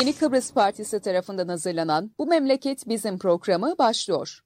Yeni 0.00 0.12
Kıbrıs 0.12 0.52
Partisi 0.52 1.00
tarafından 1.00 1.48
hazırlanan 1.48 2.10
Bu 2.18 2.26
Memleket 2.26 2.88
Bizim 2.88 3.18
programı 3.18 3.78
başlıyor. 3.78 4.40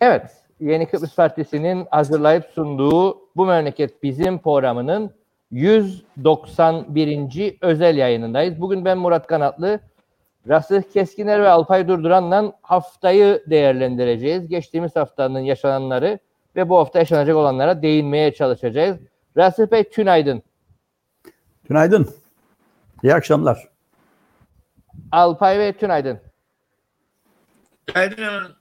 Evet, 0.00 0.30
Yeni 0.60 0.86
Kıbrıs 0.86 1.14
Partisi'nin 1.14 1.86
hazırlayıp 1.90 2.44
sunduğu 2.54 3.18
Bu 3.36 3.46
Memleket 3.46 4.02
Bizim 4.02 4.38
programının 4.38 5.10
191. 5.50 7.58
özel 7.60 7.96
yayınındayız. 7.96 8.60
Bugün 8.60 8.84
ben 8.84 8.98
Murat 8.98 9.26
Kanatlı, 9.26 9.80
Rasih 10.48 10.82
Keskiner 10.92 11.42
ve 11.42 11.48
Alpay 11.48 11.88
Durduran'la 11.88 12.52
haftayı 12.62 13.42
değerlendireceğiz. 13.46 14.48
Geçtiğimiz 14.48 14.96
haftanın 14.96 15.40
yaşananları 15.40 16.18
ve 16.56 16.68
bu 16.68 16.78
hafta 16.78 16.98
yaşanacak 16.98 17.36
olanlara 17.36 17.82
değinmeye 17.82 18.34
çalışacağız. 18.34 18.96
Rasih 19.36 19.66
Bey 19.66 19.90
tünaydın. 19.90 20.42
Tünaydın. 21.68 22.10
İyi 23.02 23.14
akşamlar. 23.14 23.68
Alpay 25.12 25.58
Bey 25.58 25.72
tünaydın. 25.72 26.20
Günaydın. 27.86 28.56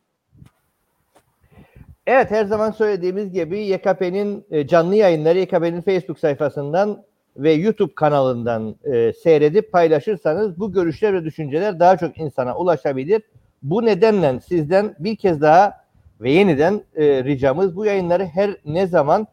Evet 2.08 2.32
her 2.32 2.46
zaman 2.46 2.72
söylediğimiz 2.72 3.32
gibi 3.32 3.60
YKP'nin 3.60 4.46
e, 4.52 4.68
canlı 4.68 4.96
yayınları 4.96 5.40
YKP'nin 5.40 5.82
Facebook 5.82 6.20
sayfasından 6.20 7.04
ve 7.38 7.52
YouTube 7.52 7.96
kanalından 7.96 8.76
e, 8.84 9.14
seyredip 9.14 9.72
paylaşırsanız 9.72 10.60
bu 10.60 10.74
görüşler 10.74 11.14
ve 11.14 11.24
düşünceler 11.24 11.80
daha 11.80 11.98
çok 11.98 12.18
insana 12.18 12.58
ulaşabilir. 12.58 13.22
Bu 13.64 13.86
nedenle 13.86 14.40
sizden 14.40 14.96
bir 15.00 15.16
kez 15.16 15.42
daha 15.42 15.86
ve 16.22 16.32
yeniden 16.32 16.82
e, 16.96 17.24
ricamız 17.24 17.76
bu 17.76 17.86
yayınları 17.86 18.26
her 18.26 18.58
ne 18.66 18.88
zaman 18.88 19.28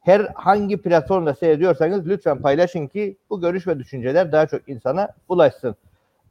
her 0.00 0.20
hangi 0.34 0.76
platformda 0.76 1.34
seyrediyorsanız 1.34 2.06
lütfen 2.06 2.42
paylaşın 2.42 2.86
ki 2.86 3.16
bu 3.30 3.40
görüş 3.40 3.66
ve 3.66 3.78
düşünceler 3.78 4.32
daha 4.32 4.46
çok 4.46 4.68
insana 4.68 5.08
ulaşsın. 5.28 5.76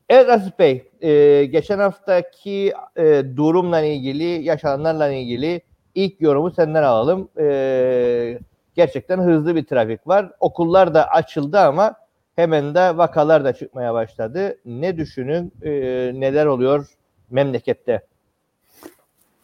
Evet 0.10 0.30
Asif 0.30 0.60
Bey, 0.60 0.84
e, 1.02 1.46
geçen 1.46 1.80
haftaki 1.80 2.74
e, 2.96 3.24
durumla 3.36 3.82
ilgili, 3.82 4.24
yaşananlarla 4.24 5.10
ilgili 5.10 5.62
ilk 5.96 6.22
yorumu 6.22 6.52
senden 6.52 6.84
alalım. 6.84 7.30
E, 7.40 8.40
gerçekten 8.76 9.20
hızlı 9.20 9.56
bir 9.56 9.66
trafik 9.66 10.08
var. 10.08 10.32
Okullar 10.40 10.94
da 10.94 11.08
açıldı 11.08 11.60
ama 11.60 11.96
hemen 12.36 12.76
de 12.76 12.98
vakalar 12.98 13.44
da 13.44 13.54
çıkmaya 13.54 13.94
başladı. 13.94 14.58
Ne 14.66 14.98
düşünün, 14.98 15.54
e, 15.62 15.72
neler 16.20 16.46
oluyor 16.46 16.88
memlekette? 17.30 18.08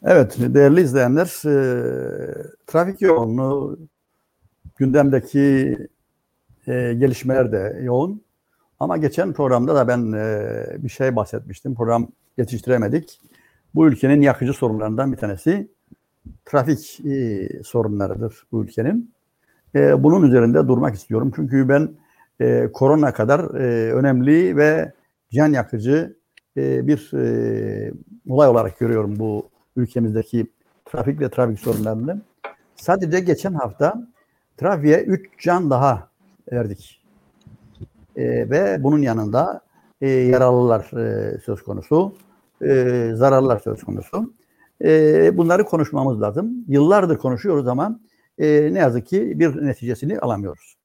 Evet 0.03 0.35
değerli 0.39 0.81
izleyenler, 0.81 1.25
e, 1.25 1.53
trafik 2.67 3.01
yoğunluğu 3.01 3.79
gündemdeki 4.77 5.77
e, 6.67 6.93
gelişmeler 6.93 7.51
de 7.51 7.79
yoğun. 7.83 8.23
Ama 8.79 8.97
geçen 8.97 9.33
programda 9.33 9.75
da 9.75 9.87
ben 9.87 10.11
e, 10.11 10.83
bir 10.83 10.89
şey 10.89 11.15
bahsetmiştim. 11.15 11.75
Program 11.75 12.07
yetiştiremedik. 12.37 13.21
Bu 13.75 13.87
ülkenin 13.87 14.21
yakıcı 14.21 14.53
sorunlarından 14.53 15.11
bir 15.11 15.17
tanesi 15.17 15.71
trafik 16.45 16.99
sorunlarıdır 17.65 18.43
bu 18.51 18.63
ülkenin. 18.63 19.13
E, 19.75 20.03
bunun 20.03 20.27
üzerinde 20.27 20.67
durmak 20.67 20.95
istiyorum. 20.95 21.31
Çünkü 21.35 21.69
ben 21.69 21.89
e, 22.39 22.71
korona 22.73 23.13
kadar 23.13 23.39
e, 23.39 23.93
önemli 23.93 24.57
ve 24.57 24.93
can 25.31 25.47
yakıcı 25.47 26.17
e, 26.57 26.87
bir 26.87 27.11
e, 27.13 27.93
olay 28.29 28.47
olarak 28.47 28.79
görüyorum 28.79 29.19
bu 29.19 29.49
ülkemizdeki 29.75 30.47
trafik 30.85 31.21
ve 31.21 31.29
trafik 31.29 31.59
sorunlarını. 31.59 32.21
Sadece 32.75 33.19
geçen 33.19 33.53
hafta 33.53 34.07
trafiğe 34.57 35.03
3 35.03 35.29
can 35.39 35.69
daha 35.69 36.09
verdik. 36.51 37.03
E, 38.15 38.49
ve 38.49 38.83
bunun 38.83 39.01
yanında 39.01 39.61
e, 40.01 40.09
yaralılar 40.09 40.97
e, 40.97 41.37
söz 41.39 41.63
konusu, 41.63 42.15
e, 42.61 43.11
zararlar 43.15 43.59
söz 43.59 43.83
konusu. 43.83 44.33
E, 44.83 45.37
bunları 45.37 45.65
konuşmamız 45.65 46.21
lazım. 46.21 46.65
Yıllardır 46.67 47.17
konuşuyoruz 47.17 47.67
ama 47.67 47.99
e, 48.41 48.73
ne 48.73 48.79
yazık 48.79 49.07
ki 49.07 49.39
bir 49.39 49.65
neticesini 49.65 50.19
alamıyoruz. 50.19 50.75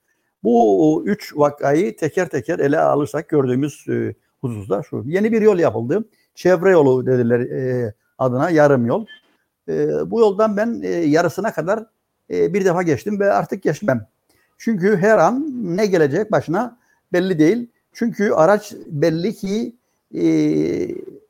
Bu 0.43 1.03
üç 1.07 1.37
vakayı 1.37 1.97
teker 1.97 2.29
teker 2.29 2.59
ele 2.59 2.79
alırsak 2.81 3.29
gördüğümüz 3.29 3.89
e, 3.89 4.15
hususlar 4.41 4.83
şu. 4.83 5.03
Yeni 5.07 5.33
bir 5.33 5.43
yol 5.43 5.59
yapıldı. 5.59 6.09
Çevre 6.35 6.71
yolu 6.71 7.07
dediler 7.07 7.41
e, 7.41 7.95
adına 8.19 8.51
yarım 8.51 8.87
yol. 8.87 9.07
E, 9.69 9.89
bu 10.11 10.21
yoldan 10.21 10.57
ben 10.57 10.81
e, 10.83 10.89
yarısına 10.89 11.53
kadar 11.53 11.85
e, 12.31 12.55
bir 12.55 12.65
defa 12.65 12.83
geçtim 12.83 13.21
ve 13.21 13.33
artık 13.33 13.63
geçmem. 13.63 14.07
Çünkü 14.59 14.97
her 14.97 15.19
an 15.19 15.47
ne 15.77 15.87
gelecek 15.87 16.33
başına 16.33 16.79
belli 17.13 17.39
değil. 17.39 17.71
Çünkü 17.93 18.31
araç 18.31 18.75
belli 18.87 19.35
ki 19.35 19.77
e, 20.15 20.25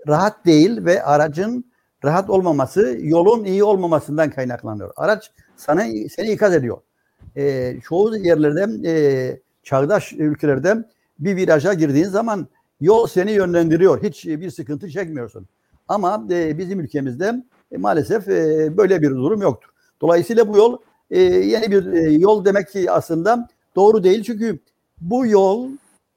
rahat 0.09 0.47
değil 0.47 0.85
ve 0.85 1.03
aracın 1.03 1.65
rahat 2.05 2.31
olmaması 2.31 2.99
yolun 3.01 3.45
iyi 3.45 3.65
olmamasından 3.65 4.31
kaynaklanıyor. 4.31 4.93
Araç 4.97 5.31
sana 5.57 5.85
seni 6.11 6.31
ikaz 6.33 6.55
ediyor. 6.55 6.79
E, 7.37 7.75
çoğu 7.85 8.17
yerlerde 8.17 8.89
e, 8.91 8.93
çağdaş 9.63 10.13
ülkelerde 10.13 10.85
bir 11.19 11.37
viraja 11.37 11.75
girdiğin 11.75 12.09
zaman 12.09 12.49
yol 12.81 13.07
seni 13.07 13.33
yönlendiriyor. 13.33 14.03
Hiç 14.03 14.27
bir 14.27 14.51
sıkıntı 14.51 14.91
çekmiyorsun. 14.91 15.47
Ama 15.89 16.27
e, 16.31 16.59
bizim 16.59 16.81
ülkemizde 16.81 17.45
e, 17.73 17.77
maalesef 17.77 18.29
e, 18.29 18.77
böyle 18.77 19.03
bir 19.03 19.11
durum 19.11 19.43
yoktur. 19.43 19.69
Dolayısıyla 20.01 20.49
bu 20.49 20.57
yol 20.57 20.79
e, 21.11 21.21
yeni 21.23 21.71
bir 21.71 21.93
e, 21.93 22.11
yol 22.11 22.45
demek 22.45 22.69
ki 22.69 22.91
aslında 22.91 23.49
doğru 23.77 24.05
değil. 24.05 24.23
Çünkü 24.23 24.59
bu 25.01 25.27
yol 25.27 25.69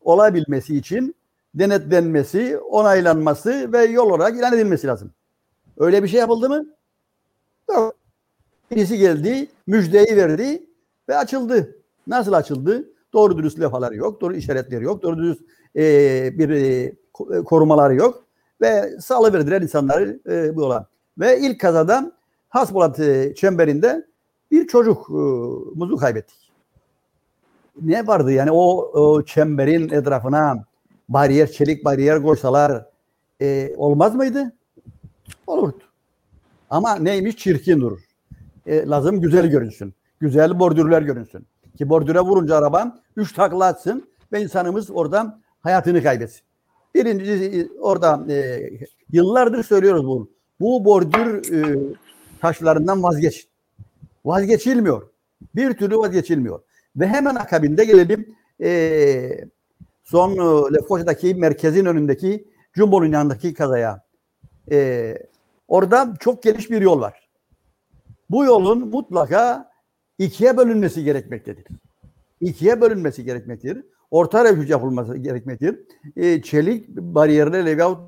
olabilmesi 0.01 0.77
için 0.77 1.15
denetlenmesi, 1.55 2.57
onaylanması 2.57 3.73
ve 3.73 3.83
yol 3.83 4.09
olarak 4.09 4.37
ilan 4.37 4.53
edilmesi 4.53 4.87
lazım. 4.87 5.11
Öyle 5.77 6.03
bir 6.03 6.07
şey 6.07 6.19
yapıldı 6.19 6.49
mı? 6.49 6.65
Yok. 7.69 7.98
Birisi 8.71 8.97
geldi, 8.97 9.47
müjdeyi 9.67 10.17
verdi 10.17 10.63
ve 11.09 11.17
açıldı. 11.17 11.75
Nasıl 12.07 12.33
açıldı? 12.33 12.89
Doğru 13.13 13.37
dürüst 13.37 13.59
levhalar 13.59 13.91
yok, 13.91 14.21
doğru 14.21 14.35
işaretleri 14.35 14.83
yok, 14.83 15.03
doğru 15.03 15.17
dürüst 15.17 15.41
e, 15.75 15.83
bir 16.37 16.49
e, 16.49 16.93
korumaları 17.43 17.95
yok 17.95 18.23
ve 18.61 18.99
salıverdiler 18.99 19.61
insanları 19.61 20.19
e, 20.29 20.55
bu 20.55 20.63
olan. 20.63 20.85
Ve 21.17 21.39
ilk 21.39 21.59
kazada 21.59 22.11
Hasbulat 22.49 22.99
e, 22.99 23.35
çemberinde 23.35 24.07
bir 24.51 24.67
çocukumuzu 24.67 25.97
kaybettik. 25.97 26.51
Ne 27.81 28.07
vardı 28.07 28.31
yani 28.31 28.51
o, 28.51 28.91
o 28.93 29.25
çemberin 29.25 29.89
etrafına 29.89 30.65
bariyer, 31.09 31.51
çelik 31.51 31.85
bariyer 31.85 32.23
koysalar 32.23 32.85
e, 33.41 33.73
olmaz 33.77 34.15
mıydı? 34.15 34.53
Olurdu. 35.47 35.83
Ama 36.69 36.95
neymiş? 36.95 37.37
Çirkin 37.37 37.81
durur. 37.81 38.08
E, 38.69 38.87
lazım 38.87 39.21
güzel 39.21 39.47
görünsün. 39.47 39.93
Güzel 40.19 40.59
bordürler 40.59 41.01
görünsün. 41.01 41.45
Ki 41.77 41.89
bordüre 41.89 42.19
vurunca 42.19 42.55
araban 42.55 42.99
üç 43.15 43.33
takla 43.33 43.65
atsın 43.65 44.09
ve 44.31 44.41
insanımız 44.41 44.91
oradan 44.91 45.41
hayatını 45.59 46.03
kaybetsin. 46.03 46.41
Birincisi 46.95 47.69
orada 47.79 48.33
e, 48.33 48.69
yıllardır 49.11 49.63
söylüyoruz 49.63 50.05
bunu. 50.07 50.29
Bu 50.59 50.85
bordür 50.85 51.53
e, 51.53 51.79
taşlarından 52.41 53.03
vazgeç. 53.03 53.47
Vazgeçilmiyor. 54.25 55.09
Bir 55.55 55.73
türlü 55.73 55.97
vazgeçilmiyor. 55.97 56.59
Ve 56.95 57.07
hemen 57.07 57.35
akabinde 57.35 57.85
gelelim 57.85 58.35
e, 58.61 59.45
son 60.03 60.31
e, 60.31 60.73
Lefkoşa'daki 60.73 61.35
merkezin 61.35 61.85
önündeki 61.85 62.47
Jumbo'nun 62.75 63.11
yanındaki 63.11 63.53
kazaya. 63.53 64.03
E, 64.71 65.17
orada 65.67 66.13
çok 66.19 66.43
geniş 66.43 66.71
bir 66.71 66.81
yol 66.81 67.01
var. 67.01 67.28
Bu 68.29 68.45
yolun 68.45 68.89
mutlaka 68.89 69.71
ikiye 70.17 70.57
bölünmesi 70.57 71.03
gerekmektedir. 71.03 71.65
İkiye 72.41 72.81
bölünmesi 72.81 73.23
gerekmektedir. 73.23 73.85
Orta 74.11 74.45
refüj 74.45 74.69
yapılması 74.69 75.17
gerekmektedir. 75.17 75.79
E, 76.15 76.41
çelik 76.41 76.89
bariyerlerle 76.89 77.77
veyahut 77.77 77.99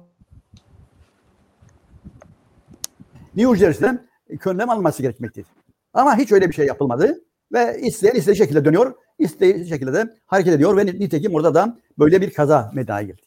New 3.35 3.55
Jersey'den 3.55 4.07
önlem 4.45 4.69
alması 4.69 5.01
gerekmektedir. 5.01 5.49
Ama 5.93 6.17
hiç 6.17 6.31
öyle 6.31 6.49
bir 6.49 6.53
şey 6.53 6.65
yapılmadı 6.65 7.21
ve 7.53 7.79
isteyen 7.81 8.15
istediği 8.15 8.37
şekilde 8.37 8.65
dönüyor, 8.65 8.93
istediği 9.19 9.67
şekilde 9.67 9.93
de 9.93 10.17
hareket 10.25 10.53
ediyor 10.53 10.77
ve 10.77 10.85
nitekim 10.85 11.35
orada 11.35 11.53
da 11.53 11.77
böyle 11.99 12.21
bir 12.21 12.33
kaza 12.33 12.71
meydana 12.73 13.01
geldi. 13.01 13.21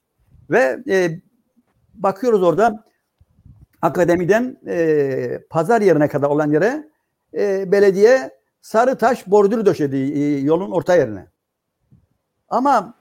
Ve 0.50 0.82
e, 0.88 1.20
bakıyoruz 1.94 2.42
orada 2.42 2.84
akademiden 3.84 4.60
e, 4.66 5.40
pazar 5.50 5.80
yerine 5.80 6.08
kadar 6.08 6.28
olan 6.28 6.52
yere 6.52 6.88
e, 7.34 7.72
belediye 7.72 8.30
sarı 8.60 8.98
taş 8.98 9.26
bordür 9.26 9.66
döşedi 9.66 9.96
e, 9.96 10.38
yolun 10.38 10.70
orta 10.70 10.96
yerine. 10.96 11.26
Ama 12.48 12.94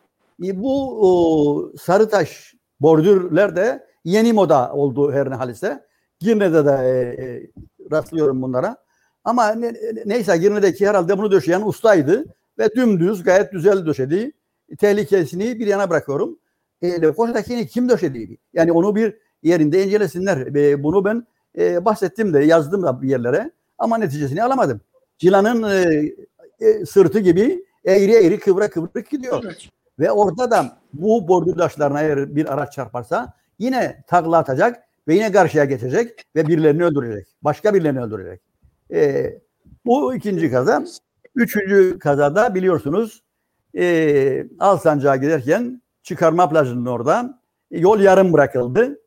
e, 0.43 0.61
bu 0.61 0.99
o, 1.01 1.71
sarı 1.77 2.09
taş 2.09 2.53
bordürler 2.81 3.55
de 3.55 3.87
yeni 4.03 4.33
moda 4.33 4.73
oldu 4.73 5.11
her 5.11 5.29
ne 5.29 5.35
halise. 5.35 5.85
Girne'de 6.19 6.65
de 6.65 6.71
e, 6.71 7.23
e, 7.23 7.51
rastlıyorum 7.91 8.41
bunlara. 8.41 8.77
Ama 9.23 9.49
ne, 9.49 9.73
neyse 10.05 10.37
Girne'deki 10.37 10.87
herhalde 10.87 11.17
bunu 11.17 11.31
döşeyen 11.31 11.61
ustaydı 11.61 12.25
ve 12.59 12.75
dümdüz 12.75 13.23
gayet 13.23 13.51
güzel 13.51 13.85
döşedi. 13.85 14.31
Tehlikesini 14.77 15.59
bir 15.59 15.67
yana 15.67 15.89
bırakıyorum. 15.89 16.39
E, 16.81 17.01
Lefkoşa'dakini 17.01 17.67
kim 17.67 17.89
döşedi? 17.89 18.37
Yani 18.53 18.71
onu 18.71 18.95
bir 18.95 19.22
yerinde 19.43 19.85
incelesinler. 19.85 20.37
E, 20.37 20.83
bunu 20.83 21.05
ben 21.05 21.27
e, 21.57 21.85
bahsettim 21.85 22.33
de 22.33 22.39
yazdım 22.39 22.83
da 22.83 23.01
bir 23.01 23.09
yerlere 23.09 23.51
ama 23.77 23.97
neticesini 23.97 24.43
alamadım. 24.43 24.81
Cilanın 25.17 25.63
e, 25.63 26.03
e, 26.59 26.85
sırtı 26.85 27.19
gibi 27.19 27.65
eğri 27.85 28.11
eğri 28.11 28.39
kıvra 28.39 28.69
kıvrık 28.69 29.09
gidiyor. 29.09 29.41
Evet. 29.45 29.69
Ve 29.99 30.11
orada 30.11 30.51
da 30.51 30.77
bu 30.93 31.27
bordür 31.27 31.55
taşlarına 31.55 32.01
eğer 32.01 32.35
bir 32.35 32.53
araç 32.53 32.73
çarparsa 32.73 33.33
yine 33.59 34.03
takla 34.07 34.37
atacak 34.37 34.83
ve 35.07 35.15
yine 35.15 35.31
karşıya 35.31 35.65
geçecek 35.65 36.25
ve 36.35 36.47
birilerini 36.47 36.83
öldürecek. 36.83 37.27
Başka 37.41 37.73
birilerini 37.73 38.01
öldürecek. 38.01 38.41
Ee, 38.91 39.39
bu 39.85 40.15
ikinci 40.15 40.51
kaza. 40.51 40.85
Üçüncü 41.35 41.99
kazada 41.99 42.55
biliyorsunuz 42.55 43.23
e, 43.77 44.47
Alsancak'a 44.59 45.15
giderken 45.15 45.81
çıkarma 46.03 46.49
plajının 46.49 46.85
orada 46.85 47.39
yol 47.71 47.99
yarım 47.99 48.33
bırakıldı. 48.33 48.99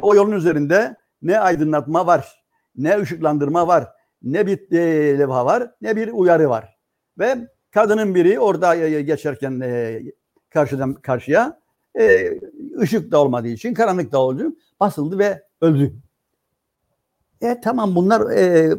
O 0.00 0.14
yolun 0.14 0.32
üzerinde 0.32 0.96
ne 1.22 1.40
aydınlatma 1.40 2.06
var, 2.06 2.44
ne 2.76 2.98
ışıklandırma 3.00 3.66
var, 3.66 3.88
ne 4.22 4.46
bir 4.46 4.72
e, 4.72 5.18
levha 5.18 5.46
var, 5.46 5.70
ne 5.80 5.96
bir 5.96 6.08
uyarı 6.12 6.48
var. 6.48 6.76
Ve 7.18 7.48
kadının 7.70 8.14
biri 8.14 8.40
orada 8.40 8.74
e, 8.74 9.02
geçerken 9.02 9.60
e, 9.60 10.02
karşıdan 10.50 10.94
karşıya 10.94 11.60
e, 11.98 12.38
ışık 12.78 13.10
da 13.10 13.18
olmadığı 13.22 13.48
için, 13.48 13.74
karanlık 13.74 14.12
da 14.12 14.18
olduğu 14.18 14.40
için 14.40 14.60
basıldı 14.80 15.18
ve 15.18 15.42
öldü. 15.60 15.94
E 17.40 17.60
tamam 17.60 17.94
bunlar 17.94 18.30
e, 18.30 18.72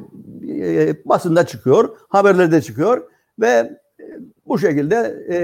e, 0.50 0.96
basında 1.06 1.46
çıkıyor, 1.46 1.98
haberlerde 2.10 2.62
çıkıyor 2.62 3.10
ve 3.40 3.48
e, 3.48 4.06
bu 4.46 4.60
şekilde 4.60 5.26
e, 5.30 5.38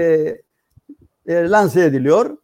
e, 1.34 1.50
lanse 1.50 1.84
ediliyor. 1.84 2.36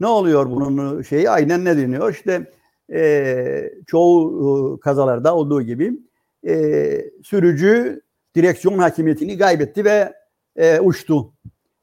Ne 0.00 0.06
oluyor 0.06 0.50
bunun 0.50 1.02
şeyi? 1.02 1.30
Aynen 1.30 1.64
ne 1.64 1.76
deniyor? 1.76 2.12
İşte 2.12 2.52
e, 2.92 3.72
çoğu 3.86 4.80
kazalarda 4.80 5.36
olduğu 5.36 5.62
gibi 5.62 5.92
e, 6.48 7.10
sürücü 7.22 8.02
direksiyon 8.34 8.78
hakimiyetini 8.78 9.38
kaybetti 9.38 9.84
ve 9.84 10.12
e, 10.56 10.80
uçtu. 10.80 11.32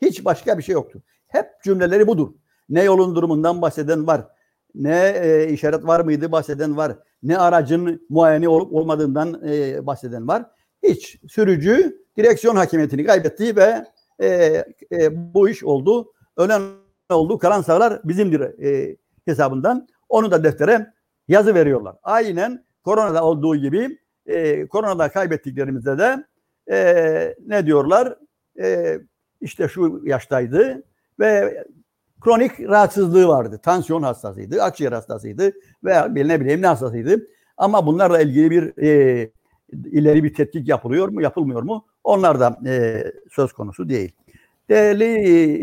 Hiç 0.01 0.25
başka 0.25 0.57
bir 0.57 0.63
şey 0.63 0.73
yoktu. 0.73 1.01
Hep 1.27 1.45
cümleleri 1.63 2.07
budur. 2.07 2.29
Ne 2.69 2.83
yolun 2.83 3.15
durumundan 3.15 3.61
bahseden 3.61 4.07
var, 4.07 4.27
ne 4.75 5.13
e, 5.21 5.49
işaret 5.53 5.87
var 5.87 5.99
mıydı 5.99 6.31
bahseden 6.31 6.77
var, 6.77 6.97
ne 7.23 7.37
aracın 7.37 8.05
muayene 8.09 8.49
olup 8.49 8.73
olmadığından 8.73 9.41
e, 9.47 9.85
bahseden 9.85 10.27
var. 10.27 10.45
Hiç 10.83 11.19
sürücü 11.29 12.03
direksiyon 12.17 12.55
hakimiyetini 12.55 13.05
kaybetti 13.05 13.55
ve 13.55 13.85
e, 14.19 14.27
e, 14.91 15.33
bu 15.33 15.49
iş 15.49 15.63
oldu. 15.63 16.13
Ölen 16.37 16.61
oldu, 17.09 17.37
kalan 17.37 17.61
sağlar 17.61 18.01
bizimdir 18.03 18.41
e, 18.41 18.97
hesabından. 19.25 19.87
Onu 20.13 20.31
da 20.31 20.43
deftere 20.43 20.93
yazı 21.27 21.55
veriyorlar. 21.55 21.95
Aynen 22.03 22.65
koronada 22.83 23.23
olduğu 23.23 23.55
gibi 23.55 23.97
e, 24.25 24.67
koronada 24.67 25.09
kaybettiklerimizde 25.09 25.97
de 25.97 26.25
e, 26.71 27.35
ne 27.47 27.65
diyorlar? 27.65 28.17
E, 28.61 28.99
işte 29.41 29.67
şu 29.67 30.01
yaştaydı 30.05 30.83
ve 31.19 31.63
kronik 32.21 32.59
rahatsızlığı 32.59 33.27
vardı. 33.27 33.59
Tansiyon 33.63 34.03
hastasıydı, 34.03 34.63
akciğer 34.63 34.91
hastasıydı 34.91 35.51
veya 35.83 36.05
ne 36.05 36.41
bileyim 36.41 36.61
ne 36.61 36.67
hastasıydı. 36.67 37.27
Ama 37.57 37.85
bunlarla 37.85 38.21
ilgili 38.21 38.51
bir 38.51 38.83
e, 38.83 39.31
ileri 39.71 40.23
bir 40.23 40.33
tetkik 40.33 40.67
yapılıyor 40.67 41.09
mu, 41.09 41.21
yapılmıyor 41.21 41.61
mu? 41.61 41.85
Onlar 42.03 42.39
da 42.39 42.59
e, 42.65 43.03
söz 43.31 43.53
konusu 43.53 43.89
değil. 43.89 44.11
Değerli 44.69 45.17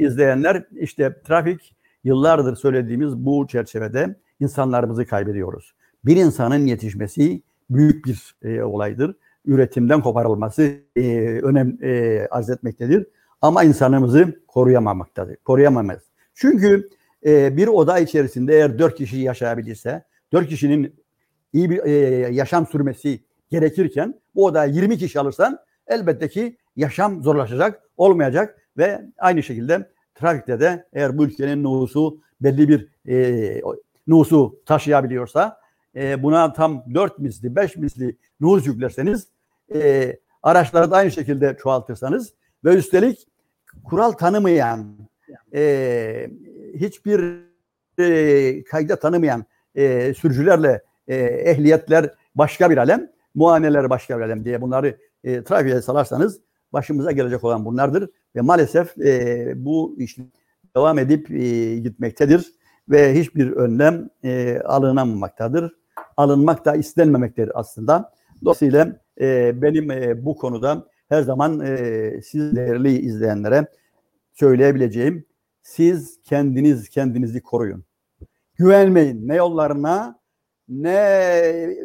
izleyenler, 0.07 0.65
işte 0.77 1.23
trafik 1.27 1.77
yıllardır 2.05 2.57
söylediğimiz 2.57 3.17
bu 3.17 3.47
çerçevede 3.47 4.17
insanlarımızı 4.41 5.07
kaybediyoruz. 5.07 5.75
Bir 6.05 6.17
insanın 6.17 6.67
yetişmesi 6.67 7.43
büyük 7.71 8.05
bir 8.05 8.35
e, 8.43 8.63
olaydır. 8.63 9.17
Üretimden 9.45 10.03
koparılması 10.03 10.73
e, 10.97 11.03
önem 11.43 11.79
e, 11.83 12.27
arz 12.31 12.51
etmektedir. 12.51 13.07
Ama 13.43 13.65
insanımızı 13.65 14.41
koruyamamaktadır. 14.49 15.37
Koruyamamaz. 15.37 15.99
Çünkü 16.35 16.89
e, 17.27 17.57
bir 17.57 17.69
oda 17.69 17.99
içerisinde 17.99 18.55
eğer 18.55 18.79
dört 18.79 18.95
kişi 18.95 19.17
yaşayabilirse, 19.17 20.05
dört 20.33 20.49
kişinin 20.49 20.95
iyi 21.53 21.71
bir 21.71 21.85
e, 21.85 21.91
yaşam 22.33 22.67
sürmesi 22.67 23.21
gerekirken 23.51 24.21
bu 24.35 24.45
odaya 24.45 24.65
20 24.65 24.99
kişi 24.99 25.21
alırsan 25.21 25.59
elbette 25.87 26.29
ki 26.29 26.57
yaşam 26.77 27.23
zorlaşacak, 27.23 27.83
olmayacak 27.97 28.59
ve 28.79 29.03
aynı 29.19 29.43
şekilde 29.43 29.91
trafikte 30.15 30.61
de 30.61 30.87
eğer 30.93 31.19
bu 31.19 31.25
ülkenin 31.25 31.65
nüfusu 31.65 32.21
belli 32.41 32.69
bir 32.69 32.89
e, 33.09 33.63
nüfusu 34.11 34.61
taşıyabiliyorsa 34.67 35.61
e, 35.97 36.23
buna 36.23 36.53
tam 36.53 36.85
4 36.95 37.19
misli, 37.19 37.57
5 37.57 37.77
misli 37.77 38.17
nüfus 38.41 38.67
yüklerseniz 38.67 39.29
e, 39.75 40.17
araçları 40.43 40.91
da 40.91 40.97
aynı 40.97 41.11
şekilde 41.11 41.57
çoğaltırsanız 41.63 42.35
ve 42.65 42.75
üstelik 42.75 43.27
kural 43.85 44.13
tanımayan 44.13 44.99
e, 45.55 46.31
hiçbir 46.75 47.45
e, 47.99 48.65
kayda 48.65 48.97
tanımayan 48.97 49.45
e, 49.75 50.15
sürücülerle 50.15 50.83
e, 51.09 51.17
ehliyetler 51.17 52.11
başka 52.35 52.71
bir 52.71 52.77
alem, 52.77 53.11
muayeneler 53.35 53.91
başka 53.91 54.19
bir 54.19 54.23
alem 54.23 54.45
diye 54.45 54.61
bunları 54.61 54.99
e, 55.25 55.45
trafiğe 55.45 55.83
salarsanız 55.83 56.41
başımıza 56.73 57.13
gelecek 57.13 57.45
olan 57.45 57.65
bunlardır. 57.65 58.11
Ve 58.37 58.41
maalesef 58.41 58.99
e, 58.99 59.53
bu 59.57 59.97
iş 59.99 60.17
devam 60.77 60.99
edip 60.99 61.31
e, 61.31 61.77
gitmektedir 61.77 62.53
ve 62.91 63.15
hiçbir 63.15 63.53
önlem 63.53 64.11
e, 64.25 64.61
alınamamaktadır. 64.65 65.73
Alınmak 66.17 66.65
da 66.65 66.77
istenmemektedir 66.77 67.53
aslında. 67.55 68.13
Dolayısıyla 68.45 69.01
e, 69.21 69.63
benim 69.63 69.91
e, 69.91 70.25
bu 70.25 70.37
konuda 70.37 70.87
her 71.09 71.23
zaman 71.23 71.61
e, 71.61 72.21
siz 72.23 72.57
değerli 72.57 72.99
izleyenlere 72.99 73.67
söyleyebileceğim 74.33 75.27
siz 75.63 76.21
kendiniz 76.23 76.89
kendinizi 76.89 77.43
koruyun. 77.43 77.85
Güvenmeyin 78.55 79.29
ne 79.29 79.35
yollarına 79.37 80.21
ne 80.69 81.77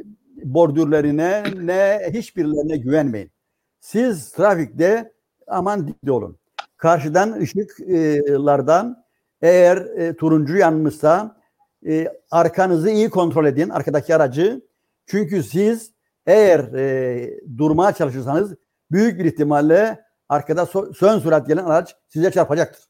bordürlerine 0.43 1.43
ne 1.61 2.09
hiçbirlerine 2.13 2.77
güvenmeyin. 2.77 3.31
Siz 3.79 4.31
trafikte 4.31 5.13
aman 5.47 5.87
dikkat 5.87 6.09
olun. 6.09 6.39
Karşıdan 6.77 7.31
ışıklardan 7.31 9.04
eğer 9.41 9.77
e, 9.77 10.15
turuncu 10.15 10.57
yanmışsa 10.57 11.41
e, 11.87 12.07
arkanızı 12.31 12.89
iyi 12.89 13.09
kontrol 13.09 13.45
edin 13.45 13.69
arkadaki 13.69 14.15
aracı. 14.15 14.61
Çünkü 15.05 15.43
siz 15.43 15.91
eğer 16.25 16.59
e, 16.59 17.39
durmaya 17.57 17.91
çalışırsanız 17.91 18.55
büyük 18.91 19.19
bir 19.19 19.25
ihtimalle 19.25 20.05
arkada 20.29 20.65
so, 20.65 20.93
sön 20.93 21.19
sürat 21.19 21.47
gelen 21.47 21.65
araç 21.65 21.95
size 22.07 22.31
çarpacaktır. 22.31 22.83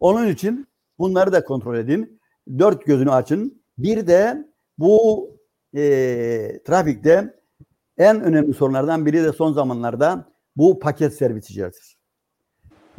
Onun 0.00 0.28
için 0.28 0.68
bunları 0.98 1.32
da 1.32 1.44
kontrol 1.44 1.76
edin. 1.76 2.20
Dört 2.58 2.86
gözünü 2.86 3.10
açın. 3.10 3.62
Bir 3.78 4.06
de 4.06 4.44
bu 4.78 5.30
e, 5.76 5.82
trafikte 6.66 7.34
en 7.98 8.20
önemli 8.20 8.54
sorunlardan 8.54 9.06
biri 9.06 9.24
de 9.24 9.32
son 9.32 9.52
zamanlarda 9.52 10.28
bu 10.56 10.78
paket 10.78 11.14
servisçilerdir. 11.14 11.98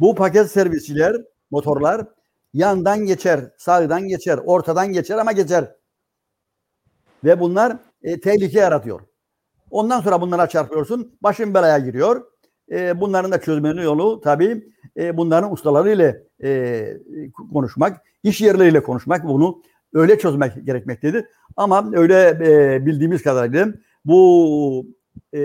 Bu 0.00 0.14
paket 0.14 0.50
servisçiler, 0.50 1.16
motorlar 1.50 2.06
yandan 2.52 3.06
geçer, 3.06 3.40
sağdan 3.58 4.08
geçer, 4.08 4.40
ortadan 4.44 4.92
geçer 4.92 5.18
ama 5.18 5.32
geçer. 5.32 5.74
Ve 7.24 7.40
bunlar 7.40 7.76
e, 8.02 8.20
tehlike 8.20 8.58
yaratıyor. 8.60 9.00
Ondan 9.70 10.00
sonra 10.00 10.20
bunlara 10.20 10.46
çarpıyorsun, 10.46 11.18
başın 11.22 11.54
belaya 11.54 11.78
giriyor. 11.78 12.24
E, 12.70 13.00
bunların 13.00 13.32
da 13.32 13.40
çözmenin 13.40 13.82
yolu 13.82 14.20
tabii 14.20 14.64
e, 14.96 15.16
bunların 15.16 15.52
ustalarıyla 15.52 16.16
e, 16.42 16.86
konuşmak, 17.52 18.00
iş 18.22 18.40
yerleriyle 18.40 18.82
konuşmak, 18.82 19.24
bunu 19.24 19.62
öyle 19.94 20.18
çözmek 20.18 20.66
gerekmektedir. 20.66 21.24
Ama 21.56 21.90
öyle 21.92 22.28
e, 22.28 22.86
bildiğimiz 22.86 23.22
kadarıyla 23.22 23.68
bu 24.04 24.86
e, 25.32 25.42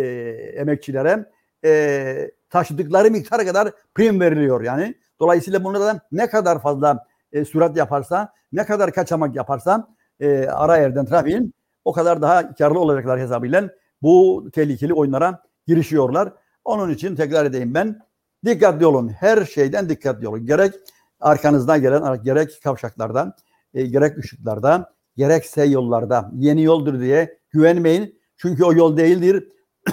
emekçilere 0.55 1.25
e, 1.65 2.31
taşıdıkları 2.49 3.11
miktar 3.11 3.45
kadar 3.45 3.71
prim 3.95 4.19
veriliyor 4.19 4.63
yani. 4.63 4.95
Dolayısıyla 5.19 5.63
bunlardan 5.63 5.99
ne 6.11 6.29
kadar 6.29 6.61
fazla 6.61 7.05
e, 7.31 7.45
sürat 7.45 7.77
yaparsa, 7.77 8.33
ne 8.51 8.65
kadar 8.65 8.91
kaçamak 8.91 9.35
yaparsa 9.35 9.87
e, 10.19 10.47
ara 10.47 10.77
yerden 10.77 11.05
trafiğin 11.05 11.53
o 11.85 11.93
kadar 11.93 12.21
daha 12.21 12.53
karlı 12.53 12.79
olacaklar 12.79 13.19
hesabıyla 13.19 13.69
bu 14.01 14.47
tehlikeli 14.53 14.93
oyunlara 14.93 15.43
girişiyorlar. 15.67 16.33
Onun 16.65 16.89
için 16.89 17.15
tekrar 17.15 17.45
edeyim 17.45 17.73
ben 17.73 17.99
dikkatli 18.45 18.85
olun. 18.85 19.09
Her 19.09 19.45
şeyden 19.45 19.89
dikkatli 19.89 20.27
olun. 20.27 20.45
Gerek 20.45 20.73
arkanızdan 21.19 21.81
gelen 21.81 22.23
gerek 22.23 22.59
kavşaklardan, 22.63 23.33
e, 23.73 23.85
gerek 23.85 24.17
ışıklardan, 24.17 24.85
gerekse 25.17 25.63
yollarda 25.65 26.31
yeni 26.33 26.63
yoldur 26.63 26.99
diye 26.99 27.39
güvenmeyin. 27.49 28.19
Çünkü 28.37 28.63
o 28.63 28.73
yol 28.73 28.97
değildir. 28.97 29.47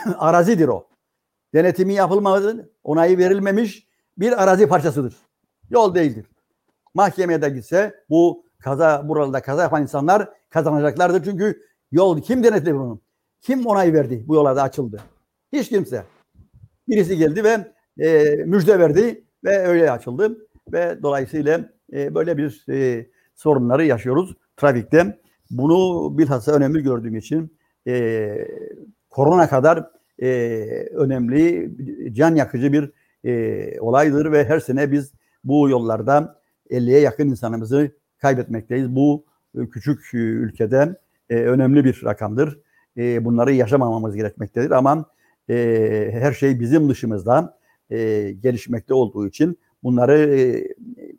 Arazidir 0.19 0.69
o. 0.69 0.89
Denetimi 1.55 1.95
yapılmadı, 1.95 2.71
onayı 2.85 3.19
verilmemiş 3.19 3.87
bir 4.19 4.43
arazi 4.43 4.67
parçasıdır. 4.67 5.15
Yol 5.71 5.95
değildir. 5.95 6.27
Mahkemeye 6.95 7.43
de 7.43 7.51
gitse 7.51 7.95
bu 8.11 8.45
kaza 8.59 9.09
buralarda 9.09 9.43
kaza 9.43 9.63
yapan 9.63 9.83
insanlar 9.83 10.29
kazanacaklardır. 10.51 11.25
Çünkü 11.25 11.63
yol 11.93 12.23
kim 12.23 12.45
denetledi 12.45 12.75
bunu? 12.75 13.01
Kim 13.41 13.67
onay 13.67 13.93
verdi 13.93 14.25
bu 14.29 14.35
yola 14.35 14.57
da 14.57 14.63
açıldı? 14.63 15.01
Hiç 15.53 15.69
kimse. 15.69 16.05
Birisi 16.89 17.17
geldi 17.17 17.45
ve 17.45 17.73
e, 18.07 18.37
müjde 18.45 18.79
verdi 18.79 19.25
ve 19.45 19.59
öyle 19.59 19.91
açıldı 19.91 20.47
ve 20.73 21.03
dolayısıyla 21.03 21.71
e, 21.93 22.15
böyle 22.15 22.37
bir 22.37 22.65
e, 22.71 23.07
sorunları 23.35 23.85
yaşıyoruz 23.85 24.37
trafikte. 24.57 25.19
Bunu 25.51 26.09
bilhassa 26.19 26.53
önemli 26.53 26.83
gördüğüm 26.83 27.17
için 27.17 27.57
e, 27.87 28.49
korona 29.11 29.49
kadar 29.49 29.91
e, 30.23 30.29
önemli, 30.95 31.71
can 32.15 32.35
yakıcı 32.35 32.73
bir 32.73 32.93
e, 33.25 33.81
olaydır 33.81 34.33
ve 34.33 34.45
her 34.45 34.61
sene 34.61 34.93
biz 34.93 35.13
bu 35.45 35.69
yollarda 35.69 36.41
50'ye 36.71 37.01
yakın 37.01 37.29
insanımızı 37.29 37.91
kaybetmekteyiz. 38.19 38.97
Bu 38.97 39.25
e, 39.59 39.69
küçük 39.69 40.11
e, 40.15 40.17
ülkede 40.17 40.97
e, 41.31 41.37
önemli 41.37 41.85
bir 41.85 42.03
rakamdır. 42.05 42.59
E, 42.97 43.25
bunları 43.25 43.53
yaşamamamız 43.53 44.17
gerekmektedir 44.17 44.71
ama 44.71 45.05
e, 45.51 46.09
her 46.13 46.33
şey 46.33 46.61
bizim 46.61 46.89
dışımızda 46.89 47.59
e, 47.91 48.31
gelişmekte 48.43 48.95
olduğu 48.95 49.27
için 49.27 49.59
bunları 49.83 50.19
e, 50.19 50.69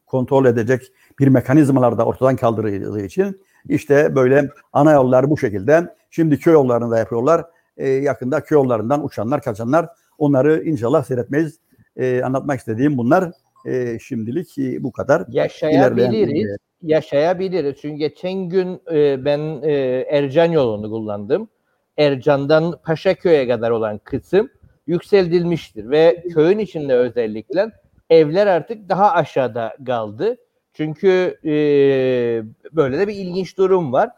kontrol 0.06 0.46
edecek 0.46 0.92
bir 1.20 1.28
mekanizmalar 1.28 1.98
da 1.98 2.06
ortadan 2.06 2.36
kaldırıldığı 2.36 3.06
için 3.06 3.42
işte 3.70 4.16
böyle 4.16 4.50
ana 4.74 4.92
yollar 4.92 5.30
bu 5.30 5.38
şekilde. 5.38 5.96
Şimdi 6.10 6.40
köy 6.40 6.54
yollarını 6.54 6.92
da 6.92 6.98
yapıyorlar. 6.98 7.46
E, 7.78 7.90
yakında 7.90 8.44
köy 8.44 8.56
yollarından 8.56 9.06
uçanlar, 9.06 9.42
kaçanlar 9.42 9.90
onları 10.18 10.64
inşallah 10.64 11.04
seyretmeyiz. 11.04 11.60
E, 11.98 12.22
anlatmak 12.24 12.60
istediğim 12.60 12.98
bunlar. 12.98 13.32
E, 13.66 14.00
şimdilik 14.00 14.58
e, 14.58 14.84
bu 14.84 14.92
kadar. 14.92 15.26
Yaşayabiliriz. 15.30 16.58
Yaşayabiliriz. 16.82 17.76
Çünkü 17.82 17.98
geçen 17.98 18.50
gün 18.50 18.82
e, 18.92 19.26
ben 19.26 19.62
e, 19.64 19.72
Ercan 20.10 20.52
yolunu 20.52 20.90
kullandım. 20.90 21.50
Ercan'dan 21.98 22.80
Paşaköy'e 22.84 23.48
kadar 23.48 23.72
olan 23.72 23.98
kısım 23.98 24.50
yükseltilmiştir 24.88 25.90
ve 25.90 26.24
köyün 26.34 26.60
içinde 26.60 26.96
özellikle 26.96 27.72
evler 28.10 28.48
artık 28.48 28.90
daha 28.90 29.12
aşağıda 29.12 29.78
kaldı. 29.86 30.38
Çünkü 30.74 31.38
e, 31.46 31.52
böyle 32.76 33.00
de 33.00 33.08
bir 33.08 33.16
ilginç 33.16 33.58
durum 33.58 33.94
var. 33.94 34.10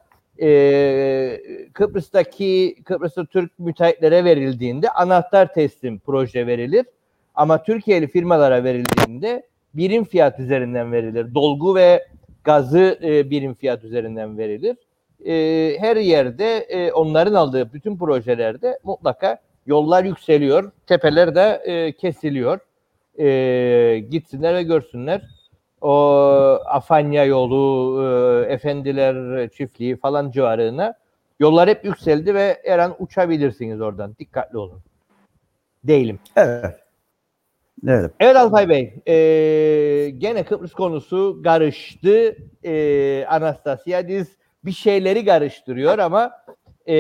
E, 0.42 1.42
Kıbrıs'taki 1.74 2.76
Kıbrıs'ta 2.86 3.26
Türk 3.26 3.60
müteahhitlere 3.60 4.26
verildiğinde 4.26 4.90
anahtar 4.90 5.54
teslim 5.54 6.00
proje 6.00 6.48
verilir. 6.48 6.86
Ama 7.36 7.64
Türkiye'li 7.64 8.08
firmalara 8.08 8.64
verildiğinde 8.64 9.44
birim 9.74 10.04
fiyat 10.04 10.40
üzerinden 10.40 10.92
verilir. 10.92 11.34
Dolgu 11.34 11.76
ve 11.76 12.08
gazı 12.44 13.00
e, 13.04 13.30
birim 13.30 13.54
fiyat 13.54 13.84
üzerinden 13.84 14.38
verilir. 14.38 14.78
E, 15.26 15.34
her 15.80 15.98
yerde 15.98 16.58
e, 16.58 16.92
onların 16.92 17.34
aldığı 17.34 17.74
bütün 17.74 17.98
projelerde 17.98 18.80
mutlaka 18.84 19.38
yollar 19.66 20.04
yükseliyor, 20.04 20.72
tepeler 20.88 21.36
de 21.36 21.62
e, 21.66 21.92
kesiliyor. 21.92 22.60
E, 23.20 24.00
gitsinler 24.00 24.56
ve 24.56 24.64
görsünler. 24.64 25.22
O 25.82 25.92
Afanya 26.66 27.26
yolu, 27.26 28.04
e, 28.04 28.54
Efendiler 28.54 29.50
çiftliği 29.50 29.98
falan 29.98 30.32
civarına 30.32 30.94
yollar 31.40 31.70
hep 31.70 31.86
yükseldi 31.86 32.36
ve 32.36 32.58
her 32.66 32.80
an 32.80 32.96
uçabilirsiniz 33.00 33.82
oradan. 33.82 34.16
Dikkatli 34.20 34.58
olun. 34.58 34.80
Değilim. 35.84 36.20
Evet. 36.36 36.85
Evet. 37.88 38.12
Evet 38.20 38.36
Alpay 38.36 38.70
Bey, 38.70 38.94
e, 39.08 40.10
gene 40.10 40.44
Kıbrıs 40.44 40.74
konusu 40.74 41.42
karıştı. 41.44 42.38
E, 42.64 43.26
Anastasiadis 43.30 44.28
bir 44.66 44.72
şeyleri 44.72 45.26
karıştırıyor 45.26 46.00
ama 46.00 46.32
e, 46.86 46.96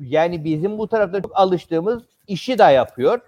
yani 0.00 0.44
bizim 0.44 0.78
bu 0.78 0.88
tarafta 0.88 1.22
çok 1.22 1.32
alıştığımız 1.34 2.02
işi 2.28 2.58
de 2.58 2.62
yapıyor. 2.62 3.20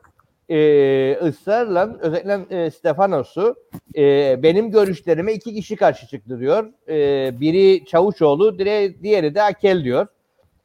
E, 0.48 1.18
ısrarla 1.22 1.96
özellikle 2.00 2.64
e, 2.64 2.70
Stefanos'u 2.70 3.56
e, 3.96 4.42
benim 4.42 4.70
görüşlerime 4.70 5.32
iki 5.32 5.54
kişi 5.54 5.76
karşı 5.76 6.06
çıktı 6.06 6.40
diyor. 6.40 6.72
E, 6.88 7.30
biri 7.40 7.84
Çavuşoğlu, 7.84 8.58
diğeri, 8.58 9.34
de 9.34 9.42
Akel 9.42 9.84
diyor. 9.84 10.06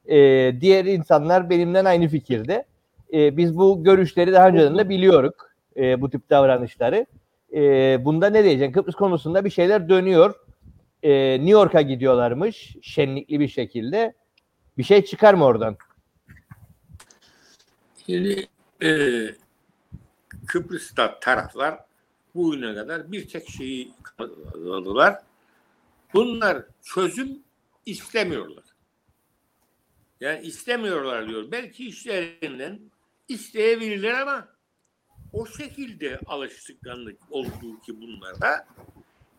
E, 0.06 0.18
diğer 0.62 0.86
insanlar 0.86 1.50
benimle 1.50 1.88
aynı 1.88 2.08
fikirde. 2.08 2.66
E, 3.14 3.38
biz 3.38 3.58
bu 3.58 3.84
görüşleri 3.84 4.34
daha 4.34 4.48
önceden 4.48 4.78
de 4.78 4.90
biliyorduk. 4.90 5.52
E, 5.78 6.02
bu 6.02 6.10
tip 6.10 6.30
davranışları. 6.30 7.06
E, 7.54 7.62
bunda 8.06 8.30
ne 8.30 8.44
diyeceksin? 8.44 8.74
Kıbrıs 8.74 8.96
konusunda 8.96 9.46
bir 9.46 9.50
şeyler 9.50 9.90
dönüyor. 9.90 10.36
E, 11.04 11.38
New 11.38 11.52
York'a 11.52 11.82
gidiyorlarmış 11.82 12.76
şenlikli 12.82 13.40
bir 13.40 13.48
şekilde. 13.48 14.14
Bir 14.78 14.84
şey 14.84 15.06
çıkar 15.06 15.34
mı 15.34 15.46
oradan? 15.46 15.78
Şimdi 18.06 18.48
e, 18.84 18.90
Kıbrıs'ta 20.48 21.20
taraflar 21.20 21.80
bugüne 22.36 22.76
kadar 22.76 23.12
bir 23.12 23.28
tek 23.28 23.50
şeyi 23.50 23.92
aldılar. 24.56 25.20
Bunlar 26.14 26.64
çözüm 26.82 27.40
istemiyorlar. 27.86 28.64
Yani 30.22 30.48
istemiyorlar 30.48 31.28
diyor. 31.28 31.52
Belki 31.52 31.88
işlerinden 31.88 32.80
isteyebilirler 33.30 34.14
ama 34.14 34.48
o 35.34 35.46
şekilde 35.46 36.20
alıştıklarını 36.26 37.14
olduğu 37.30 37.82
ki 37.82 38.02
bunlarda 38.02 38.68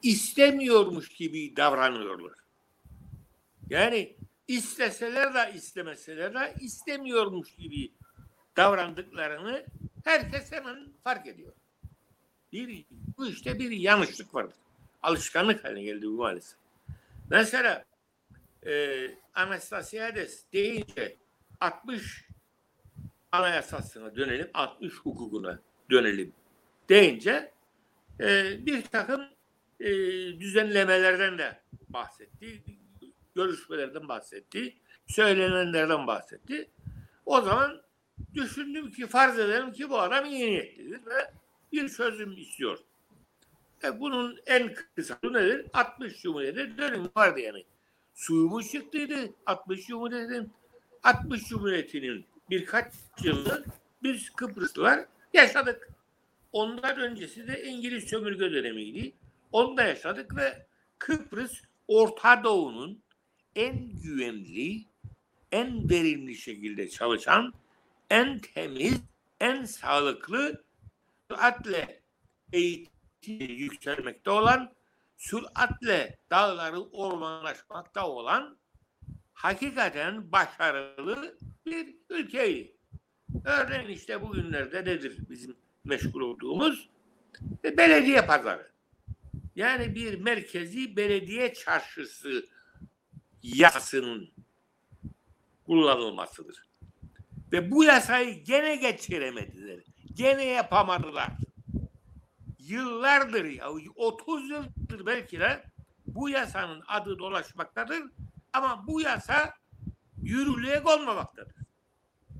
istemiyormuş 0.03 1.09
gibi 1.09 1.57
davranıyorlar. 1.57 2.33
Yani 3.71 4.17
isteseler 4.49 5.35
de 5.35 5.55
istemeseler 5.55 6.35
de 6.35 6.55
istemiyormuş 6.61 7.55
gibi 7.57 7.93
davrandıklarını 8.57 9.67
herkes 10.05 10.53
hemen 10.53 10.93
fark 11.05 11.27
ediyor. 11.27 11.53
Bir, 12.53 12.87
bu 13.19 13.27
işte 13.27 13.59
bir 13.59 13.71
yanlışlık 13.71 14.35
vardır. 14.35 14.57
Alışkanlık 15.03 15.65
haline 15.65 15.83
geldi 15.83 16.07
bu 16.07 16.13
maalesef. 16.13 16.59
Mesela 17.31 17.85
e, 18.67 19.07
Anastasiades 19.35 20.45
deyince 20.53 21.17
60 21.61 22.30
anayasasına 23.33 24.17
dönelim, 24.17 24.51
60 24.55 24.95
hukukuna 24.95 25.61
dönelim 25.91 26.33
deyince 26.89 27.53
e, 28.21 28.57
bir 28.67 28.83
takım 28.83 29.21
e, 29.81 29.89
düzenlemelerden 30.41 31.39
de 31.39 31.61
bahsetti, 31.89 32.63
görüşmelerden 33.35 34.09
bahsetti, 34.09 34.77
söylenenlerden 35.07 36.07
bahsetti. 36.07 36.71
O 37.27 37.41
zaman 37.41 37.83
düşündüm 38.35 38.91
ki 38.91 39.07
farz 39.07 39.39
edelim 39.39 39.73
ki 39.73 39.91
bu 39.91 40.01
adam 40.01 40.25
iyi 40.25 40.47
niyetlidir 40.47 41.07
ve 41.07 41.31
bir 41.73 41.89
çözüm 41.89 42.33
istiyor. 42.33 42.79
E 43.85 44.01
bunun 44.01 44.39
en 44.47 44.75
kısa 44.97 45.19
nedir? 45.23 45.67
60 45.73 46.23
Cumhuriyet'e 46.23 46.79
dönüm 46.79 47.11
vardı 47.17 47.41
yani. 47.41 47.65
Suyumuz 48.15 48.73
çıktıydı 48.73 49.35
60 49.47 49.87
Cumhuriyet'in. 49.87 50.53
60 51.03 51.49
Cumhuriyet'inin 51.49 52.27
birkaç 52.51 52.93
yılı 53.23 53.65
biz 54.03 54.31
Kıbrıslılar 54.31 55.07
yaşadık. 55.33 55.89
Ondan 56.53 57.01
öncesi 57.01 57.47
de 57.47 57.63
İngiliz 57.65 58.05
sömürge 58.05 58.53
dönemiydi. 58.53 59.13
Onu 59.53 59.77
da 59.77 59.83
yaşadık 59.83 60.37
ve 60.37 60.67
Kıbrıs 60.99 61.63
Orta 61.89 62.45
Doğu'nun 62.45 63.03
en 63.57 63.91
güvenli, 64.03 64.85
en 65.53 65.91
verimli 65.91 66.37
şekilde 66.37 66.89
çalışan, 66.89 67.55
en 68.11 68.41
temiz, 68.41 69.01
en 69.41 69.65
sağlıklı, 69.65 70.65
süratle 71.31 72.03
eğitim 72.53 72.91
yükselmekte 73.39 74.31
olan, 74.31 74.73
süratle 75.19 76.19
dağları 76.31 76.81
ormanlaşmakta 76.81 78.09
olan 78.09 78.59
hakikaten 79.43 80.33
başarılı 80.33 81.39
bir 81.67 81.95
ülkeydi. 82.11 82.77
Örneğin 83.45 83.89
işte 83.89 84.23
bugünlerde 84.23 84.81
nedir 84.81 85.17
bizim 85.31 85.57
meşgul 85.85 86.21
olduğumuz? 86.21 86.89
Belediye 87.65 88.23
pazarı. 88.27 88.71
Yani 89.57 89.95
bir 89.95 90.21
merkezi 90.21 90.97
belediye 90.97 91.55
çarşısı 91.55 92.47
yasasının 93.43 94.31
kullanılmasıdır. 95.67 96.69
Ve 97.53 97.71
bu 97.71 97.85
yasayı 97.85 98.45
gene 98.45 98.77
geçiremediler. 98.77 99.81
Gene 100.15 100.45
yapamadılar. 100.45 101.31
Yıllardır 102.59 103.45
ya 103.45 103.71
30 103.97 104.51
yıldır 104.51 105.07
belki 105.07 105.41
de 105.41 105.65
bu 106.07 106.29
yasanın 106.29 106.83
adı 106.89 107.19
dolaşmaktadır 107.19 108.03
ama 108.53 108.87
bu 108.87 109.01
yasa 109.01 109.55
yürürlüğe 110.23 110.83
konmamaktadır. 110.83 111.55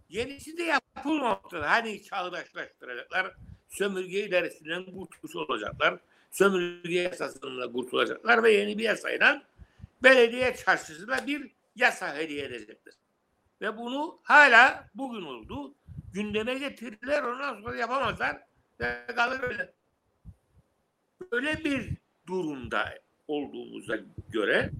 Yenisi 0.09 0.59
de 0.59 0.63
yapılmamaktadır. 0.63 1.65
Hani 1.65 2.03
çağdaşlaştıracaklar, 2.03 3.35
sömürge 3.69 4.27
idaresinden 4.27 4.85
kurtuluş 4.85 5.37
olacaklar, 5.37 5.99
sömürge 6.31 7.01
yasasından 7.01 7.73
kurtulacaklar 7.73 8.43
ve 8.43 8.53
yeni 8.53 8.79
bir 8.79 8.85
yasayla 8.85 9.43
belediye 10.03 10.57
çarşısına 10.57 11.27
bir 11.27 11.51
yasa 11.77 12.17
hediye 12.17 12.45
edecektir. 12.45 12.95
Ve 13.61 13.77
bunu 13.77 14.19
hala 14.23 14.89
bugün 14.95 15.23
oldu. 15.23 15.75
Gündeme 16.13 16.55
getirdiler 16.55 17.23
ondan 17.23 17.63
sonra 17.63 17.77
yapamazlar 17.77 18.41
ve 18.81 19.07
kalır 19.17 19.43
öyle. 19.43 19.73
Böyle 21.33 21.65
bir 21.65 21.91
durumda 22.27 22.99
olduğumuza 23.29 23.97
göre 24.29 24.71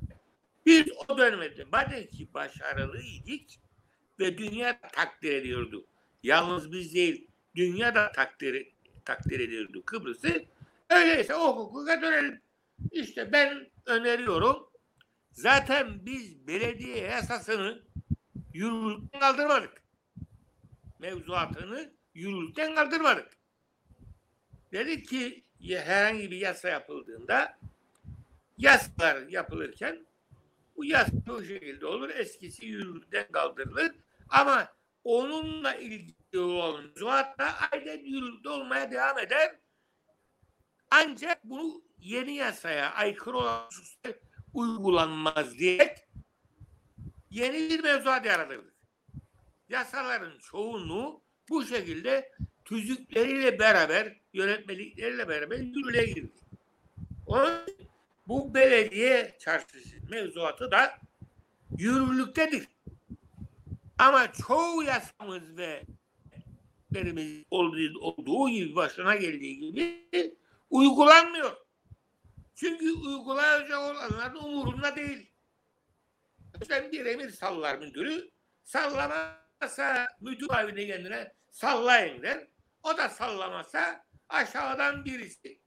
biz 0.71 0.93
o 1.09 1.19
dönemde 1.19 1.65
madem 1.73 2.07
ki 2.07 2.35
başarılıydık 2.35 3.51
ve 4.21 4.39
dünya 4.39 4.81
takdir 4.81 5.33
ediyordu. 5.33 5.87
Yalnız 6.23 6.73
biz 6.73 6.95
değil, 6.95 7.29
dünya 7.57 7.95
da 7.95 8.13
takdir, 8.13 8.75
takdir 9.05 9.41
ediyordu 9.41 9.83
Kıbrıs'ı. 9.85 10.45
Öyleyse 10.91 11.35
o 11.35 11.57
hukuka 11.57 12.03
dönelim. 12.03 12.41
İşte 12.93 13.33
ben 13.33 13.71
öneriyorum. 13.87 14.71
Zaten 15.33 16.07
biz 16.07 16.47
belediye 16.47 16.97
yasasını 16.97 17.83
yürürlükten 18.55 19.21
kaldırmadık. 19.21 19.83
Mevzuatını 20.99 21.93
yürürlükten 22.15 22.75
kaldırmadık. 22.75 23.29
Dedik 24.73 25.09
ki 25.09 25.45
herhangi 25.69 26.31
bir 26.31 26.37
yasa 26.37 26.69
yapıldığında 26.69 27.59
yasalar 28.59 29.29
yapılırken 29.29 30.07
bu 30.81 30.85
yasa 30.85 31.13
bu 31.27 31.45
şekilde 31.45 31.87
olur. 31.87 32.09
Eskisi 32.09 32.67
yürürlükten 32.67 33.33
kaldırılır. 33.33 33.93
Ama 34.29 34.69
onunla 35.05 35.75
ilgili 35.75 36.39
olan 36.39 36.95
da 37.39 37.55
aynen 37.73 37.99
yürürlükte 37.99 38.49
olmaya 38.49 38.91
devam 38.91 39.19
eder. 39.19 39.57
Ancak 40.91 41.45
bu 41.45 41.85
yeni 41.99 42.35
yasaya 42.35 42.93
aykırı 42.93 43.37
olan 43.37 43.69
uygulanmaz 44.55 45.59
diye 45.59 45.95
yeni 47.31 47.71
bir 47.71 47.83
mevzuat 47.83 48.27
yaratıldı. 48.27 48.75
Yasaların 49.69 50.39
çoğunluğu 50.39 51.23
bu 51.49 51.67
şekilde 51.67 52.33
tüzükleriyle 52.65 53.59
beraber, 53.59 54.21
yönetmelikleriyle 54.33 55.29
beraber 55.29 55.59
yürürlüğe 55.59 56.05
girdi. 56.05 56.41
Onun 57.27 57.67
bu 58.31 58.55
belediye 58.55 59.37
çarşısı 59.39 59.97
mevzuatı 60.11 60.71
da 60.71 60.99
yürürlüktedir. 61.79 62.69
Ama 63.99 64.33
çoğu 64.33 64.83
yasamız 64.83 65.57
ve 65.57 65.83
olduğu, 67.51 68.01
olduğu 68.01 68.49
gibi 68.49 68.77
başına 68.77 69.17
geldiği 69.17 69.59
gibi 69.59 70.37
uygulanmıyor. 70.71 71.57
Çünkü 72.55 72.93
uygulayacak 72.93 73.79
olanların 73.79 74.37
umurunda 74.37 74.97
değil. 74.97 75.31
Sen 76.69 76.93
bir 76.93 77.07
emir 77.07 77.31
sallar 77.31 77.79
müdürü 77.79 78.31
sallamazsa 78.65 80.09
müdür 80.21 80.49
abine 80.51 80.87
kendine 80.87 81.33
sallayın 81.51 82.23
der. 82.23 82.47
O 82.83 82.97
da 82.97 83.09
sallamazsa 83.09 84.05
aşağıdan 84.29 85.05
birisi 85.05 85.61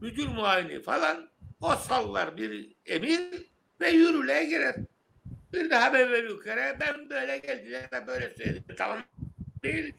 müdür 0.00 0.28
muavini 0.28 0.82
falan 0.82 1.37
o 1.60 1.76
sallar 1.76 2.36
bir 2.36 2.76
emir 2.86 3.46
ve 3.80 3.90
yürürlüğe 3.90 4.44
girer. 4.44 4.76
Bir 5.52 5.70
daha 5.70 5.92
böyle 5.92 6.28
yukarı 6.28 6.76
ben 6.80 7.10
böyle 7.10 7.38
geldiler 7.38 7.90
de 7.90 8.06
böyle 8.06 8.34
söyledim. 8.34 8.76
Tamam 8.78 9.04
değil. 9.62 9.94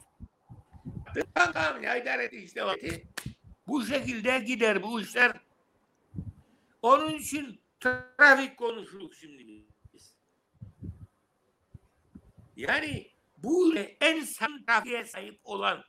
Tamam 1.33 1.83
ya 1.83 1.97
idare 1.97 2.29
işte. 2.31 2.63
Bu 3.67 3.85
şekilde 3.85 4.39
gider 4.39 4.83
bu 4.83 5.01
işler. 5.01 5.31
Onun 6.81 7.13
için 7.13 7.61
trafik 7.79 8.57
konuşuluk 8.57 9.15
şimdi. 9.15 9.65
Yani 12.55 13.11
bu 13.37 13.75
en 14.01 14.23
san 14.23 14.65
trafiğe 14.65 15.05
sahip 15.05 15.39
olan 15.43 15.83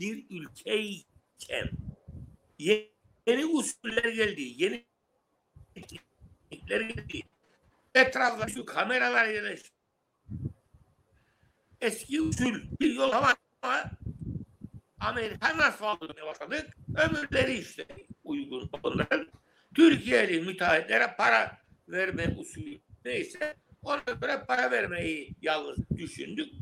bir 0.00 0.26
ülkeyken 0.30 1.70
yeni 2.58 3.46
usuller 3.46 4.12
geldi, 4.12 4.42
yeni 4.56 4.84
teknikler 5.80 6.80
geldi. 6.80 7.22
Etrafta 7.94 8.48
şu 8.48 8.64
kameralar 8.64 9.28
yerleşti. 9.28 9.70
Eski 11.80 12.20
usul 12.20 12.54
bir 12.80 12.94
yol 12.94 13.12
ama 13.12 13.34
Amerikan 15.00 15.58
asfaltına 15.58 16.26
başladık. 16.26 16.76
Ömürleri 16.96 17.58
işte 17.58 17.86
uygun 18.24 18.70
onların. 18.82 19.28
Türkiye'li 19.74 20.40
müteahhitlere 20.40 21.14
para 21.18 21.58
verme 21.88 22.34
usulü 22.38 22.80
neyse 23.04 23.56
ona 23.82 24.02
göre 24.20 24.44
para 24.48 24.70
vermeyi 24.70 25.34
yalnız 25.42 25.78
düşündük. 25.96 26.52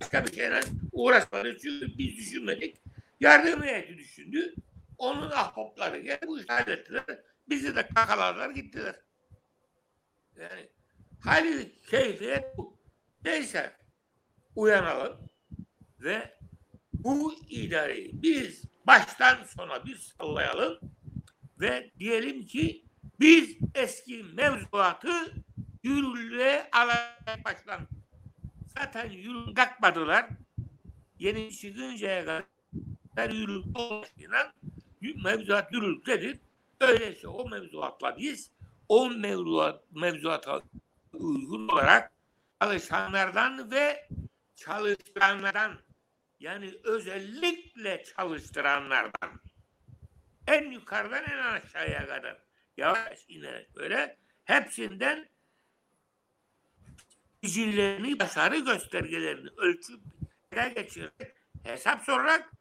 Başka 0.00 0.26
bir 0.26 0.32
şeyle 0.32 0.60
uğraşmadık 0.92 1.60
çünkü 1.60 1.98
biz 1.98 2.16
düşünmedik. 2.16 2.76
Yardım 3.20 3.62
heyeti 3.62 3.98
düşündü. 3.98 4.54
Onun 4.98 5.30
ahbapları 5.30 5.98
geldi 5.98 6.26
bu 6.26 6.38
işi. 6.38 6.46
Bizi 7.48 7.76
de 7.76 7.88
kakaladılar 7.88 8.50
gittiler. 8.50 8.96
Yani 10.36 10.68
hali 11.20 11.80
keyfiyet 11.80 12.58
bu. 12.58 12.78
Neyse 13.24 13.76
uyanalım 14.56 15.30
ve 16.00 16.38
bu 16.92 17.34
idareyi 17.48 18.10
biz 18.22 18.64
baştan 18.86 19.44
sona 19.44 19.84
bir 19.84 19.96
sallayalım 19.96 20.78
ve 21.60 21.90
diyelim 21.98 22.46
ki 22.46 22.84
biz 23.20 23.58
eski 23.74 24.22
mevzuatı 24.22 25.34
yürürlüğe 25.82 26.68
alarak 26.72 27.44
başlandık. 27.44 27.90
Zaten 28.78 29.10
yürürlüğe 29.10 29.54
kalkmadılar. 29.54 30.26
Yeni 31.18 31.56
çıkıncaya 31.56 32.24
kadar 32.24 33.30
yürürlükte 33.30 33.80
olmasıyla 33.80 34.52
mevzuat 35.24 35.72
yürürlüktedir. 35.72 36.38
Öyleyse 36.80 37.28
o 37.28 37.48
mevzuatla 37.48 38.16
biz 38.18 38.52
o 38.88 39.10
mevzuat, 39.10 39.84
mevzuata 39.92 40.62
uygun 41.12 41.68
olarak 41.68 42.12
çalışanlardan 42.60 43.70
ve 43.70 44.08
çalıştıranlardan 44.56 45.78
yani 46.40 46.74
özellikle 46.84 48.04
çalıştıranlardan 48.04 49.40
en 50.46 50.70
yukarıdan 50.70 51.24
en 51.24 51.38
aşağıya 51.38 52.06
kadar 52.06 52.42
yavaş 52.76 53.24
inerek 53.28 53.76
böyle 53.76 54.18
hepsinden 54.44 55.28
sicillerini, 57.44 58.18
başarı 58.18 58.58
göstergelerini 58.58 59.48
ölçüp 59.56 60.00
geçirerek 60.74 61.36
hesap 61.62 62.04
sorarak 62.04 62.52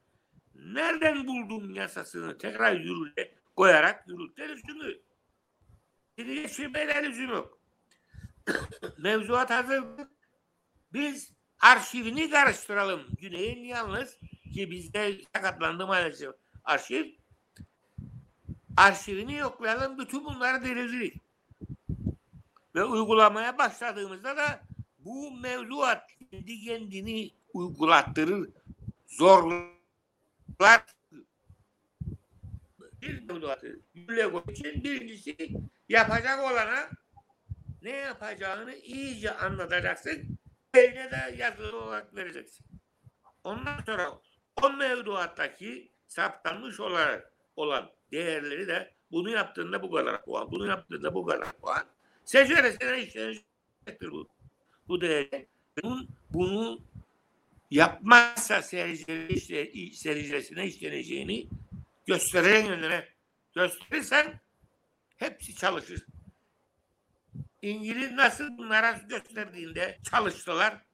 nereden 0.56 1.28
buldum 1.28 1.75
yasasını 1.75 2.38
tekrar 2.38 2.73
yürürlüğe 2.73 3.34
koyarak 3.55 4.09
lüzumu. 4.09 4.93
Şimdi 6.17 6.35
geçirmeye 6.35 7.03
lüzum 7.03 7.29
yok. 7.29 7.59
Mevzuat 8.97 9.49
hazır. 9.49 9.83
Biz 10.93 11.33
arşivini 11.59 12.29
karıştıralım. 12.29 13.07
Güney'in 13.21 13.63
yalnız 13.63 14.17
ki 14.53 14.71
bizde 14.71 15.21
sakatlandı 15.35 15.87
maalesef 15.87 16.33
arşiv. 16.63 17.05
Arşivini 18.77 19.35
yoklayalım. 19.35 19.97
Bütün 19.97 20.25
bunları 20.25 20.65
deliriz. 20.65 21.13
Ve 22.75 22.83
uygulamaya 22.83 23.57
başladığımızda 23.57 24.37
da 24.37 24.61
bu 24.99 25.31
mevzuat 25.31 26.11
kendi 26.31 26.61
kendini 26.61 27.31
uygulattırır. 27.53 28.49
Zorlar 29.07 30.85
bir 33.05 33.23
mevzuatı 33.23 33.79
yürürlüğe 33.93 34.41
için 34.51 34.83
birincisi 34.83 35.49
yapacak 35.89 36.39
olana 36.39 36.89
ne 37.81 37.91
yapacağını 37.91 38.75
iyice 38.75 39.31
anlatacaksın. 39.31 40.37
Eline 40.73 41.11
de 41.11 41.35
yazılı 41.37 41.83
olarak 41.83 42.15
vereceksin. 42.15 42.65
Ondan 43.43 43.79
sonra 43.85 44.11
o 44.63 44.69
mevduattaki 44.69 45.91
saptanmış 46.07 46.79
olarak 46.79 47.33
olan 47.55 47.91
değerleri 48.11 48.67
de 48.67 48.91
bunu 49.11 49.29
yaptığında 49.29 49.83
bu 49.83 49.91
kadar 49.91 50.25
puan, 50.25 50.51
bunu 50.51 50.67
yaptığında 50.67 51.13
bu 51.13 51.25
kadar 51.25 51.51
puan. 51.51 51.83
Seceresine 52.25 53.01
işlenecektir 53.01 54.11
bu. 54.11 54.27
Bu 54.87 55.01
değer. 55.01 55.45
Bunun, 55.83 56.09
bunu 56.33 56.79
yapmazsa 57.71 58.61
seceresine 58.61 60.65
işleneceğini 60.65 61.47
gösteren 62.05 62.65
yönüne 62.65 63.09
gösterirsen 63.55 64.41
hepsi 65.17 65.55
çalışır. 65.55 66.05
İngiliz 67.61 68.11
nasıl 68.11 68.57
bunlara 68.57 68.91
gösterdiğinde 68.91 69.99
çalıştılar 70.09 70.85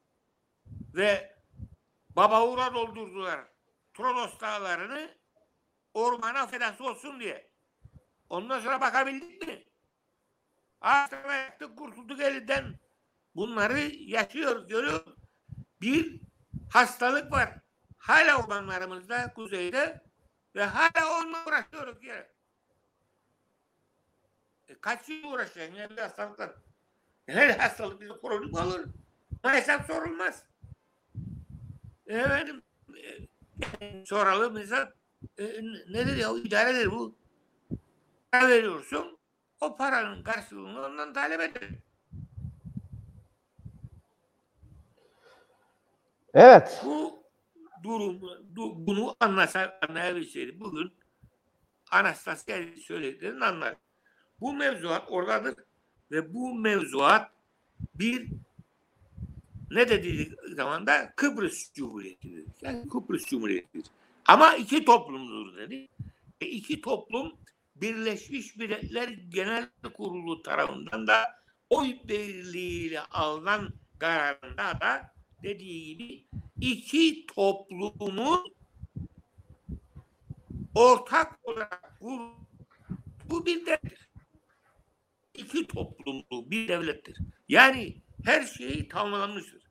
ve 0.67 1.35
baba 2.09 2.47
uğra 2.47 2.73
doldurdular. 2.73 3.47
Tronos 3.93 4.39
dağlarını 4.39 5.17
ormana 5.93 6.47
fedası 6.47 6.83
olsun 6.83 7.19
diye. 7.19 7.51
Ondan 8.29 8.59
sonra 8.59 8.81
bakabildik 8.81 9.47
mi? 9.47 9.63
Ağaçlara 10.81 11.33
yaktık, 11.33 11.77
kurtulduk 11.77 12.21
elinden. 12.21 12.79
Bunları 13.35 13.79
yaşıyoruz, 13.91 14.67
görüyoruz. 14.67 15.15
Bir 15.81 16.21
hastalık 16.69 17.31
var. 17.31 17.59
Hala 17.97 18.43
ormanlarımızda, 18.43 19.33
kuzeyde 19.33 20.01
ve 20.55 20.63
hala 20.63 21.19
onunla 21.19 21.45
uğraşıyoruz 21.47 22.03
yine. 22.03 22.27
E 24.67 24.79
kaç 24.81 25.09
yıl 25.09 25.23
uğraşacaksın 25.23 25.75
ya 25.75 25.89
bir 25.89 25.97
hastalıkla? 25.97 26.55
Her 27.25 27.49
hastalık 27.49 28.01
bize 28.01 28.13
kronik 28.21 28.59
olur. 28.59 28.85
Ama 29.43 29.53
hesap 29.55 29.85
sorulmaz. 29.85 30.43
Efendim 32.07 32.63
e, 33.81 34.05
soralım 34.05 34.57
hesap 34.57 34.93
e, 35.37 35.43
nedir 35.89 36.17
ya 36.17 36.29
idaredir 36.43 36.91
bu? 36.91 37.15
Para 38.31 38.47
veriyorsun 38.47 39.17
o 39.61 39.77
paranın 39.77 40.23
karşılığını 40.23 40.85
ondan 40.85 41.13
talep 41.13 41.41
eder. 41.41 41.69
Evet. 46.33 46.81
Bu 46.85 47.20
durumu, 47.83 48.29
du- 48.55 48.87
bunu 48.87 49.15
anlasa, 49.19 49.79
anlayabilseydi 49.89 50.59
bugün 50.59 50.91
Anastasia 51.91 52.57
söylediklerini 52.87 53.45
anlar. 53.45 53.75
Bu 54.39 54.53
mevzuat 54.53 55.11
oradadır 55.11 55.55
ve 56.11 56.33
bu 56.33 56.55
mevzuat 56.55 57.31
bir 57.95 58.27
ne 59.71 59.89
dediği 59.89 60.31
zaman 60.55 60.87
da 60.87 61.13
Kıbrıs 61.15 61.73
Cumhuriyeti'dir. 61.73 62.45
Yani 62.61 62.89
Kıbrıs 62.89 63.25
Cumhuriyeti'dir. 63.25 63.85
Ama 64.25 64.55
iki 64.55 64.85
toplumdur 64.85 65.57
dedi. 65.57 65.87
E 66.41 66.45
iki 66.45 66.81
toplum 66.81 67.33
Birleşmiş 67.75 68.55
Milletler 68.55 69.07
Genel 69.07 69.69
Kurulu 69.93 70.41
tarafından 70.41 71.07
da 71.07 71.41
oy 71.69 71.97
birliğiyle 72.07 73.01
alınan 73.01 73.73
kararında 73.99 74.81
da 74.81 75.13
dediği 75.43 75.85
gibi 75.85 76.23
iki 76.61 77.25
toplumun 77.25 78.53
ortak 80.75 81.39
olarak 81.43 81.97
bu, 82.01 82.21
bu 83.29 83.45
bir 83.45 83.65
devlettir. 83.65 84.09
İki 85.33 85.67
toplumlu 85.67 86.51
bir 86.51 86.67
devlettir. 86.67 87.17
Yani 87.49 88.01
her 88.23 88.43
şeyi 88.43 88.87
tamamlanmıştır. 88.87 89.63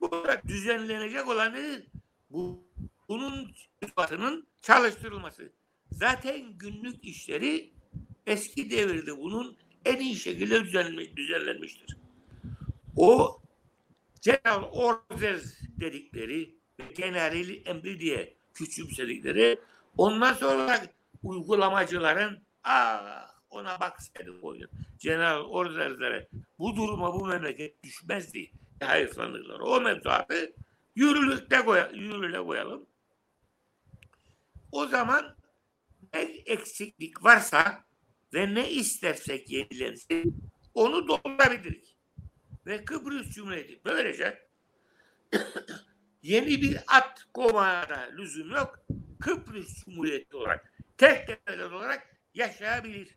Burada 0.00 0.42
düzenlenecek 0.48 1.28
olan 1.28 1.52
nedir? 1.54 1.86
Bu, 2.30 2.64
bunun 3.08 3.54
çalıştırılması. 4.62 5.52
Zaten 5.92 6.58
günlük 6.58 7.04
işleri 7.04 7.72
eski 8.26 8.70
devirde 8.70 9.18
bunun 9.18 9.56
en 9.84 10.00
iyi 10.00 10.16
şekilde 10.16 10.64
düzenlenmiş, 10.64 11.16
düzenlenmiştir. 11.16 11.96
O 12.96 13.41
General 14.22 14.62
Orders 14.72 15.60
dedikleri 15.80 16.54
ve 16.78 16.92
General 16.96 17.48
Emri 17.64 18.00
diye 18.00 18.36
küçümsedikleri 18.54 19.60
ondan 19.96 20.34
sonra 20.34 20.86
uygulamacıların 21.22 22.38
ah 22.64 23.28
ona 23.50 23.80
baksaydı 23.80 24.40
oyun. 24.42 24.70
General 24.98 25.40
Orders'lere 25.40 26.28
bu 26.58 26.76
duruma 26.76 27.14
bu 27.14 27.26
memleket 27.26 27.84
düşmezdi. 27.84 28.50
Hayıflanırlar. 28.80 29.60
O 29.60 29.80
mevzuatı 29.80 30.52
yürürlükte 30.94 31.64
koy 31.64 31.80
yürürlüğe 31.94 32.42
koyalım. 32.42 32.86
O 34.72 34.86
zaman 34.86 35.36
ne 36.14 36.20
eksiklik 36.46 37.24
varsa 37.24 37.84
ve 38.34 38.54
ne 38.54 38.70
istersek 38.70 39.50
yenilensin 39.50 40.36
onu 40.74 41.08
doldurabiliriz. 41.08 41.92
Ve 42.66 42.84
Kıbrıs 42.84 43.30
Cumhuriyeti 43.30 43.80
böylece 43.84 44.48
yeni 46.22 46.62
bir 46.62 46.78
at 46.86 47.26
kovmaya 47.34 48.10
lüzum 48.16 48.50
yok. 48.50 48.78
Kıbrıs 49.20 49.84
Cumhuriyeti 49.84 50.36
olarak 50.36 50.72
tek 50.98 51.28
devlet 51.28 51.72
olarak 51.72 52.16
yaşayabilir. 52.34 53.16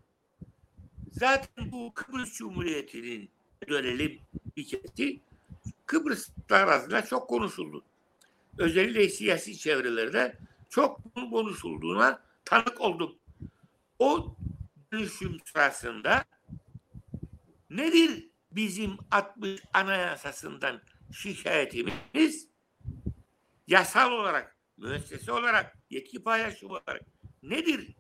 Zaten 1.12 1.72
bu 1.72 1.94
Kıbrıs 1.94 2.34
Cumhuriyeti'nin 2.34 3.30
dönelim 3.70 4.20
hikayeti 4.58 5.20
Kıbrıs 5.86 6.30
arasında 6.50 7.06
çok 7.06 7.30
konuşuldu. 7.30 7.84
Özellikle 8.58 9.10
siyasi 9.10 9.58
çevrelerde 9.58 10.38
çok 10.70 11.16
konuşulduğuna 11.32 12.22
tanık 12.46 12.82
oldum. 12.82 13.16
O 14.00 14.36
dönüşüm 14.92 15.40
sırasında 15.46 16.26
nedir 17.70 18.30
bizim 18.56 18.98
60 19.12 19.62
anayasasından 19.74 20.82
şikayetimiz? 21.14 22.50
Yasal 23.68 24.12
olarak, 24.12 24.58
müessese 24.78 25.32
olarak, 25.32 25.78
yetki 25.90 26.24
paylaşımı 26.24 26.72
olarak 26.72 27.02
nedir 27.44 27.96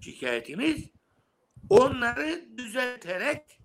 şikayetimiz? 0.00 0.90
Onları 1.70 2.58
düzelterek 2.58 3.60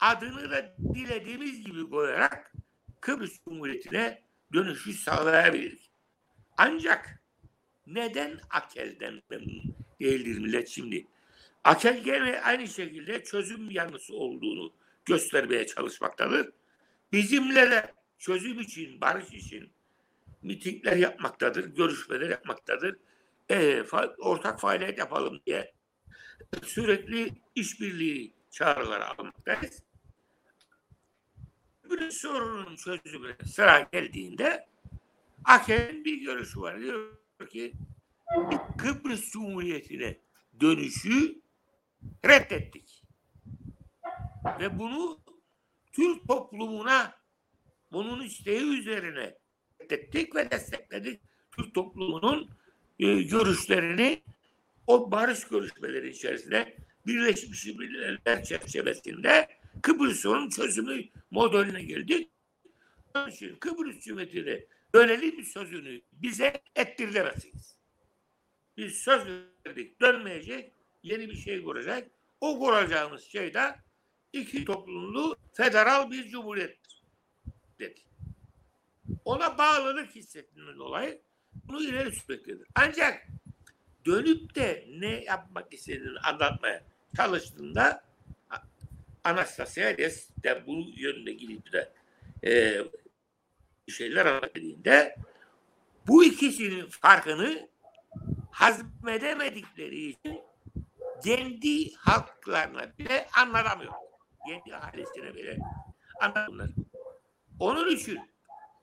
adını 0.00 0.50
da 0.50 0.76
dilediğimiz 0.94 1.64
gibi 1.64 1.90
koyarak 1.90 2.52
Kıbrıs 3.00 3.44
Cumhuriyeti'ne 3.44 4.22
dönüşü 4.52 4.92
sağlayabiliriz. 4.92 5.90
Ancak 6.56 7.22
neden 7.86 8.40
Akel'den 8.50 9.22
memnun 9.30 9.76
değildir 10.00 10.38
millet 10.38 10.68
şimdi? 10.68 11.06
Akel 11.64 12.02
gene 12.04 12.40
aynı 12.40 12.68
şekilde 12.68 13.24
çözüm 13.24 13.70
yanlısı 13.70 14.14
olduğunu 14.14 14.72
göstermeye 15.06 15.66
çalışmaktadır. 15.66 16.52
Bizimle 17.12 17.70
de 17.70 17.94
çözüm 18.18 18.60
için, 18.60 19.00
barış 19.00 19.32
için 19.32 19.72
mitingler 20.42 20.96
yapmaktadır, 20.96 21.64
görüşmeler 21.64 22.30
yapmaktadır. 22.30 22.96
E, 23.48 23.78
fa- 23.78 24.16
ortak 24.16 24.60
faaliyet 24.60 24.98
yapalım 24.98 25.40
diye 25.46 25.72
sürekli 26.62 27.32
işbirliği 27.54 28.34
çağrıları 28.50 29.06
almaktayız. 29.06 29.82
Bir 31.90 32.10
sorunun 32.10 32.76
çözümüne 32.76 33.36
sıra 33.46 33.80
geldiğinde 33.92 34.66
Akel'in 35.44 36.04
bir 36.04 36.16
görüşü 36.20 36.60
var. 36.60 36.80
Diyor 36.80 37.16
ki 37.50 37.72
Kıbrıs 38.78 39.30
Cumhuriyeti'ne 39.30 40.18
dönüşü 40.60 41.40
reddettik. 42.24 42.93
Ve 44.44 44.78
bunu 44.78 45.20
Türk 45.92 46.28
toplumuna 46.28 47.14
bunun 47.92 48.24
isteği 48.24 48.78
üzerine 48.78 49.38
reddettik 49.80 50.34
ve 50.34 50.50
destekledik. 50.50 51.20
Türk 51.56 51.74
toplumunun 51.74 52.50
e, 52.98 53.22
görüşlerini 53.22 54.22
o 54.86 55.10
barış 55.10 55.48
görüşmeleri 55.48 56.08
içerisinde 56.08 56.76
Birleşmiş 57.06 57.66
Milletler 57.66 58.44
çerçevesinde 58.44 59.48
Kıbrıs 59.82 60.20
sorunun 60.20 60.50
çözümü 60.50 61.04
modeline 61.30 61.82
geldik. 61.82 62.30
Onun 63.14 63.30
için 63.30 63.56
Kıbrıs 63.56 64.00
Cumhuriyeti'ne 64.00 64.64
dönelim 64.94 65.44
sözünü 65.44 66.00
bize 66.12 66.62
ettiremezsiniz. 66.76 67.76
Biz 68.76 68.94
söz 68.94 69.22
verdik 69.66 70.00
dönmeyecek, 70.00 70.72
yeni 71.02 71.30
bir 71.30 71.36
şey 71.36 71.62
kuracak. 71.62 72.10
O 72.40 72.58
kuracağımız 72.58 73.22
şey 73.22 73.54
de 73.54 73.74
iki 74.34 74.64
toplumlu 74.64 75.36
federal 75.52 76.10
bir 76.10 76.28
cumhuriyettir 76.28 77.02
dedi. 77.78 78.00
Ona 79.24 79.58
bağlılık 79.58 80.14
hissettiğinden 80.14 80.78
dolayı 80.78 81.20
bunu 81.64 81.82
ileri 81.82 82.12
sürmektedir. 82.12 82.66
Ancak 82.74 83.26
dönüp 84.06 84.54
de 84.54 84.86
ne 84.88 85.24
yapmak 85.24 85.72
istediğini 85.72 86.18
anlatmaya 86.18 86.84
çalıştığında 87.16 88.04
Anastasiades 89.24 90.28
de 90.44 90.66
bu 90.66 90.84
yönde 90.96 91.32
gidip 91.32 91.72
de 91.72 91.92
e, 92.46 92.84
şeyler 93.92 94.26
anlattığı 94.26 95.14
bu 96.06 96.24
ikisinin 96.24 96.86
farkını 96.86 97.68
hazmedemedikleri 98.50 100.08
için 100.08 100.40
kendi 101.24 101.94
halklarına 101.94 102.98
bile 102.98 103.28
anlatamıyor. 103.36 103.92
Kendi 104.46 104.76
ailesine 104.76 105.34
bile 105.34 105.58
anlamıyorlar. 106.20 106.70
Onun 107.60 107.90
için 107.90 108.20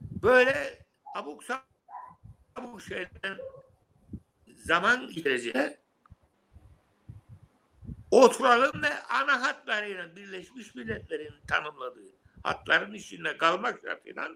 böyle 0.02 0.86
abuk 1.16 1.44
sabuk 1.44 2.82
şeylerden 2.82 3.38
zaman 4.58 5.08
gelecek 5.08 5.80
oturalım 8.12 8.84
ve 8.84 9.04
ana 9.04 9.42
hatlarıyla 9.42 10.16
Birleşmiş 10.16 10.76
Milletler'in 10.76 11.34
tanımladığı 11.48 12.14
hatların 12.44 12.94
içinde 12.94 13.38
kalmak 13.38 13.82
şartıyla 13.86 14.30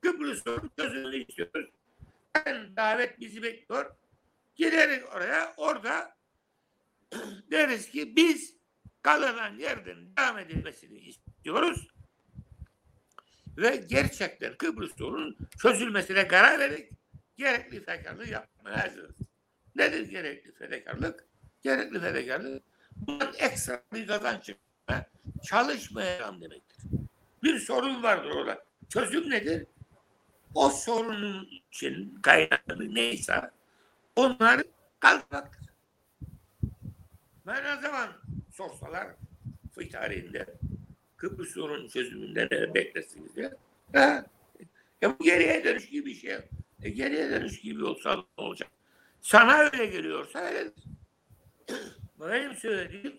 Kıbrıs 0.00 0.44
sorunu 0.44 0.70
çözümünü 0.78 1.16
istiyoruz. 1.16 1.70
Ben 2.34 2.76
davet 2.76 3.20
bizi 3.20 3.42
bekliyor. 3.42 3.96
Gideriz 4.56 5.04
oraya. 5.04 5.54
Orada 5.56 6.16
deriz 7.50 7.90
ki 7.90 8.16
biz 8.16 8.56
kalınan 9.04 9.58
yerden 9.58 10.16
devam 10.16 10.38
edilmesini 10.38 10.98
istiyoruz. 10.98 11.88
Ve 13.56 13.76
gerçekten 13.76 14.54
Kıbrıs 14.54 14.96
sorunun 14.96 15.36
çözülmesine 15.62 16.28
karar 16.28 16.58
verdik. 16.58 16.92
Gerekli 17.36 17.84
fedakarlığı 17.84 18.28
yapmaya 18.28 18.84
hazırız. 18.84 19.16
Nedir 19.76 20.10
gerekli 20.10 20.52
fedakarlık? 20.52 21.28
Gerekli 21.62 22.00
fedakarlık 22.00 22.62
bundan 22.96 23.32
ekstra 23.38 23.82
bir 23.92 24.06
kazanç 24.06 24.44
çıkma, 24.44 25.06
çalışmayacağım 25.42 26.40
demektir. 26.40 26.84
Bir 27.42 27.58
sorun 27.58 28.02
vardır 28.02 28.30
orada. 28.30 28.64
Çözüm 28.88 29.30
nedir? 29.30 29.66
O 30.54 30.70
sorunun 30.70 31.48
için 31.70 32.14
kaynaklı 32.22 32.94
neyse 32.94 33.50
onları 34.16 34.64
kaldırmaktır. 35.00 35.64
Ben 37.46 37.78
o 37.78 37.80
zaman 37.80 38.23
sorsalar 38.54 39.08
fıy 39.74 39.88
tarihinde 39.88 40.46
Kıbrıs 41.16 41.54
sorunun 41.54 41.88
çözümünde 41.88 42.48
ne 42.50 42.74
beklersiniz 42.74 43.36
diye. 43.36 43.50
Ha? 43.92 44.26
Ya 45.02 45.18
bu 45.18 45.24
geriye 45.24 45.64
dönüş 45.64 45.88
gibi 45.88 46.06
bir 46.06 46.14
şey. 46.14 46.38
E 46.82 46.90
geriye 46.90 47.30
dönüş 47.30 47.60
gibi 47.60 47.84
olsa 47.84 48.16
ne 48.16 48.44
olacak? 48.44 48.68
Sana 49.20 49.58
öyle 49.58 49.86
geliyorsa 49.86 50.38
öyledir. 50.38 50.84
Benim 52.20 52.54
söylediğim 52.54 53.18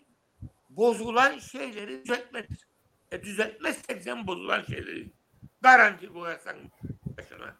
bozulan 0.70 1.38
şeyleri 1.38 2.02
düzeltmedir. 2.02 2.66
E 3.12 3.22
düzeltmezsek 3.22 4.02
sen 4.02 4.26
bozulan 4.26 4.62
şeyleri 4.62 5.10
garanti 5.60 6.08
koyarsan 6.08 6.56
başına 7.04 7.56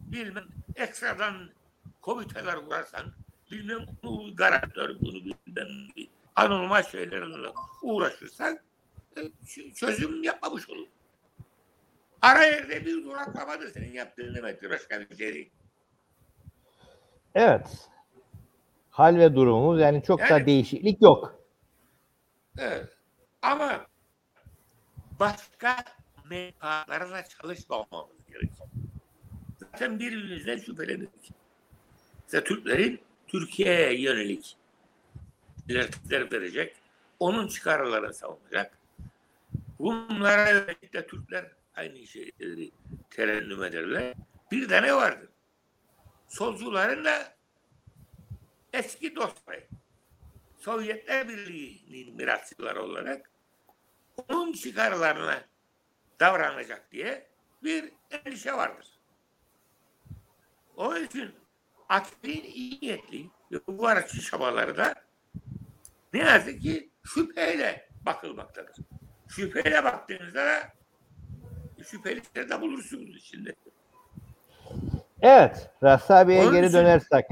bilmem 0.00 0.44
ekstradan 0.76 1.50
komiteler 2.00 2.56
kurarsan 2.56 3.12
bilmem 3.50 3.86
bunu 4.02 4.36
garantör 4.36 5.00
bunu 5.00 5.24
bilmem 5.24 5.68
anormal 6.36 6.82
şeylerle 6.82 7.48
uğraşırsan 7.82 8.58
e, 9.16 9.20
çözüm 9.74 10.22
yapmamış 10.22 10.70
olur. 10.70 10.86
Ara 12.22 12.44
yerde 12.44 12.86
bir 12.86 13.04
duraklamadır 13.04 13.70
senin 13.72 13.92
yaptığın 13.92 14.34
demektir. 14.34 14.70
Başka 14.70 15.00
bir 15.00 15.16
şey 15.16 15.34
değil. 15.34 15.50
Evet. 17.34 17.88
Hal 18.90 19.16
ve 19.18 19.34
durumumuz 19.34 19.80
yani 19.80 20.02
çok 20.02 20.20
Yani- 20.20 20.30
da 20.30 20.46
değişiklik 20.46 21.02
yok. 21.02 21.38
Evet. 22.58 22.88
Ama 23.42 23.86
başka 25.20 25.76
menfaatlarla 26.30 27.24
çalışmamamız 27.24 28.16
gerekiyor. 28.28 28.68
Zaten 29.60 29.98
birbirimizden 30.00 30.58
şüphelenirdik. 30.58 31.32
İşte 32.26 32.44
Türklerin 32.44 33.00
Türkiye'ye 33.26 34.00
yönelik 34.02 34.56
ilerletler 35.68 36.32
verecek. 36.32 36.76
Onun 37.20 37.48
çıkarlarını 37.48 38.14
savunacak. 38.14 38.78
Bunlara 39.78 40.50
yönelik 40.50 40.92
de 40.92 41.06
Türkler 41.06 41.50
aynı 41.74 42.06
şeyleri 42.06 42.70
terennüm 43.10 43.64
ederler. 43.64 44.14
Bir 44.52 44.68
de 44.68 44.82
ne 44.82 44.94
vardır? 44.94 45.28
Solcuların 46.28 47.04
da 47.04 47.34
eski 48.72 49.16
dostları. 49.16 49.64
Sovyetler 50.58 51.28
Birliği'nin 51.28 52.16
mirasçıları 52.16 52.82
olarak 52.82 53.30
onun 54.28 54.52
çıkarlarına 54.52 55.44
davranacak 56.20 56.92
diye 56.92 57.26
bir 57.62 57.92
endişe 58.10 58.52
vardır. 58.52 58.86
Onun 60.76 61.04
için 61.04 61.34
AKP'nin 61.88 62.44
iyi 62.44 62.78
niyetli 62.82 63.30
ve 63.52 63.58
bu 63.66 63.86
araçlı 63.86 64.20
çabaları 64.20 64.76
da 64.76 64.94
ne 66.14 66.18
yazık 66.18 66.60
ki 66.62 66.90
şüpheyle 67.14 67.88
bakılmaktadır. 68.06 68.76
Şüpheyle 69.28 69.84
baktığınızda 69.84 70.46
da 70.46 70.54
şüphelileri 71.84 72.50
de 72.50 72.60
bulursunuz 72.60 73.16
içinde. 73.16 73.54
Evet. 75.22 75.70
Rassa 75.82 76.16
abiye 76.16 76.42
Onun 76.42 76.52
geri 76.52 76.66
için- 76.66 76.78
dönersek. 76.78 77.24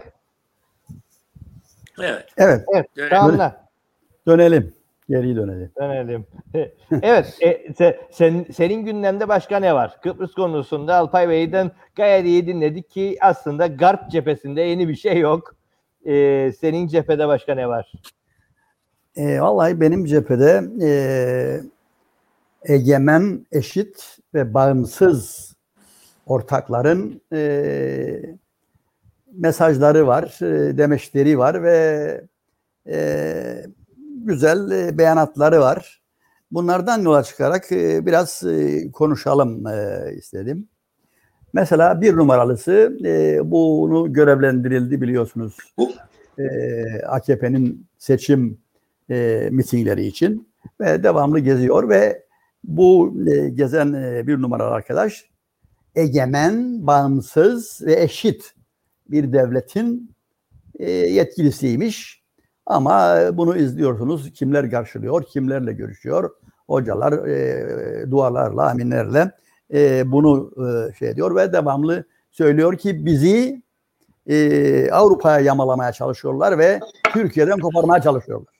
Evet. 1.98 2.26
Evet, 2.38 2.64
Evet. 2.74 2.86
Dönelim. 2.96 3.10
Tamamla. 3.16 3.66
dönelim. 4.26 4.74
Geri 5.08 5.36
dönelim. 5.36 5.72
Dönelim. 5.80 6.26
evet. 7.02 7.36
e, 7.40 7.50
se- 7.72 7.98
sen, 8.10 8.46
senin 8.52 8.84
gündemde 8.84 9.28
başka 9.28 9.58
ne 9.58 9.74
var? 9.74 10.00
Kıbrıs 10.00 10.34
konusunda 10.34 10.96
Alpay 10.96 11.28
Bey'den 11.28 11.70
gayet 11.96 12.26
iyi 12.26 12.46
dinledik 12.46 12.90
ki 12.90 13.18
aslında 13.20 13.66
Garp 13.66 14.10
cephesinde 14.10 14.60
yeni 14.62 14.88
bir 14.88 14.96
şey 14.96 15.18
yok. 15.18 15.54
E, 16.06 16.52
senin 16.52 16.86
cephede 16.88 17.28
başka 17.28 17.54
ne 17.54 17.68
var? 17.68 17.92
E, 19.16 19.40
vallahi 19.40 19.80
benim 19.80 20.04
cephede 20.04 20.64
e, 20.82 20.92
egemen, 22.74 23.46
eşit 23.52 24.18
ve 24.34 24.54
bağımsız 24.54 25.52
ortakların 26.26 27.20
e, 27.32 28.22
mesajları 29.32 30.06
var, 30.06 30.38
e, 30.42 30.78
demeçleri 30.78 31.38
var 31.38 31.62
ve 31.62 32.20
e, 32.88 33.66
güzel 34.24 34.70
e, 34.70 34.98
beyanatları 34.98 35.60
var. 35.60 36.02
Bunlardan 36.50 37.02
yola 37.02 37.22
çıkarak 37.22 37.72
e, 37.72 38.06
biraz 38.06 38.44
e, 38.44 38.90
konuşalım 38.92 39.66
e, 39.66 40.00
istedim. 40.16 40.68
Mesela 41.52 42.00
bir 42.00 42.16
numaralısı 42.16 42.98
e, 43.04 43.40
bunu 43.50 44.12
görevlendirildi 44.12 45.00
biliyorsunuz. 45.00 45.56
Bu- 45.78 45.92
E, 46.38 46.44
AKP'nin 47.06 47.86
seçim 47.98 48.58
e, 49.12 49.48
mitingleri 49.52 50.06
için 50.06 50.48
ve 50.80 51.02
devamlı 51.02 51.38
geziyor 51.38 51.88
ve 51.88 52.22
bu 52.64 53.14
e, 53.26 53.48
gezen 53.48 53.92
e, 53.92 54.26
bir 54.26 54.42
numaralı 54.42 54.74
arkadaş 54.74 55.32
egemen, 55.94 56.86
bağımsız 56.86 57.82
ve 57.86 58.02
eşit 58.02 58.54
bir 59.10 59.32
devletin 59.32 60.14
e, 60.78 60.90
yetkilisiymiş. 60.90 62.22
Ama 62.66 63.18
bunu 63.32 63.56
izliyorsunuz 63.56 64.32
kimler 64.32 64.70
karşılıyor, 64.70 65.24
kimlerle 65.24 65.72
görüşüyor. 65.72 66.30
Hocalar 66.66 67.12
e, 67.26 68.10
dualarla, 68.10 68.70
aminlerle 68.70 69.30
e, 69.74 70.12
bunu 70.12 70.50
e, 70.56 70.94
şey 70.94 71.16
diyor 71.16 71.36
ve 71.36 71.52
devamlı 71.52 72.04
söylüyor 72.30 72.76
ki 72.76 73.06
bizi 73.06 73.62
e, 74.26 74.90
Avrupa'ya 74.90 75.38
yamalamaya 75.38 75.92
çalışıyorlar 75.92 76.58
ve 76.58 76.80
Türkiye'den 77.12 77.58
koparmaya 77.58 78.02
çalışıyorlar. 78.02 78.51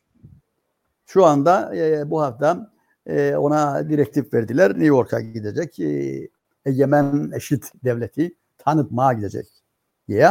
Şu 1.13 1.27
anda 1.27 1.77
e, 1.77 2.11
bu 2.11 2.23
hafta 2.23 2.71
e, 3.07 3.37
ona 3.37 3.89
direktif 3.89 4.35
verdiler. 4.35 4.71
New 4.71 4.87
York'a 4.87 5.21
gidecek. 5.21 5.81
E, 5.81 6.29
egemen 6.67 7.31
eşit 7.35 7.73
devleti 7.85 8.35
tanıtmaya 8.59 9.13
gidecek 9.13 9.47
diye. 10.09 10.31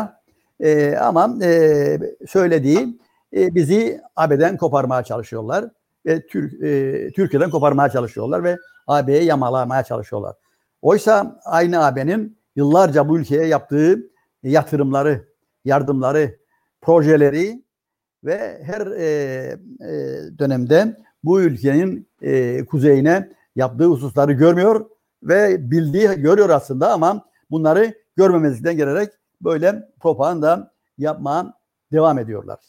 E, 0.59 0.95
ama 0.95 1.45
e, 1.45 1.99
söylediği 2.27 2.99
e, 3.33 3.55
bizi 3.55 4.01
AB'den 4.15 4.57
koparmaya 4.57 5.03
çalışıyorlar 5.03 5.65
ve 6.05 6.27
Türk, 6.27 6.53
e, 6.63 7.11
Türkiye'den 7.11 7.49
koparmaya 7.49 7.89
çalışıyorlar 7.89 8.43
ve 8.43 8.57
AB'ye 8.87 9.23
yamalamaya 9.23 9.83
çalışıyorlar. 9.83 10.35
Oysa 10.81 11.39
aynı 11.45 11.85
AB'nin 11.85 12.37
yıllarca 12.55 13.09
bu 13.09 13.19
ülkeye 13.19 13.45
yaptığı 13.45 13.99
yatırımları, 14.43 15.27
yardımları, 15.65 16.37
projeleri 16.81 17.63
ve 18.23 18.63
her 18.63 18.88
e, 18.88 19.05
e, 19.81 19.89
dönemde 20.39 20.97
bu 21.23 21.41
ülkenin 21.41 22.07
e, 22.21 22.65
kuzeyine 22.65 23.29
yaptığı 23.55 23.86
hususları 23.86 24.34
görmüyor 24.34 24.86
ve 25.23 25.71
bildiği 25.71 26.07
görüyor 26.07 26.49
aslında 26.49 26.91
ama 26.91 27.25
bunları 27.51 27.93
görmemezlikten 28.17 28.77
gelerek 28.77 29.10
böyle 29.41 29.89
propaganda 29.99 30.71
yapmaya 30.97 31.53
devam 31.91 32.19
ediyorlar. 32.19 32.60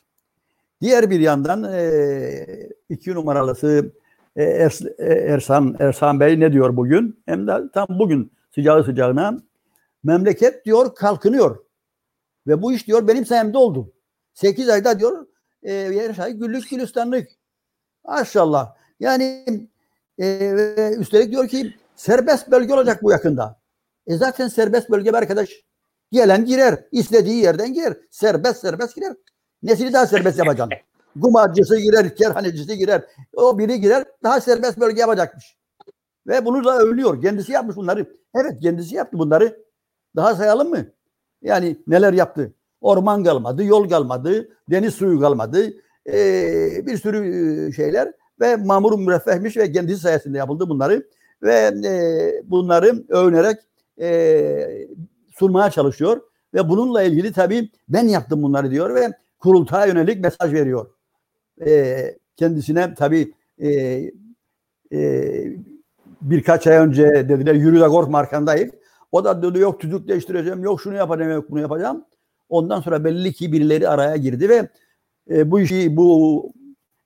Diğer 0.81 1.11
bir 1.11 1.21
yandan 1.21 1.73
e, 1.73 2.47
iki 2.89 3.15
numaralısı 3.15 3.93
e, 4.37 4.45
Ers- 4.45 4.95
e, 4.99 5.33
Ersan 5.33 5.77
Ersan 5.79 6.21
Bey 6.21 6.41
ne 6.41 6.53
diyor 6.53 6.77
bugün? 6.77 7.23
Hem 7.27 7.47
de 7.47 7.53
tam 7.75 7.87
bugün 7.89 8.33
sıcağı 8.55 8.85
sıcağına 8.85 9.39
memleket 10.05 10.65
diyor 10.65 10.95
kalkınıyor. 10.95 11.59
Ve 12.47 12.63
bu 12.63 12.73
iş 12.73 12.87
diyor 12.87 13.09
benim 13.09 13.27
sayemde 13.27 13.59
oldu. 13.59 13.93
8 14.35 14.69
ayda 14.69 14.99
diyor 14.99 15.27
e, 15.63 16.33
güllük 16.33 16.71
gülistanlık. 16.71 17.29
Maşallah. 18.05 18.75
Yani 19.01 19.45
e, 20.19 20.95
üstelik 20.99 21.31
diyor 21.31 21.49
ki 21.49 21.75
serbest 21.97 22.51
bölge 22.51 22.75
olacak 22.75 23.03
bu 23.03 23.11
yakında. 23.11 23.61
E 24.07 24.17
zaten 24.17 24.49
serbest 24.49 24.91
bölge 24.91 25.11
bir 25.11 25.19
arkadaş. 25.19 25.51
Gelen 26.13 26.45
girer. 26.45 26.85
istediği 26.93 27.43
yerden 27.43 27.75
girer. 27.75 27.97
Serbest 28.11 28.61
serbest 28.61 28.95
girer. 28.95 29.17
Nesini 29.63 29.93
daha 29.93 30.07
serbest 30.07 30.39
yapacaksın? 30.39 30.79
Gumacısı 31.17 31.79
girer, 31.79 32.17
kerhanecisi 32.17 32.79
girer. 32.79 33.05
O 33.35 33.59
biri 33.59 33.81
girer 33.81 34.05
daha 34.23 34.41
serbest 34.41 34.81
bölge 34.81 35.01
yapacakmış. 35.01 35.57
Ve 36.27 36.45
bunu 36.45 36.65
da 36.65 36.79
övülüyor. 36.79 37.23
Kendisi 37.23 37.53
yapmış 37.53 37.77
bunları. 37.77 38.17
Evet 38.35 38.61
kendisi 38.63 38.95
yaptı 38.95 39.19
bunları. 39.19 39.65
Daha 40.17 40.35
sayalım 40.35 40.71
mı? 40.71 40.87
Yani 41.43 41.77
neler 41.87 42.13
yaptı? 42.13 42.55
Orman 42.83 43.25
kalmadı, 43.25 43.65
yol 43.65 43.89
kalmadı, 43.89 44.49
deniz 44.71 44.95
suyu 44.95 45.21
kalmadı. 45.21 45.73
Ee, 46.07 46.87
bir 46.87 46.97
sürü 46.97 47.19
e, 47.69 47.73
şeyler 47.73 48.13
ve 48.41 48.57
mamur 48.57 48.99
müreffehmiş 48.99 49.57
ve 49.57 49.73
kendisi 49.73 50.01
sayesinde 50.01 50.39
yapıldı 50.39 50.69
bunları. 50.69 51.07
Ve 51.43 51.73
e, 51.85 52.51
bunları 52.51 53.05
övünerek 53.09 53.57
e, 54.01 54.89
sunmaya 55.35 55.71
çalışıyor. 55.71 56.21
Ve 56.55 56.69
bununla 56.69 57.03
ilgili 57.03 57.33
tabii 57.33 57.71
ben 57.89 58.09
yaptım 58.09 58.43
bunları 58.43 58.71
diyor 58.71 58.95
ve 58.95 59.13
kurultaya 59.39 59.87
yönelik 59.87 60.21
mesaj 60.21 60.53
veriyor. 60.53 60.87
E, 61.67 61.97
kendisine 62.37 62.95
tabii 62.95 63.35
e, 63.59 63.71
e, 64.93 65.33
birkaç 66.23 66.67
ay 66.67 66.77
önce 66.77 67.29
dediler 67.29 67.55
yürü 67.55 67.81
de 67.81 67.89
korkma 67.89 68.19
arkandayım. 68.19 68.71
O 69.13 69.25
da 69.25 69.43
dedi 69.43 69.59
yok 69.59 69.81
tüzük 69.81 70.09
değiştireceğim, 70.09 70.65
yok 70.65 70.81
şunu 70.81 70.95
yapacağım, 70.95 71.33
yok 71.33 71.51
bunu 71.51 71.61
yapacağım. 71.61 72.05
Ondan 72.53 72.81
sonra 72.81 73.05
belli 73.05 73.33
ki 73.33 73.53
birileri 73.53 73.89
araya 73.89 74.17
girdi 74.17 74.49
ve 74.49 74.69
e, 75.31 75.51
bu 75.51 75.61
işi, 75.61 75.97
bu 75.97 76.53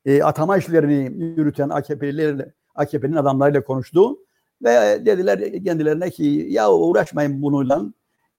e, 0.04 0.22
atama 0.22 0.56
işlerini 0.56 1.12
yürüten 1.36 1.68
AKP'lilerle, 1.68 2.52
AKP'nin 2.74 3.16
adamlarıyla 3.16 3.64
konuştu. 3.64 4.18
Ve 4.64 5.06
dediler 5.06 5.64
kendilerine 5.64 6.10
ki 6.10 6.46
ya 6.48 6.72
uğraşmayın 6.72 7.42
bununla. 7.42 7.82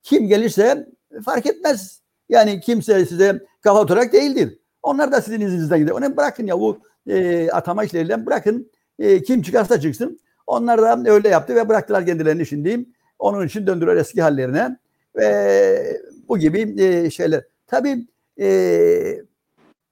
Kim 0.02 0.28
gelirse 0.28 0.88
fark 1.24 1.46
etmez. 1.46 2.00
Yani 2.28 2.60
kimse 2.60 3.06
size 3.06 3.40
kafa 3.60 3.80
oturak 3.80 4.12
değildir. 4.12 4.58
Onlar 4.82 5.12
da 5.12 5.20
sizin 5.20 5.40
izninizden 5.40 5.78
gider. 5.78 5.92
Onu 5.92 6.16
bırakın 6.16 6.46
ya 6.46 6.60
bu 6.60 6.78
e, 7.06 7.48
atama 7.50 7.84
işleriyle 7.84 8.26
bırakın. 8.26 8.70
E, 8.98 9.22
kim 9.22 9.42
çıkarsa 9.42 9.80
çıksın. 9.80 10.20
Onlar 10.46 10.82
da 10.82 11.12
öyle 11.12 11.28
yaptı 11.28 11.54
ve 11.54 11.68
bıraktılar 11.68 12.06
kendilerini 12.06 12.46
şimdi. 12.46 12.86
Onun 13.18 13.46
için 13.46 13.66
döndüler 13.66 13.96
eski 13.96 14.22
hallerine. 14.22 14.76
Ve 15.16 16.00
bu 16.28 16.38
gibi 16.38 16.82
e, 16.82 17.10
şeyler. 17.10 17.44
Tabii 17.66 18.06
e, 18.40 19.22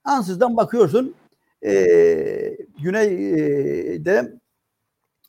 ansızdan 0.04 0.56
bakıyorsun 0.56 1.14
e, 1.66 1.74
Güney'de 2.82 4.32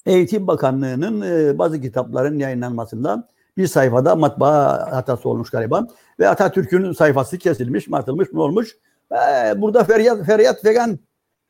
Eğitim 0.05 0.47
Bakanlığı'nın 0.47 1.21
e, 1.21 1.57
bazı 1.57 1.81
kitapların 1.81 2.39
yayınlanmasında 2.39 3.27
bir 3.57 3.67
sayfada 3.67 4.15
matbaa 4.15 4.91
hatası 4.91 5.29
olmuş 5.29 5.49
galiba. 5.49 5.87
Ve 6.19 6.29
Atatürk'ün 6.29 6.91
sayfası 6.91 7.37
kesilmiş, 7.37 7.87
matılmış, 7.87 8.33
ne 8.33 8.39
olmuş? 8.39 8.77
E, 9.11 9.61
burada 9.61 9.83
feryat, 9.83 10.25
feryat 10.25 10.65
vegan 10.65 10.99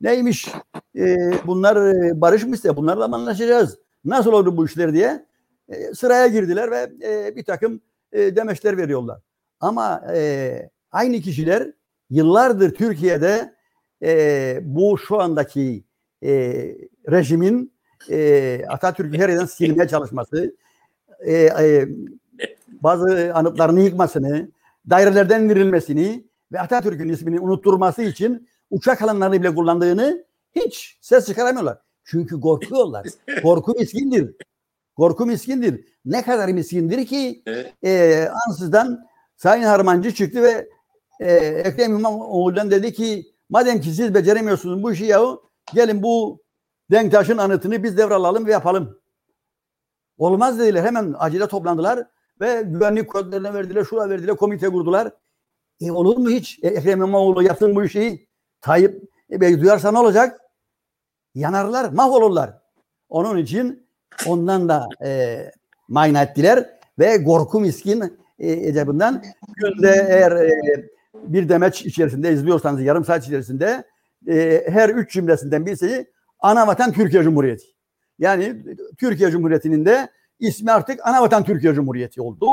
neymiş? 0.02 0.48
E, 0.98 1.17
bunlar 1.48 1.76
e, 1.76 2.22
barışmışsa 2.22 2.76
bunlarla 2.76 3.08
mı 3.08 3.15
anlaşacağız? 3.15 3.78
Nasıl 4.06 4.34
oldu 4.34 4.58
bu 4.58 4.65
işler 4.65 4.93
diye 4.93 5.26
e, 5.70 5.93
sıraya 5.93 6.28
girdiler 6.28 6.72
ve 6.72 6.91
e, 7.04 7.36
bir 7.36 7.43
takım 7.43 7.82
e, 8.12 8.36
demeçler 8.36 8.78
veriyorlar. 8.78 9.20
Ama 9.60 10.04
e, 10.15 10.70
aynı 10.91 11.22
kişiler 11.22 11.72
yıllardır 12.10 12.74
Türkiye'de 12.74 13.54
e, 14.04 14.60
bu 14.62 14.98
şu 14.98 15.22
andaki 15.22 15.84
e, 16.24 16.32
rejimin 17.12 17.74
e, 18.10 18.62
Atatürk'ü 18.70 19.17
her 19.17 19.30
yerden 19.30 19.46
silmeye 19.46 19.88
çalışması, 19.88 20.56
e, 21.20 21.34
e, 21.34 21.88
bazı 22.70 23.32
anıtlarını 23.34 23.82
yıkmasını, 23.82 24.52
dairelerden 24.89 25.50
verilmesini 25.50 26.28
ve 26.52 26.60
Atatürk'ün 26.60 27.10
ismini 27.10 27.39
unutturması 27.39 28.02
için 28.02 28.48
uçak 28.70 29.02
alanlarını 29.02 29.41
bile 29.41 29.56
kullandığını 29.56 30.26
hiç 30.56 30.98
ses 31.02 31.26
çıkaramıyorlar. 31.26 31.78
Çünkü 32.04 32.41
korkuyorlar. 32.41 33.08
Korku 33.43 33.74
miskindir. 33.80 34.36
Korku 34.96 35.26
miskindir. 35.26 35.86
Ne 36.06 36.22
kadar 36.22 36.50
miskindir 36.50 37.06
ki 37.06 37.43
e, 37.84 38.24
ansızdan 38.48 39.08
Sayın 39.38 39.63
Harmancı 39.63 40.13
çıktı 40.13 40.43
ve 40.43 40.69
e, 41.19 41.34
Ekrem 41.36 41.95
İmamoğlu'dan 41.95 42.71
dedi 42.71 42.93
ki 42.93 43.34
madem 43.50 43.82
ki 43.82 43.91
siz 43.91 44.13
beceremiyorsunuz 44.13 44.84
bu 44.84 44.91
işi 44.91 45.06
yahu 45.06 45.50
gelin 45.73 46.04
bu 46.04 46.41
Denktaş'ın 46.91 47.38
anıtını 47.38 47.84
biz 47.84 47.97
devralalım 47.97 48.45
ve 48.45 48.52
yapalım. 48.52 49.00
Olmaz 50.17 50.60
dediler. 50.60 50.84
Hemen 50.84 51.15
acile 51.19 51.47
toplandılar 51.47 52.08
ve 52.41 52.62
güvenlik 52.62 53.10
kodlarına 53.10 53.54
verdiler, 53.54 53.84
şura 53.84 54.10
verdiler, 54.10 54.36
komite 54.36 54.69
kurdular. 54.69 55.12
E 55.82 55.91
olur 55.91 56.17
mu 56.17 56.30
hiç? 56.30 56.60
E, 56.63 56.67
Ekrem 56.67 56.97
İmamoğlu 56.97 57.43
yapsın 57.43 57.76
bu 57.76 57.84
işi. 57.84 58.28
Tayyip 58.62 59.04
e, 59.32 59.41
Bey 59.41 59.62
duyarsa 59.62 59.91
ne 59.91 60.00
olacak? 60.00 60.41
Yanarlar, 61.36 61.91
mahvolurlar. 61.91 62.62
Onun 63.10 63.38
için 63.38 63.88
ondan 64.28 64.69
da 64.69 64.88
e, 65.04 65.38
mayna 65.88 66.23
ettiler 66.23 66.80
ve 67.00 67.23
korku 67.23 67.60
miskin 67.60 68.19
e, 68.39 68.52
ecabından 68.52 69.23
günde 69.56 70.08
eğer 70.10 70.32
e, 70.32 70.60
bir 71.13 71.50
demeç 71.50 71.86
içerisinde 71.86 72.34
izliyorsanız 72.34 72.82
yarım 72.82 73.06
saat 73.06 73.26
içerisinde 73.26 73.84
e, 74.28 74.63
her 74.67 74.89
üç 74.89 75.12
cümlesinden 75.12 75.65
birisi 75.65 76.12
Anavatan 76.39 76.91
Türkiye 76.91 77.23
Cumhuriyeti. 77.23 77.65
Yani 78.19 78.63
Türkiye 78.97 79.32
Cumhuriyeti'nin 79.32 79.86
de 79.86 80.10
ismi 80.39 80.71
artık 80.71 81.08
Anavatan 81.08 81.43
Türkiye 81.43 81.73
Cumhuriyeti 81.73 82.21
oldu. 82.21 82.47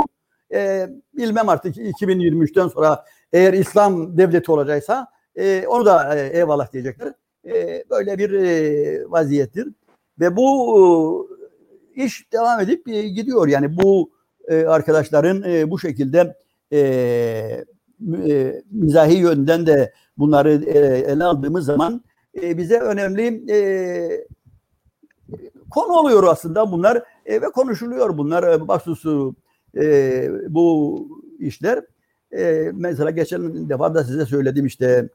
E, 0.54 0.88
bilmem 1.16 1.48
artık 1.48 1.76
2023'ten 1.76 2.68
sonra 2.68 3.04
eğer 3.32 3.52
İslam 3.52 4.18
devleti 4.18 4.52
olacaksa 4.52 5.08
onu 5.66 5.86
da 5.86 6.18
e, 6.18 6.38
eyvallah 6.38 6.72
diyecekler. 6.72 7.12
Böyle 7.90 8.18
bir 8.18 8.30
vaziyettir. 9.10 9.68
Ve 10.20 10.36
bu 10.36 11.28
iş 11.94 12.32
devam 12.32 12.60
edip 12.60 12.86
gidiyor. 12.86 13.48
Yani 13.48 13.76
bu 13.76 14.10
e, 14.48 14.64
arkadaşların 14.64 15.42
e, 15.42 15.70
bu 15.70 15.78
şekilde 15.78 16.36
e, 16.72 17.64
mizahi 18.70 19.14
yönden 19.14 19.66
de 19.66 19.92
bunları 20.18 20.50
ele 21.12 21.24
aldığımız 21.24 21.64
zaman 21.64 22.04
bize 22.34 22.78
önemli 22.78 23.44
konu 25.70 25.92
oluyor 25.92 26.24
aslında 26.24 26.72
bunlar 26.72 27.02
ve 27.26 27.40
konuşuluyor 27.54 28.18
bunlar 28.18 28.42
e, 29.76 30.30
bu 30.54 31.08
işler. 31.38 31.84
Mesela 32.72 33.10
geçen 33.10 33.68
defa 33.68 33.94
da 33.94 34.04
size 34.04 34.26
söyledim 34.26 34.66
işte 34.66 35.08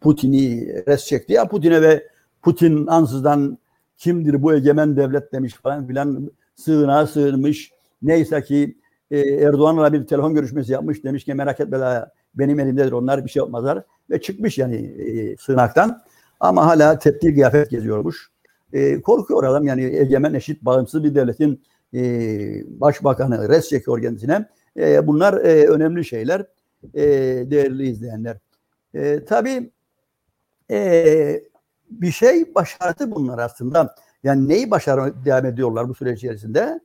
Putin'i 0.00 0.66
res 0.88 1.06
çekti 1.06 1.32
ya 1.32 1.48
Putin'e 1.48 1.82
ve 1.82 2.06
Putin 2.42 2.86
ansızdan 2.86 3.58
kimdir 3.96 4.42
bu 4.42 4.54
egemen 4.54 4.96
devlet 4.96 5.32
demiş 5.32 5.54
falan 5.54 5.86
filan 5.86 6.30
sığınağa 6.58 7.06
sığınmış. 7.06 7.72
Neyse 8.02 8.42
ki 8.42 8.78
e, 9.10 9.20
Erdoğan'la 9.20 9.92
bir 9.92 10.06
telefon 10.06 10.34
görüşmesi 10.34 10.72
yapmış 10.72 11.04
demiş 11.04 11.24
ki 11.24 11.34
merak 11.34 11.60
etme 11.60 12.04
benim 12.34 12.60
elimdedir 12.60 12.92
onlar 12.92 13.24
bir 13.24 13.30
şey 13.30 13.40
yapmazlar 13.40 13.84
ve 14.10 14.20
çıkmış 14.20 14.58
yani 14.58 14.76
e, 14.76 15.36
sığınaktan 15.36 16.02
ama 16.40 16.66
hala 16.66 16.98
tepki 16.98 17.34
kıyafet 17.34 17.70
geziyormuş. 17.70 18.30
E, 18.72 19.00
korkuyor 19.00 19.44
adam 19.44 19.64
yani 19.64 19.84
egemen 19.84 20.34
eşit 20.34 20.62
bağımsız 20.62 21.04
bir 21.04 21.14
devletin 21.14 21.62
e, 21.94 22.00
başbakanı 22.80 23.48
res 23.48 23.68
çekiyor 23.68 24.02
kendisine. 24.02 24.48
E, 24.76 25.06
bunlar 25.06 25.34
e, 25.34 25.66
önemli 25.66 26.04
şeyler 26.04 26.46
e, 26.94 27.02
değerli 27.50 27.88
izleyenler. 27.88 28.36
E, 28.94 29.24
tabii 29.24 29.70
e, 30.70 31.42
bir 31.90 32.10
şey 32.10 32.54
başardı 32.54 33.10
bunlar 33.10 33.38
aslında. 33.38 33.94
Yani 34.22 34.48
neyi 34.48 34.70
başarı 34.70 35.24
devam 35.24 35.46
ediyorlar 35.46 35.88
bu 35.88 35.94
süreç 35.94 36.18
içerisinde? 36.18 36.80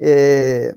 E, 0.00 0.74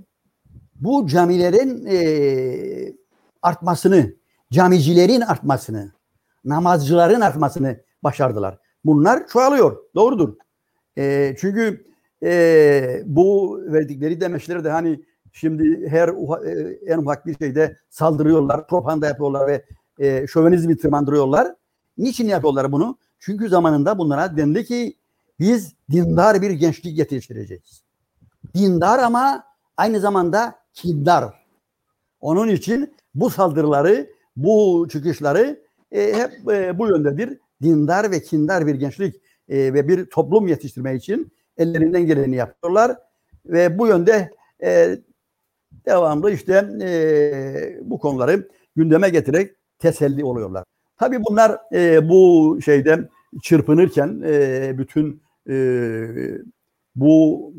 bu 0.76 1.08
camilerin 1.08 1.86
e, 1.86 2.94
artmasını, 3.42 4.14
camicilerin 4.52 5.22
artmasını, 5.22 5.92
namazcıların 6.46 7.22
artmasını 7.22 7.82
başardılar. 8.04 8.60
Bunlar 8.86 9.28
çoğalıyor. 9.28 9.78
Doğrudur. 9.96 10.36
E, 10.98 11.36
çünkü 11.40 11.86
e, 12.24 13.02
bu 13.06 13.60
verdikleri 13.66 14.22
demeçleri 14.22 14.64
de 14.64 14.70
hani 14.70 15.02
şimdi 15.32 15.90
her 15.90 16.08
e, 16.46 16.80
en 16.86 16.98
ufak 16.98 17.26
bir 17.26 17.38
şeyde 17.38 17.78
saldırıyorlar, 17.90 18.68
propaganda 18.68 19.08
yapıyorlar 19.08 19.48
ve 19.48 19.66
e, 20.00 20.28
şövenizmi 20.28 20.78
tırmandırıyorlar. 20.78 21.56
Niçin 21.98 22.28
yapıyorlar 22.28 22.72
bunu? 22.72 22.98
Çünkü 23.20 23.50
zamanında 23.50 23.98
bunlara 23.98 24.38
dendi 24.38 24.66
ki 24.66 24.98
biz 25.40 25.74
dindar 25.92 26.42
bir 26.42 26.52
gençlik 26.52 26.98
yetiştireceğiz. 26.98 27.84
Dindar 28.56 29.00
ama 29.00 29.44
aynı 29.78 30.00
zamanda 30.00 30.56
kindar. 30.74 31.34
Onun 32.22 32.48
için 32.48 32.96
bu 33.16 33.30
saldırıları, 33.30 34.10
bu 34.36 34.88
çıkışları 34.92 35.64
e, 35.92 36.14
hep 36.14 36.52
e, 36.52 36.80
bu 36.80 36.88
yöndedir. 36.88 37.40
Dindar 37.62 38.12
ve 38.12 38.22
kindar 38.22 38.68
bir 38.68 38.76
gençlik 38.76 39.16
e, 39.50 39.74
ve 39.74 39.88
bir 39.88 40.06
toplum 40.06 40.48
yetiştirme 40.48 40.96
için 40.96 41.32
ellerinden 41.58 42.06
geleni 42.06 42.36
yapıyorlar 42.36 42.98
ve 43.46 43.80
bu 43.80 43.88
yönde 43.88 44.32
e, 44.64 44.98
devamlı 45.86 46.32
işte 46.32 46.70
e, 46.82 47.80
bu 47.82 48.00
konuları 48.00 48.48
gündeme 48.76 49.10
getirerek 49.10 49.56
teselli 49.80 50.26
oluyorlar. 50.26 50.64
Tabii 50.98 51.24
bunlar 51.24 51.58
e, 51.74 52.10
bu 52.10 52.60
şeyde 52.66 53.10
çırpınırken 53.42 54.22
e, 54.26 54.72
bütün 54.78 55.22
e, 55.50 55.58
bu 56.96 57.54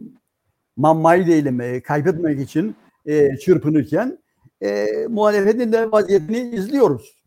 mammayı 0.77 1.27
değilim 1.27 1.61
e, 1.61 1.83
kaybetmek 1.83 2.41
için 2.41 2.77
e, 3.07 3.37
çırpınırken 3.37 4.19
e, 4.63 4.87
muhalefetin 5.09 5.73
de 5.73 5.93
vaziyetini 5.93 6.39
izliyoruz. 6.39 7.25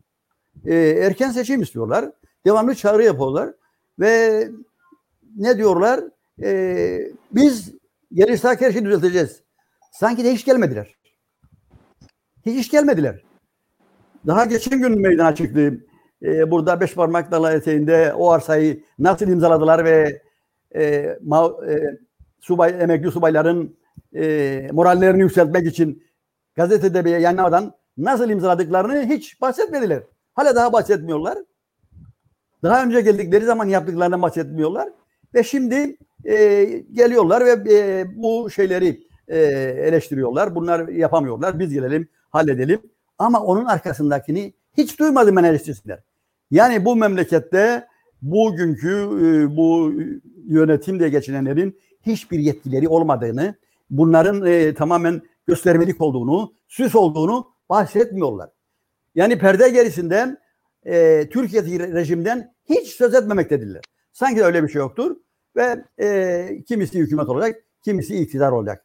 E, 0.66 0.74
erken 0.76 1.30
seçim 1.30 1.62
istiyorlar. 1.62 2.12
Devamlı 2.46 2.74
çağrı 2.74 3.04
yapıyorlar. 3.04 3.50
Ve 3.98 4.48
ne 5.36 5.56
diyorlar? 5.56 6.00
E, 6.42 6.98
biz 7.32 7.74
gelirsek 8.12 8.60
her 8.60 8.72
şeyi 8.72 8.84
düzelteceğiz. 8.84 9.42
Sanki 9.92 10.24
de 10.24 10.32
hiç 10.32 10.44
gelmediler. 10.44 10.96
Hiç 12.46 12.70
gelmediler. 12.70 13.22
Daha 14.26 14.44
geçen 14.44 14.80
gün 14.80 15.00
meydana 15.00 15.34
çıktı. 15.34 15.84
Ee, 16.22 16.50
burada 16.50 16.80
beş 16.80 16.94
parmak 16.94 17.30
dalı 17.30 17.52
eteğinde 17.52 18.12
o 18.14 18.30
arsayı 18.30 18.82
nasıl 18.98 19.28
imzaladılar 19.28 19.84
ve 19.84 20.22
e, 20.76 21.18
ma, 21.22 21.52
e, 21.68 21.98
subay, 22.40 22.76
emekli 22.80 23.10
subayların 23.10 23.76
e, 24.14 24.68
morallerini 24.72 25.22
yükseltmek 25.22 25.66
için 25.66 26.04
gazetede 26.54 27.04
bir 27.04 27.10
yayınlamadan 27.10 27.72
nasıl 27.96 28.30
imzaladıklarını 28.30 29.06
hiç 29.06 29.40
bahsetmediler. 29.40 30.02
Hala 30.34 30.56
daha 30.56 30.72
bahsetmiyorlar. 30.72 31.38
Daha 32.62 32.84
önce 32.84 33.00
geldikleri 33.00 33.44
zaman 33.44 33.68
yaptıklarından 33.68 34.22
bahsetmiyorlar. 34.22 34.88
Ve 35.34 35.42
şimdi 35.42 35.96
e, 36.24 36.64
geliyorlar 36.92 37.44
ve 37.44 37.74
e, 37.74 38.06
bu 38.16 38.50
şeyleri 38.50 39.06
e, 39.28 39.38
eleştiriyorlar. 39.86 40.54
Bunlar 40.54 40.88
yapamıyorlar. 40.88 41.58
Biz 41.58 41.72
gelelim, 41.72 42.08
halledelim. 42.30 42.80
Ama 43.18 43.42
onun 43.42 43.64
arkasındakini 43.64 44.54
hiç 44.76 44.98
duymadım 44.98 45.36
ben 45.36 45.44
eleştirsinler. 45.44 45.98
Yani 46.50 46.84
bu 46.84 46.96
memlekette 46.96 47.86
bugünkü 48.22 48.90
e, 48.90 49.56
bu 49.56 49.92
yönetimde 50.46 51.08
geçinenlerin 51.08 51.78
hiçbir 52.06 52.38
yetkileri 52.38 52.88
olmadığını, 52.88 53.54
bunların 53.90 54.46
e, 54.46 54.74
tamamen 54.74 55.22
göstermelik 55.46 56.00
olduğunu, 56.00 56.54
süs 56.68 56.94
olduğunu 56.94 57.46
bahsetmiyorlar. 57.68 58.50
Yani 59.14 59.38
perde 59.38 59.68
gerisinden 59.68 60.38
e, 60.86 61.28
Türkiye'deki 61.28 61.80
rejimden 61.80 62.54
hiç 62.64 62.88
söz 62.88 63.14
etmemektedirler. 63.14 63.82
Sanki 64.12 64.44
öyle 64.44 64.62
bir 64.62 64.68
şey 64.68 64.78
yoktur 64.78 65.16
ve 65.56 65.84
e, 66.02 66.48
kimisi 66.68 66.98
hükümet 66.98 67.28
olacak, 67.28 67.64
kimisi 67.84 68.16
iktidar 68.16 68.52
olacak. 68.52 68.84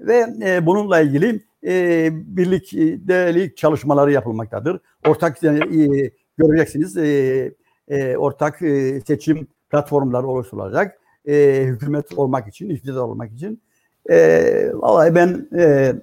Ve 0.00 0.26
e, 0.42 0.66
bununla 0.66 1.00
ilgili 1.00 1.40
e, 1.66 2.08
birliktelik 2.12 3.56
çalışmaları 3.56 4.12
yapılmaktadır. 4.12 4.80
Ortak 5.06 5.44
e, 5.44 6.10
göreceksiniz 6.38 6.96
e, 6.96 7.54
e, 7.88 8.16
ortak 8.16 8.62
e, 8.62 9.00
seçim 9.00 9.46
platformları 9.70 10.26
oluşturulacak. 10.26 10.98
E, 11.28 11.62
hükümet 11.64 12.18
olmak 12.18 12.48
için, 12.48 12.68
iktidar 12.68 13.00
olmak 13.00 13.32
için. 13.32 13.62
E, 14.10 14.70
vallahi 14.74 15.14
ben 15.14 15.48
e, 15.58 15.94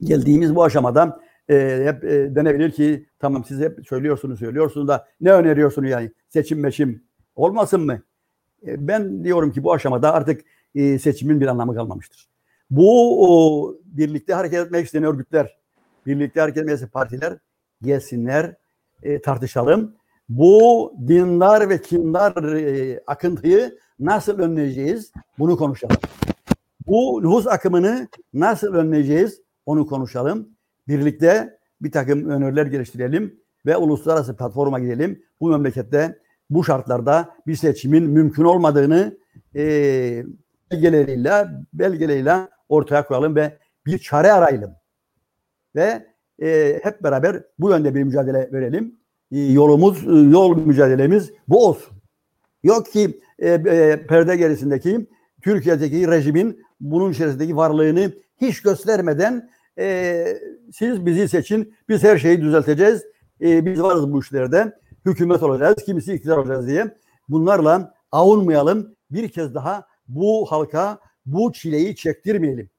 geldiğimiz 0.00 0.54
bu 0.54 0.64
aşamada 0.64 1.20
e, 1.50 1.82
hep 1.84 2.04
e, 2.04 2.34
denebilir 2.34 2.70
ki 2.70 3.06
tamam 3.18 3.44
siz 3.44 3.60
hep 3.60 3.86
söylüyorsunuz 3.88 4.38
söylüyorsunuz 4.38 4.88
da 4.88 5.06
ne 5.20 5.32
öneriyorsunuz 5.32 5.90
yani 5.90 6.10
seçim 6.28 6.60
meçim 6.60 7.02
olmasın 7.36 7.80
mı? 7.80 8.02
E, 8.66 8.88
ben 8.88 9.24
diyorum 9.24 9.52
ki 9.52 9.64
bu 9.64 9.72
aşamada 9.72 10.14
artık 10.14 10.44
e, 10.74 10.98
seçimin 10.98 11.40
bir 11.40 11.46
anlamı 11.46 11.74
kalmamıştır. 11.74 12.28
Bu 12.70 13.18
o, 13.26 13.74
birlikte 13.84 14.34
hareket 14.34 14.66
etmek 14.66 14.86
isteyen 14.86 15.04
örgütler, 15.04 15.56
birlikte 16.06 16.40
hareket 16.40 16.68
etmek 16.68 16.92
partiler 16.92 17.38
gelsinler, 17.82 18.54
e, 19.02 19.22
tartışalım. 19.22 19.94
Bu 20.28 20.94
dindar 21.08 21.68
ve 21.68 21.82
kindar 21.82 22.52
e, 22.52 23.00
akıntıyı 23.06 23.78
nasıl 23.98 24.38
önleyeceğiz? 24.38 25.12
Bunu 25.38 25.56
konuşalım. 25.56 25.96
Bu 26.86 27.20
nüfus 27.22 27.46
akımını 27.46 28.08
nasıl 28.34 28.74
önleyeceğiz? 28.74 29.40
Onu 29.66 29.86
konuşalım. 29.86 30.48
Birlikte 30.88 31.58
bir 31.80 31.92
takım 31.92 32.30
öneriler 32.30 32.66
geliştirelim 32.66 33.40
ve 33.66 33.76
uluslararası 33.76 34.36
platforma 34.36 34.80
gidelim. 34.80 35.22
Bu 35.40 35.48
memlekette 35.48 36.18
bu 36.50 36.64
şartlarda 36.64 37.34
bir 37.46 37.56
seçimin 37.56 38.10
mümkün 38.10 38.44
olmadığını 38.44 39.18
e, 39.56 39.62
belgeleriyle 40.72 41.46
belgeleriyle 41.72 42.48
ortaya 42.68 43.06
koyalım 43.06 43.36
ve 43.36 43.58
bir 43.86 43.98
çare 43.98 44.32
arayalım. 44.32 44.74
Ve 45.76 46.06
e, 46.42 46.80
hep 46.82 47.02
beraber 47.02 47.42
bu 47.58 47.70
yönde 47.70 47.94
bir 47.94 48.02
mücadele 48.02 48.52
verelim. 48.52 48.98
E, 49.32 49.38
yolumuz, 49.38 50.08
e, 50.08 50.30
yol 50.30 50.56
mücadelemiz 50.56 51.32
bu 51.48 51.66
olsun. 51.66 51.96
Yok 52.62 52.86
ki 52.86 53.20
e, 53.38 53.50
e, 53.50 54.06
perde 54.06 54.36
gerisindeki 54.36 55.06
Türkiye'deki 55.42 56.08
rejimin 56.08 56.66
bunun 56.80 57.12
içerisindeki 57.12 57.56
varlığını 57.56 58.12
hiç 58.40 58.62
göstermeden 58.62 59.50
e, 59.78 60.26
siz 60.72 61.06
bizi 61.06 61.28
seçin, 61.28 61.74
biz 61.88 62.04
her 62.04 62.18
şeyi 62.18 62.40
düzelteceğiz, 62.40 63.04
e, 63.40 63.66
biz 63.66 63.82
varız 63.82 64.12
bu 64.12 64.20
işlerde, 64.20 64.72
hükümet 65.06 65.42
olacağız, 65.42 65.76
kimisi 65.86 66.14
iktidar 66.14 66.36
olacağız 66.36 66.66
diye 66.66 66.96
bunlarla 67.28 67.94
avunmayalım. 68.12 68.96
Bir 69.10 69.28
kez 69.28 69.54
daha 69.54 69.86
bu 70.08 70.46
halka 70.50 70.98
bu 71.26 71.52
çileyi 71.52 71.96
çektirmeyelim. 71.96 72.70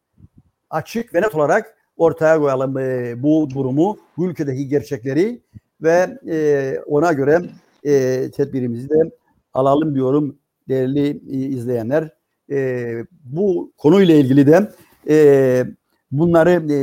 Açık 0.69 1.13
ve 1.13 1.21
net 1.21 1.35
olarak 1.35 1.77
ortaya 1.97 2.39
koyalım 2.39 2.77
e, 2.77 3.13
bu 3.23 3.49
durumu, 3.49 3.97
bu 4.17 4.25
ülkedeki 4.25 4.67
gerçekleri 4.67 5.41
ve 5.81 6.17
e, 6.29 6.79
ona 6.85 7.13
göre 7.13 7.41
e, 7.83 8.31
tedbirimizi 8.31 8.89
de 8.89 9.11
alalım 9.53 9.95
diyorum 9.95 10.37
değerli 10.69 11.07
e, 11.07 11.37
izleyenler. 11.37 12.09
E, 12.51 12.89
bu 13.23 13.73
konuyla 13.77 14.15
ilgili 14.15 14.47
de 14.47 14.71
e, 15.09 15.65
bunları 16.11 16.73
e, 16.73 16.77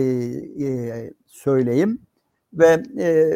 e, 0.66 1.10
söyleyeyim 1.26 1.98
ve 2.52 2.82
e, 2.98 3.30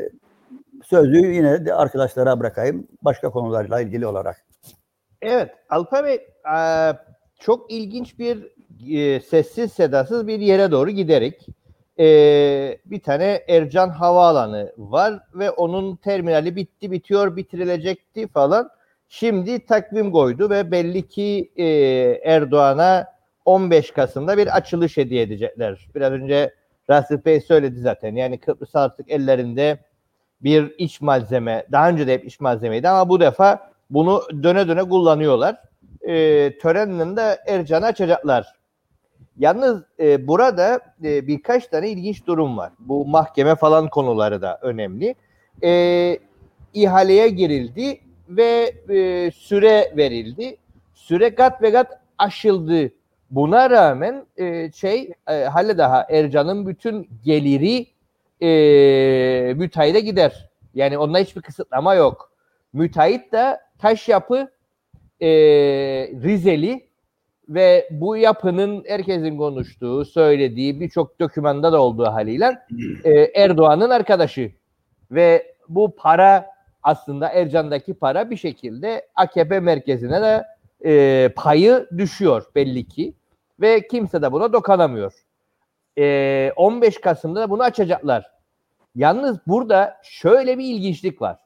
sözü 0.84 1.16
yine 1.16 1.66
de 1.66 1.74
arkadaşlara 1.74 2.40
bırakayım 2.40 2.88
başka 3.02 3.30
konularla 3.30 3.80
ilgili 3.80 4.06
olarak. 4.06 4.44
Evet 5.22 5.50
Alpa 5.70 6.04
Bey 6.04 6.18
çok 7.38 7.72
ilginç 7.72 8.18
bir 8.18 8.52
e, 8.98 9.20
sessiz 9.20 9.72
sedasız 9.72 10.26
bir 10.26 10.38
yere 10.38 10.70
doğru 10.70 10.90
giderek 10.90 11.46
e, 11.99 12.78
bir 12.84 13.01
tane 13.01 13.42
Ercan 13.49 13.88
Havaalanı 13.88 14.72
var 14.78 15.20
ve 15.34 15.51
onun 15.51 15.96
terminali 15.96 16.57
bitti 16.57 16.90
bitiyor 16.90 17.36
bitirilecekti 17.36 18.28
falan. 18.28 18.70
Şimdi 19.09 19.66
takvim 19.66 20.12
koydu 20.12 20.51
ve 20.51 20.70
belli 20.70 21.09
ki 21.09 21.53
e, 21.57 21.66
Erdoğan'a 22.24 23.07
15 23.44 23.90
Kasım'da 23.90 24.38
bir 24.38 24.57
açılış 24.57 24.96
hediye 24.96 25.22
edecekler. 25.22 25.88
Biraz 25.94 26.12
önce 26.12 26.55
Rasif 26.90 27.24
Bey 27.24 27.40
söyledi 27.40 27.80
zaten. 27.80 28.16
Yani 28.16 28.40
Kıbrıs 28.40 28.76
artık 28.76 29.11
ellerinde 29.11 29.78
bir 30.40 30.74
iç 30.78 31.01
malzeme. 31.01 31.66
Daha 31.72 31.88
önce 31.88 32.07
de 32.07 32.14
hep 32.14 32.24
iç 32.24 32.40
malzemeydi 32.40 32.88
ama 32.88 33.09
bu 33.09 33.20
defa 33.20 33.72
bunu 33.90 34.22
döne 34.42 34.68
döne 34.68 34.82
kullanıyorlar. 34.82 35.57
E, 36.03 36.59
törenin 36.59 37.16
de 37.16 37.38
Ercan'ı 37.46 37.86
açacaklar. 37.86 38.57
Yalnız 39.39 39.82
e, 40.01 40.26
burada 40.26 40.80
e, 41.05 41.26
birkaç 41.26 41.66
tane 41.66 41.89
ilginç 41.91 42.26
durum 42.26 42.57
var. 42.57 42.72
Bu 42.78 43.07
mahkeme 43.07 43.55
falan 43.55 43.89
konuları 43.89 44.43
da 44.43 44.59
önemli. 44.62 45.14
E, 45.62 46.18
ihaleye 46.74 47.28
girildi 47.28 48.01
ve 48.28 48.74
e, 48.89 49.30
süre 49.30 49.93
verildi. 49.97 50.57
Süre 50.95 51.34
kat 51.34 51.62
ve 51.62 51.72
kat 51.72 52.01
aşıldı. 52.18 52.93
Buna 53.30 53.70
rağmen 53.70 54.26
e, 54.36 54.72
şey 54.72 55.12
e, 55.28 55.32
hale 55.45 55.78
daha 55.78 56.07
Ercan'ın 56.11 56.66
bütün 56.66 57.09
geliri 57.24 57.86
e, 58.43 59.55
müteahhide 59.55 60.01
gider. 60.01 60.51
Yani 60.74 60.99
onda 60.99 61.18
hiçbir 61.18 61.43
kısıtlama 61.43 61.95
yok. 61.95 62.32
Müteahhit 62.72 63.32
de 63.32 63.61
taş 63.78 64.09
yapı 64.09 64.51
e, 65.20 65.28
Rizeli 66.22 66.88
ve 67.49 67.88
bu 67.90 68.16
yapının 68.16 68.84
herkesin 68.86 69.38
konuştuğu, 69.38 70.05
söylediği 70.05 70.80
birçok 70.80 71.20
dokümanda 71.20 71.72
da 71.72 71.82
olduğu 71.82 72.07
haliyle 72.07 72.59
e, 73.05 73.12
Erdoğan'ın 73.34 73.90
arkadaşı 73.90 74.53
ve 75.11 75.55
bu 75.68 75.96
para 75.96 76.46
aslında 76.82 77.28
Ercan'daki 77.28 77.94
para 77.94 78.30
bir 78.30 78.36
şekilde 78.36 79.07
AKP 79.14 79.61
merkezine 79.61 80.22
de 80.22 80.44
e, 80.84 81.28
payı 81.36 81.88
düşüyor 81.99 82.44
belli 82.55 82.88
ki 82.88 83.14
ve 83.61 83.86
kimse 83.88 84.22
de 84.22 84.32
buna 84.32 84.53
dokanamıyor. 84.53 85.12
E, 85.99 86.53
15 86.57 87.01
Kasım'da 87.01 87.40
da 87.40 87.51
bunu 87.51 87.62
açacaklar. 87.62 88.30
Yalnız 88.94 89.38
burada 89.46 89.96
şöyle 90.03 90.59
bir 90.59 90.64
ilginçlik 90.64 91.22
var. 91.22 91.38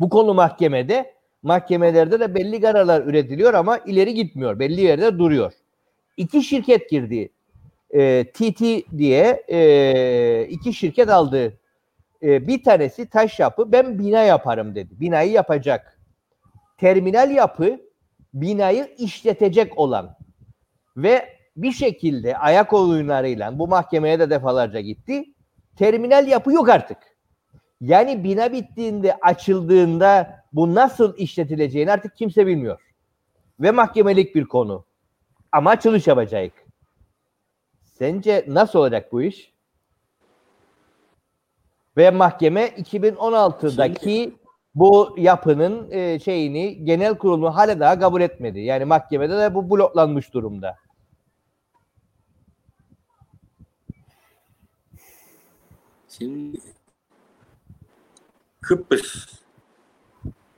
Bu 0.00 0.08
konu 0.08 0.34
mahkemede 0.34 1.13
mahkemelerde 1.44 2.20
de 2.20 2.34
belli 2.34 2.60
kararlar 2.60 3.02
üretiliyor 3.02 3.54
ama 3.54 3.78
ileri 3.78 4.14
gitmiyor. 4.14 4.58
Belli 4.58 4.80
yerde 4.80 5.18
duruyor. 5.18 5.52
İki 6.16 6.42
şirket 6.42 6.90
girdi. 6.90 7.28
E, 7.90 8.24
TT 8.24 8.60
diye 8.98 9.44
e, 9.48 10.46
iki 10.50 10.74
şirket 10.74 11.08
aldı 11.08 11.52
e, 12.22 12.46
bir 12.46 12.62
tanesi 12.62 13.06
taş 13.06 13.40
yapı 13.40 13.72
ben 13.72 13.98
bina 13.98 14.22
yaparım 14.22 14.74
dedi. 14.74 15.00
Binayı 15.00 15.32
yapacak. 15.32 15.98
Terminal 16.78 17.30
yapı 17.30 17.80
binayı 18.34 18.94
işletecek 18.98 19.78
olan 19.78 20.16
ve 20.96 21.28
bir 21.56 21.72
şekilde 21.72 22.38
ayak 22.38 22.72
oyunlarıyla 22.72 23.58
bu 23.58 23.68
mahkemeye 23.68 24.18
de 24.18 24.30
defalarca 24.30 24.80
gitti. 24.80 25.24
Terminal 25.76 26.28
yapı 26.28 26.52
yok 26.52 26.68
artık. 26.68 26.98
Yani 27.80 28.24
bina 28.24 28.52
bittiğinde, 28.52 29.14
açıldığında 29.14 30.43
bu 30.54 30.74
nasıl 30.74 31.16
işletileceğini 31.16 31.92
artık 31.92 32.16
kimse 32.16 32.46
bilmiyor. 32.46 32.80
Ve 33.60 33.70
mahkemelik 33.70 34.34
bir 34.34 34.44
konu. 34.44 34.84
Ama 35.52 35.70
açılış 35.70 36.06
yapacak. 36.06 36.52
Sence 37.82 38.44
nasıl 38.48 38.78
olacak 38.78 39.12
bu 39.12 39.22
iş? 39.22 39.54
Ve 41.96 42.10
mahkeme 42.10 42.66
2016'daki 42.66 44.34
bu 44.74 45.14
yapının 45.18 45.90
e, 45.90 46.18
şeyini 46.18 46.84
genel 46.84 47.18
kurulu 47.18 47.56
hala 47.56 47.80
daha 47.80 47.98
kabul 47.98 48.20
etmedi. 48.20 48.60
Yani 48.60 48.84
mahkemede 48.84 49.38
de 49.38 49.54
bu 49.54 49.70
bloklanmış 49.70 50.34
durumda. 50.34 50.76
Şimdi 56.08 56.58
Kıbrıs 58.60 59.43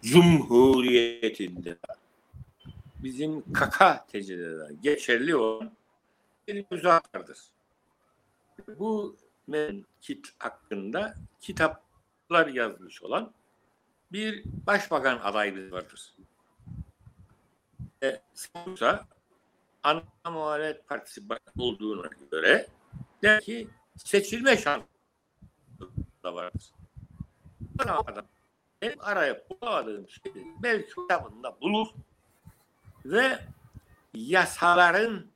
Cumhuriyeti'nde 0.07 1.79
bizim 3.03 3.53
kaka 3.53 4.07
tecrübeler 4.07 4.71
geçerli 4.71 5.37
olan 5.37 5.73
bir 6.49 6.65
müzak 6.71 7.15
vardır. 7.15 7.39
Bu 8.69 9.17
menkit 9.47 10.27
hakkında 10.39 11.15
kitaplar 11.41 12.47
yazmış 12.47 13.03
olan 13.03 13.33
bir 14.13 14.45
başbakan 14.67 15.19
adayımız 15.19 15.73
vardır. 15.73 16.15
E, 18.03 18.21
Samsa 18.35 19.07
ana 19.83 20.03
muhalefet 20.31 20.89
partisi 20.89 21.23
olduğuna 21.59 22.11
göre 22.31 22.67
der 23.23 23.41
ki 23.41 23.69
seçilme 23.97 24.57
şansı 24.57 24.87
da 26.23 26.35
vardır. 26.35 26.73
Adam 27.79 28.27
benim 28.87 29.01
arayıp 29.01 29.51
bulamadığım 29.51 30.09
şeyi 30.09 30.47
belki 30.63 30.95
kitabında 30.95 31.61
bulur 31.61 31.89
ve 33.05 33.39
yasaların 34.15 35.27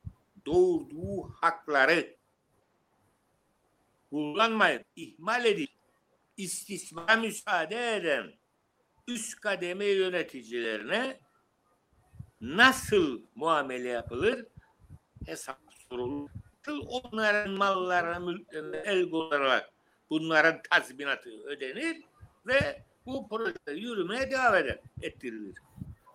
doğurduğu 0.45 1.29
hakları 1.41 2.15
kullanmayıp 4.09 4.85
ihmal 4.95 5.45
edip 5.45 5.69
istismara 6.37 7.15
müsaade 7.15 7.95
eden 7.95 8.33
üst 9.07 9.39
kademe 9.39 9.85
yöneticilerine 9.85 11.19
nasıl 12.41 13.21
muamele 13.35 13.89
yapılır 13.89 14.45
hesap 15.25 15.59
sorulur. 15.89 16.29
Onların 16.87 17.51
mallarına, 17.51 18.19
mülklerine 18.19 18.77
el 18.77 19.09
konularak 19.09 19.69
bunların 20.09 20.61
tazminatı 20.69 21.29
ödenir 21.29 22.03
ve 22.47 22.85
bu 23.05 23.29
proje 23.29 23.53
yürümeye 23.67 24.31
devam 24.31 24.55
eder, 24.55 24.79
ettirilir. 25.01 25.57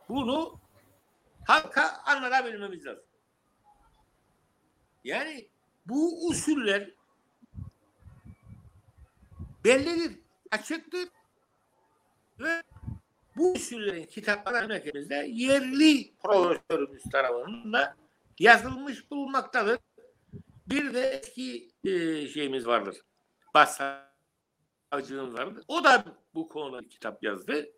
Bunu 0.09 0.61
halka 1.45 2.03
anlatabilmemiz 2.07 2.87
lazım. 2.87 3.05
Yani 5.05 5.49
bu 5.87 6.29
usuller 6.29 6.91
bellidir, 9.65 10.21
açıktır 10.51 11.09
ve 12.41 12.63
bu 13.37 13.53
usullerin 13.53 14.07
kitapları 14.07 14.69
memleketimizde 14.69 15.27
yerli 15.29 16.15
profesörümüz 16.23 17.03
tarafından 17.13 17.97
yazılmış 18.39 19.11
bulunmaktadır. 19.11 19.79
Bir 20.67 20.95
de 20.95 21.01
eski 21.01 21.71
e, 21.85 21.91
şeyimiz 22.29 22.67
vardır. 22.67 22.97
Başsavcımız 24.97 25.35
vardır. 25.35 25.65
O 25.69 25.85
da 25.85 26.05
bu 26.35 26.49
konuda 26.49 26.89
kitap 26.89 27.23
yazdı. 27.23 27.71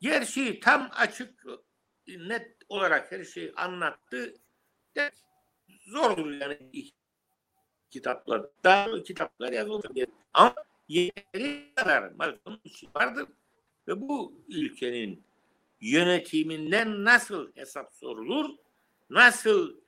Gerçi 0.00 0.60
tam 0.60 0.90
açık 0.92 1.44
net 2.06 2.56
olarak 2.68 3.12
her 3.12 3.24
şeyi 3.24 3.52
anlattı. 3.56 4.34
De, 4.96 5.10
zordur 5.86 6.30
yani 6.30 6.90
kitaplar. 7.90 8.46
Daha 8.64 9.02
kitaplar 9.02 9.52
yazılır. 9.52 10.06
Ama 10.34 10.54
yeri 10.88 11.74
kadar 11.74 12.12
vardır. 12.94 13.28
Ve 13.88 14.00
bu 14.00 14.44
ülkenin 14.48 15.24
yönetiminden 15.80 17.04
nasıl 17.04 17.52
hesap 17.54 17.94
sorulur, 17.94 18.50
nasıl 19.10 19.80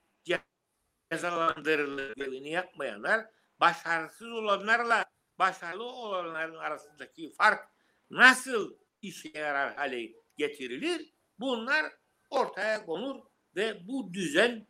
cezalandırılır 1.10 2.14
görevini 2.16 2.50
yapmayanlar, 2.50 3.26
başarısız 3.60 4.28
olanlarla 4.28 5.11
başarılı 5.42 5.84
olanların 5.84 6.54
arasındaki 6.54 7.32
fark 7.32 7.68
nasıl 8.10 8.74
işe 9.02 9.38
yarar 9.38 9.74
hale 9.74 10.12
getirilir? 10.36 11.12
Bunlar 11.40 11.92
ortaya 12.30 12.86
konur 12.86 13.20
ve 13.56 13.88
bu 13.88 14.14
düzen 14.14 14.66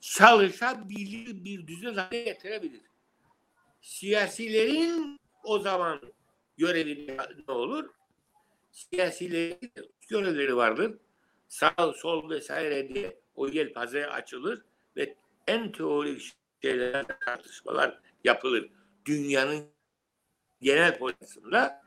çalışabilir 0.00 1.44
bir 1.44 1.66
düzen 1.66 1.94
haline 1.94 2.22
getirebilir. 2.22 2.80
Siyasilerin 3.80 5.20
o 5.44 5.58
zaman 5.58 6.00
görevi 6.56 7.16
ne 7.48 7.54
olur? 7.54 7.90
Siyasilerin 8.70 9.72
görevleri 10.08 10.56
vardır. 10.56 10.98
Sağ, 11.48 11.92
sol 11.96 12.30
vesaire 12.30 12.88
diye 12.88 13.20
o 13.34 13.48
yelpaze 13.48 14.06
açılır 14.06 14.62
ve 14.96 15.16
en 15.46 15.72
teorik 15.72 16.32
şeyler, 16.62 17.06
tartışmalar 17.24 18.00
yapılır. 18.24 18.70
Dünyanın 19.06 19.72
genel 20.60 20.98
politikasında 20.98 21.82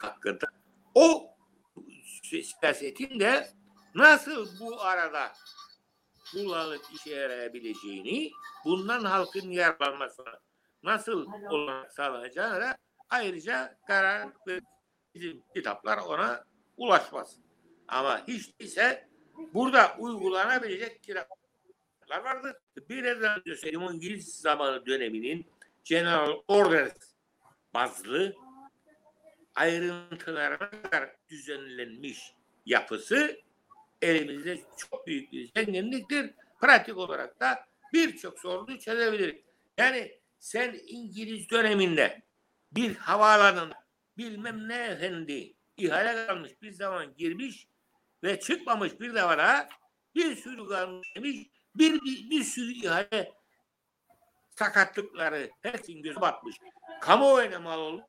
hakkında. 0.00 0.46
O 0.94 1.34
siyasetin 2.22 3.20
de 3.20 3.48
nasıl 3.94 4.60
bu 4.60 4.82
arada 4.82 5.32
kullanıp 6.32 6.82
işe 6.94 7.14
yarayabileceğini, 7.14 8.30
bundan 8.64 9.04
halkın 9.04 9.50
yararlanmasına 9.50 10.40
nasıl 10.82 11.26
olarak 11.50 11.92
sağlanacağını 11.92 12.60
da 12.60 12.76
ayrıca 13.10 13.78
karar 13.86 14.28
ve 14.46 14.60
bizim 15.14 15.42
kitaplar 15.54 15.98
ona 15.98 16.44
ulaşmaz. 16.76 17.36
Ama 17.88 18.26
hiç 18.28 18.50
ise 18.58 19.08
burada 19.54 19.96
uygulanabilecek 19.98 21.02
kitaplar 21.02 21.38
vardır. 22.10 22.56
Bir 22.88 23.02
neden 23.02 23.40
önce 23.40 23.70
İngiliz 23.70 24.40
zamanı 24.40 24.86
döneminin 24.86 25.46
General 25.84 26.42
Orders 26.48 27.14
bazlı 27.74 28.34
ayrıntılarına 29.54 30.70
kadar 30.70 31.16
düzenlenmiş 31.28 32.32
yapısı 32.66 33.40
elimizde 34.02 34.60
çok 34.76 35.06
büyük 35.06 35.32
bir 35.32 35.50
zenginliktir. 35.56 36.30
Pratik 36.60 36.96
olarak 36.96 37.40
da 37.40 37.68
birçok 37.92 38.38
sorunu 38.40 38.78
çözebilir. 38.78 39.42
Yani 39.78 40.18
sen 40.38 40.80
İngiliz 40.86 41.50
döneminde 41.50 42.22
bir 42.72 42.96
havaalanın 42.96 43.72
bilmem 44.18 44.68
ne 44.68 44.76
efendi 44.76 45.54
ihale 45.76 46.26
kalmış 46.26 46.62
bir 46.62 46.72
zaman 46.72 47.14
girmiş 47.16 47.68
ve 48.22 48.40
çıkmamış 48.40 49.00
bir 49.00 49.14
daha 49.14 49.68
bir 50.14 50.36
sürü 50.36 50.68
kalmış 50.68 51.08
demiş 51.16 51.36
bir, 51.74 51.92
bir, 52.04 52.30
bir 52.30 52.44
sürü 52.44 52.72
ihale 52.72 53.32
sakatlıkları 54.58 55.50
herkesin 55.62 56.02
gözü 56.02 56.20
batmış. 56.20 56.56
Kamuoyuna 57.00 57.58
mal 57.58 57.78
olmuş. 57.78 58.04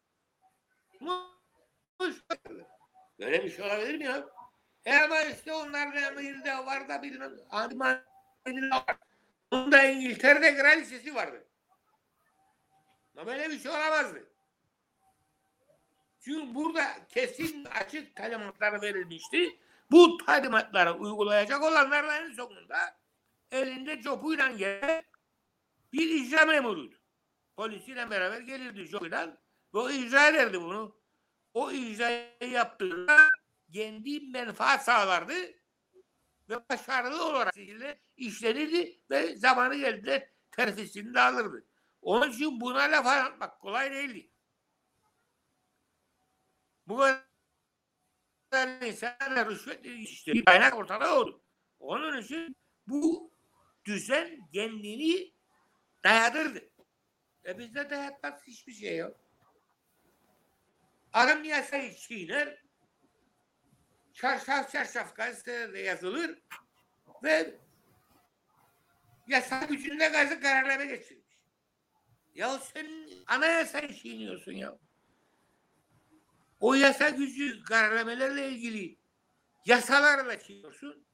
Böyle 3.20 3.44
bir 3.44 3.52
şey 3.52 3.66
olabilir 3.66 3.98
mi 3.98 4.04
ya? 4.06 4.30
E 4.86 4.96
ama 4.98 5.22
işte 5.22 5.54
onlarda 5.54 6.00
emirde 6.00 6.58
var 6.58 6.90
da 6.90 7.02
bilmem 7.04 7.32
var. 7.52 8.04
Bunda 9.52 9.84
İngiltere'de 9.84 10.56
kraliçesi 10.56 11.16
vardı. 11.16 11.48
Ama 13.18 13.28
böyle 13.28 13.50
bir 13.50 13.60
şey 13.60 13.72
olamazdı. 13.72 14.30
Çünkü 16.20 16.56
burada 16.56 16.84
kesin 17.10 17.66
açık 17.66 18.16
talimatlar 18.16 18.82
verilmişti. 18.82 19.60
Bu 19.92 20.18
talimatları 20.18 20.94
uygulayacak 20.94 21.64
olanların 21.64 22.34
sonunda 22.34 22.98
elinde 23.52 24.02
copuyla 24.02 24.48
gelen 24.48 25.04
bir 25.94 26.10
icra 26.10 26.46
memuruydu. 26.46 26.96
Polisiyle 27.56 28.10
beraber 28.10 28.42
gelirdi 28.42 28.88
copuyla 28.88 29.38
ve 29.74 29.80
o 29.80 29.90
icra 29.90 30.28
ederdi 30.30 30.62
bunu. 30.62 31.00
O 31.54 31.72
icrayı 31.72 32.52
yaptığında 32.52 33.18
kendi 33.74 34.20
menfaat 34.20 34.86
sağlardı 34.86 35.34
ve 36.50 36.70
başarılı 36.70 37.26
olarak 37.26 37.54
işlenirdi 38.18 39.02
ve 39.10 39.36
zamanı 39.36 39.76
geldi 39.76 40.34
terfisini 40.52 41.14
de 41.14 41.20
alırdı. 41.20 41.66
Onun 42.02 42.32
için 42.32 42.62
buna 42.62 42.80
laf 42.80 43.08
anlatmak 43.08 43.60
kolay 43.60 43.92
değildi. 43.92 44.32
Bu 46.88 46.98
kadar 46.98 47.22
insanlar 48.82 49.50
rüşvet 49.50 49.86
işte 49.86 50.34
bir 50.34 50.46
kaynak 50.46 50.76
ortada 50.76 51.20
oldu. 51.20 51.44
Onun 51.80 52.22
için 52.22 52.56
bu 52.88 53.34
düzen 53.86 54.40
kendini 54.54 55.34
dayadırdı. 56.04 56.70
E 57.46 57.58
bizde 57.58 57.90
dayatmaz 57.90 58.48
hiçbir 58.48 58.74
şey 58.74 58.98
yok. 58.98 59.18
Adam 61.14 61.44
yasayı 61.44 61.96
çiğner, 61.96 62.64
çarşaf 64.14 64.72
çarşaf 64.72 65.16
gazetelerde 65.16 65.80
yazılır 65.80 66.40
ve 67.24 67.56
yasa 69.28 69.66
gücünde 69.66 70.08
gazete 70.08 70.40
kararlara 70.40 70.86
geçirmiş. 70.86 71.40
Ya 72.36 72.60
sen 72.60 72.88
anayasayı 73.28 73.94
çiğniyorsun 73.94 74.52
ya. 74.52 74.78
O 76.60 76.74
yasa 76.74 77.10
gücü 77.10 77.64
kararnamelerle 77.64 78.50
ilgili 78.50 78.98
yasalarla 79.66 80.40
çiğniyorsun 80.40 81.06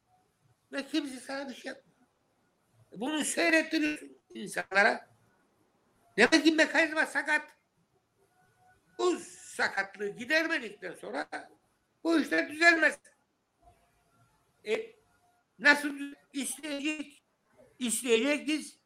ve 0.72 0.88
kimse 0.88 1.20
sana 1.20 1.50
bir 1.50 1.56
şey 1.56 1.70
yapmıyor. 1.70 2.08
Bunu 2.92 3.24
seyrettiriyorsun 3.24 4.15
insanlara. 4.36 5.10
Demek 6.18 6.44
ki 6.44 6.52
mekanizma 6.52 7.06
sakat. 7.06 7.56
Bu 8.98 9.20
sakatlığı 9.56 10.10
gidermedikten 10.10 10.94
sonra 10.94 11.28
bu 12.04 12.20
işler 12.20 12.50
düzelmez. 12.50 13.00
E, 14.68 14.96
nasıl 15.60 16.14
isteyecek? 16.34 17.24
İsteyecek 17.80 18.48
biz. 18.48 18.80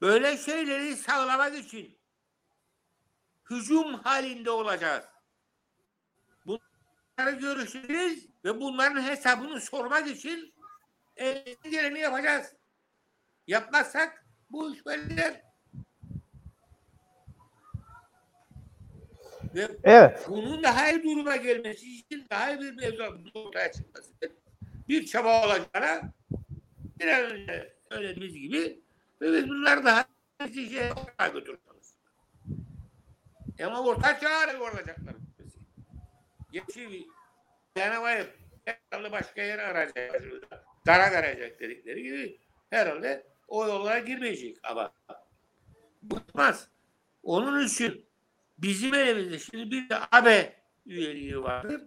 Böyle 0.00 0.36
şeyleri 0.36 0.96
sağlamak 0.96 1.54
için 1.54 1.98
hücum 3.50 3.94
halinde 3.94 4.50
olacağız. 4.50 5.04
Bunları 6.46 7.30
görüşeceğiz 7.30 8.26
ve 8.44 8.60
bunların 8.60 9.02
hesabını 9.02 9.60
sormak 9.60 10.06
için 10.06 10.54
elimizden 11.16 11.70
geleni 11.70 11.98
yapacağız. 11.98 12.57
Yapmazsak 13.48 14.24
bu 14.50 14.74
iş 14.74 14.86
böyle 14.86 15.02
gider. 15.02 15.42
Ve 19.54 19.68
Evet. 19.84 20.26
bunun 20.28 20.62
daha 20.62 20.90
iyi 20.90 21.02
duruma 21.02 21.36
gelmesi 21.36 21.98
için 21.98 22.26
daha 22.30 22.50
iyi 22.52 22.60
bir 22.60 22.74
mevzu 22.74 23.30
ortaya 23.34 23.72
çıkması 23.72 24.12
için 24.16 24.36
bir 24.88 25.06
çaba 25.06 25.46
olacağına 25.46 26.12
bir 27.00 27.06
an 27.06 27.22
önce 27.30 27.72
söylediğimiz 27.92 28.34
gibi 28.34 28.80
ve 29.20 29.32
biz 29.32 29.48
bunlar 29.48 29.84
daha 29.84 30.04
iyi 30.48 30.70
şey 30.70 30.90
ortaya 30.90 31.28
götürmemiz. 31.28 31.94
Ama 33.64 33.82
orta 33.82 34.20
çağrı 34.20 34.62
olacaklar. 34.62 35.14
Geçi 36.52 37.06
canavar 37.76 38.26
herhalde 38.64 39.12
başka 39.12 39.42
yere 39.42 39.62
arayacak. 39.62 40.22
Darak 40.86 41.12
arayacak 41.12 41.60
dedikleri 41.60 42.02
gibi 42.02 42.38
herhalde 42.70 43.26
o 43.48 43.66
yollara 43.66 43.98
girmeyecek 43.98 44.56
ama 44.62 44.92
bıkmaz. 46.02 46.68
Onun 47.22 47.66
için 47.66 48.06
bizim 48.58 48.94
elimizde 48.94 49.38
şimdi 49.38 49.70
bir 49.70 49.88
de 49.88 49.98
AB 50.12 50.56
üyeliği 50.86 51.42
vardır. 51.42 51.82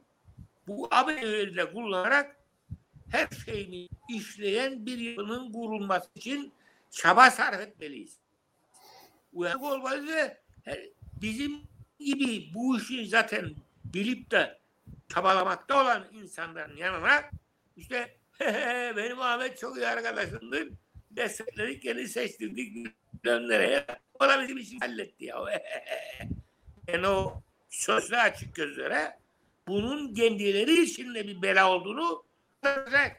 Bu 0.67 0.87
AB 0.91 1.13
üyeliğini 1.13 1.73
kullanarak 1.73 2.35
her 3.11 3.27
şeyini 3.45 3.89
işleyen 4.09 4.85
bir 4.85 4.97
yapının 4.97 5.51
kurulması 5.51 6.09
için 6.15 6.53
çaba 6.89 7.31
sarf 7.31 7.61
etmeliyiz. 7.61 8.19
Uyanık 9.33 9.63
olmalıyız 9.63 10.09
ve 10.09 10.41
bizim 11.21 11.61
gibi 11.99 12.53
bu 12.53 12.77
işi 12.77 13.07
zaten 13.07 13.55
bilip 13.85 14.31
de 14.31 14.59
çabalamakta 15.07 15.81
olan 15.81 16.07
insanların 16.13 16.77
yanına 16.77 17.23
işte 17.77 18.17
benim 18.97 19.21
Ahmet 19.21 19.57
çok 19.57 19.77
iyi 19.77 19.87
arkadaşımdır. 19.87 20.67
Destekledik, 21.15 21.85
yeni 21.85 22.07
seçtirdik 22.07 22.75
bilmem 22.75 23.49
nereye. 23.49 23.85
O 24.19 24.23
da 24.23 24.41
bizim 24.41 24.57
işi 24.57 24.79
halletti 24.79 25.25
ya. 25.25 25.35
yani 26.87 27.07
o 27.07 27.41
sözlü 27.69 28.17
açık 28.17 28.55
gözlere 28.55 29.17
bunun 29.67 30.13
kendileri 30.13 30.81
için 30.81 31.15
de 31.15 31.27
bir 31.27 31.41
bela 31.41 31.71
olduğunu 31.71 32.23
görecek. 32.63 33.11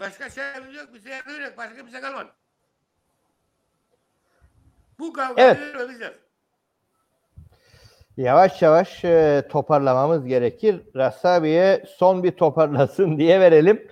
Başka 0.00 0.30
şeyimiz 0.30 0.74
yok. 0.74 0.94
Bize 0.94 1.10
yakın 1.10 1.42
yok. 1.42 1.56
Başka 1.56 1.86
bir 1.86 1.90
şey 1.90 2.00
kalmadı. 2.00 2.32
Bu 4.98 5.12
kavgayı 5.12 5.48
Evet. 5.48 6.20
Yavaş 8.16 8.62
yavaş 8.62 9.04
e, 9.04 9.48
toparlamamız 9.50 10.26
gerekir. 10.26 10.82
Rassabi'ye 10.96 11.84
son 11.96 12.24
bir 12.24 12.32
toparlasın 12.32 13.18
diye 13.18 13.40
verelim. 13.40 13.88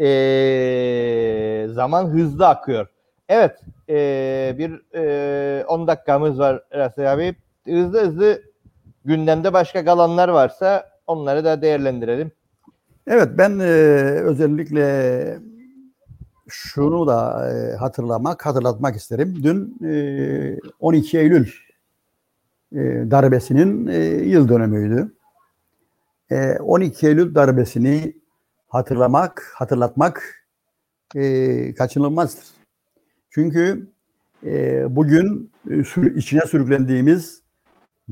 E, 0.00 1.66
zaman 1.70 2.06
hızlı 2.06 2.48
akıyor. 2.48 2.86
Evet, 3.28 3.60
e, 3.88 4.54
bir 4.58 4.94
e, 4.94 5.64
10 5.64 5.86
dakikamız 5.86 6.38
var 6.38 6.62
Rassabi 6.74 7.08
abi. 7.08 7.36
Hızlı 7.64 8.06
hızlı 8.06 8.42
gündemde 9.04 9.52
başka 9.52 9.84
kalanlar 9.84 10.28
varsa 10.28 10.90
onları 11.06 11.44
da 11.44 11.62
değerlendirelim. 11.62 12.32
Evet 13.06 13.28
ben 13.38 13.58
e, 13.58 13.64
özellikle 14.22 15.38
şunu 16.48 17.06
da 17.06 17.48
e, 17.50 17.76
hatırlamak, 17.76 18.46
hatırlatmak 18.46 18.96
isterim. 18.96 19.34
Dün 19.42 19.78
e, 19.88 20.58
12 20.80 21.18
Eylül 21.18 21.48
e, 22.72 22.78
darbesinin 23.10 23.86
e, 23.86 23.98
yıl 24.04 24.48
dönümüydü. 24.48 25.12
E, 26.30 26.58
12 26.58 27.06
Eylül 27.06 27.34
darbesini 27.34 28.14
hatırlamak, 28.68 29.52
hatırlatmak 29.54 30.46
e, 31.14 31.74
kaçınılmazdır. 31.74 32.44
Çünkü 33.30 33.92
e, 34.44 34.84
bugün 34.96 35.52
e, 35.70 35.80
içine 36.16 36.40
sürüklendiğimiz 36.40 37.42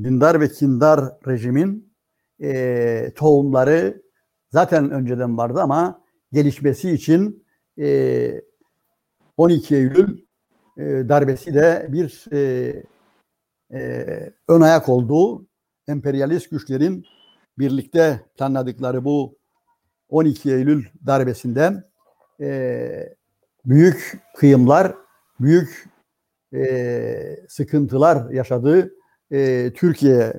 dindar 0.03 0.41
ve 0.41 0.49
kindar 0.49 0.99
rejimin 1.27 1.93
e, 2.41 3.11
tohumları 3.15 4.01
zaten 4.51 4.91
önceden 4.91 5.37
vardı 5.37 5.61
ama 5.61 6.01
gelişmesi 6.31 6.91
için 6.91 7.45
e, 7.79 8.41
12 9.37 9.75
Eylül 9.75 10.25
e, 10.77 10.83
darbesi 10.83 11.53
de 11.53 11.87
bir 11.89 12.25
e, 12.31 12.73
e, 13.73 14.05
ön 14.47 14.61
ayak 14.61 14.89
olduğu 14.89 15.45
emperyalist 15.87 16.49
güçlerin 16.51 17.05
birlikte 17.59 18.21
planladıkları 18.37 19.05
bu 19.05 19.37
12 20.09 20.51
Eylül 20.53 20.85
darbesinden 21.05 21.83
e, 22.41 23.13
büyük 23.65 24.19
kıyımlar, 24.35 24.95
büyük 25.39 25.89
e, 26.53 27.39
sıkıntılar 27.49 28.29
yaşadığı 28.29 28.91
e, 29.31 29.71
Türkiye 29.75 30.33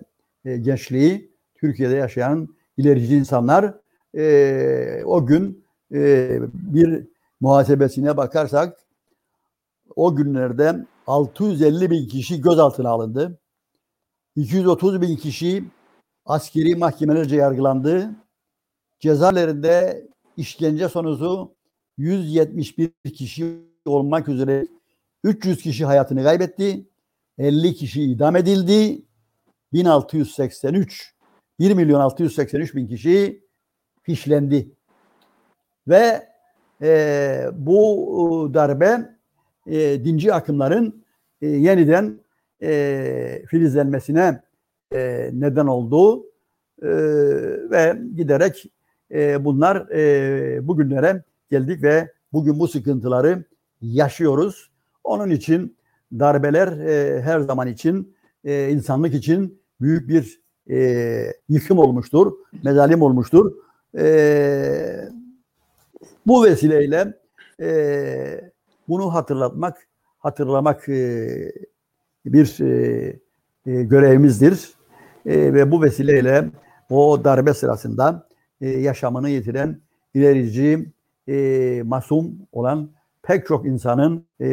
e, 0.45 0.57
gençliği, 0.57 1.33
Türkiye'de 1.55 1.95
yaşayan 1.95 2.49
ilerici 2.77 3.17
insanlar 3.17 3.75
e, 4.17 5.03
o 5.05 5.27
gün 5.27 5.65
e, 5.95 6.39
bir 6.53 7.07
muhasebesine 7.41 8.17
bakarsak 8.17 8.79
o 9.97 10.17
günlerde 10.17 10.87
650 11.07 11.91
bin 11.91 12.09
kişi 12.09 12.41
gözaltına 12.41 12.91
alındı. 12.91 13.39
230 14.37 15.01
bin 15.01 15.17
kişi 15.17 15.65
askeri 16.27 16.77
mahkemelerce 16.77 17.37
yargılandı. 17.37 18.11
Cezaevlerinde 19.01 20.07
işkence 20.37 20.89
sonucu 20.89 21.55
171 21.99 22.93
kişi 23.15 23.59
olmak 23.87 24.29
üzere 24.29 24.67
300 25.25 25.63
kişi 25.63 25.85
hayatını 25.85 26.23
kaybetti. 26.23 26.87
50 27.39 27.75
kişi 27.75 28.03
idam 28.03 28.37
edildi. 28.37 29.03
1683 29.73 31.15
1 31.59 31.75
milyon 31.75 32.01
683 32.01 32.75
bin 32.75 32.87
kişi 32.87 33.45
fişlendi. 34.03 34.71
Ve 35.89 36.29
e, 36.83 37.47
bu 37.53 38.51
darbe 38.55 39.17
e, 39.67 40.05
dinci 40.05 40.35
akımların 40.35 41.05
e, 41.43 41.47
yeniden 41.47 42.21
e, 42.63 43.43
filizlenmesine 43.47 44.43
e, 44.95 45.31
neden 45.33 45.67
oldu 45.67 46.29
E, 46.83 46.89
ve 47.71 47.99
giderek 48.17 48.67
e, 49.13 49.45
bunlar 49.45 49.91
e, 49.91 50.69
bugünlere 50.69 51.23
geldik 51.51 51.83
ve 51.83 52.13
bugün 52.33 52.59
bu 52.59 52.69
sıkıntıları 52.69 53.45
yaşıyoruz. 53.83 54.71
Onun 55.05 55.31
için 55.31 55.77
darbeler 56.13 56.69
e, 56.69 57.23
her 57.23 57.41
zaman 57.41 57.69
için 57.69 58.15
e, 58.45 58.69
insanlık 58.71 59.15
için 59.15 59.61
büyük 59.81 60.09
bir 60.09 60.41
e, 60.71 61.33
yıkım 61.49 61.79
olmuştur, 61.79 62.33
mezalim 62.65 63.03
olmuştur. 63.03 63.53
E, 63.99 65.09
bu 66.27 66.45
vesileyle 66.45 67.15
e, 67.61 68.51
bunu 68.89 69.15
hatırlatmak, 69.15 69.89
hatırlamak 70.19 70.89
e, 70.89 71.53
bir 72.27 72.61
e, 72.61 73.21
e, 73.67 73.83
görevimizdir. 73.83 74.73
E, 75.27 75.55
ve 75.55 75.71
bu 75.71 75.83
vesileyle 75.83 76.51
o 76.91 77.25
darbe 77.25 77.55
sırasında 77.55 78.28
e, 78.61 78.69
yaşamını 78.69 79.31
yitiren 79.31 79.81
ilerici, 80.15 80.93
e, 81.29 81.83
masum 81.85 82.39
olan 82.53 82.91
pek 83.23 83.47
çok 83.47 83.67
insanın 83.67 84.25
e, 84.41 84.47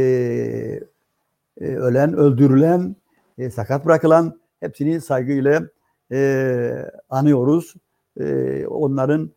e, 1.61 1.65
ölen, 1.65 2.13
öldürülen, 2.13 2.95
sakat 3.51 3.85
bırakılan 3.85 4.39
hepsini 4.59 5.01
saygıyla 5.01 5.63
e, 6.11 6.91
anıyoruz. 7.09 7.73
Onların 8.67 9.31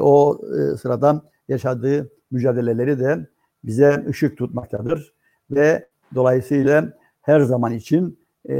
o 0.00 0.40
e, 0.56 0.76
sırada 0.76 1.22
yaşadığı 1.48 2.10
mücadeleleri 2.30 2.98
de 2.98 3.26
bize 3.64 4.04
ışık 4.08 4.38
tutmaktadır. 4.38 5.12
Ve 5.50 5.88
dolayısıyla 6.14 6.92
her 7.22 7.40
zaman 7.40 7.72
için 7.72 8.18
e, 8.48 8.56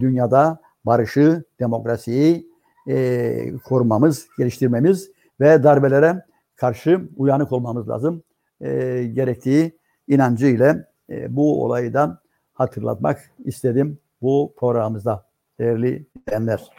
dünyada 0.00 0.60
barışı, 0.84 1.44
demokrasiyi 1.60 2.51
e, 2.88 3.52
korumamız, 3.64 4.28
geliştirmemiz 4.38 5.10
ve 5.40 5.62
darbelere 5.62 6.24
karşı 6.56 7.08
uyanık 7.16 7.52
olmamız 7.52 7.88
lazım. 7.88 8.22
E, 8.60 8.68
gerektiği 9.12 9.78
inancıyla 10.08 10.84
e, 11.10 11.36
bu 11.36 11.64
olayı 11.64 11.94
da 11.94 12.20
hatırlatmak 12.52 13.30
istedim 13.44 13.98
bu 14.22 14.54
programımızda 14.56 15.26
değerli 15.58 16.06
dinleyenler. 16.16 16.70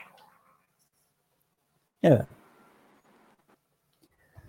Evet. 2.03 2.25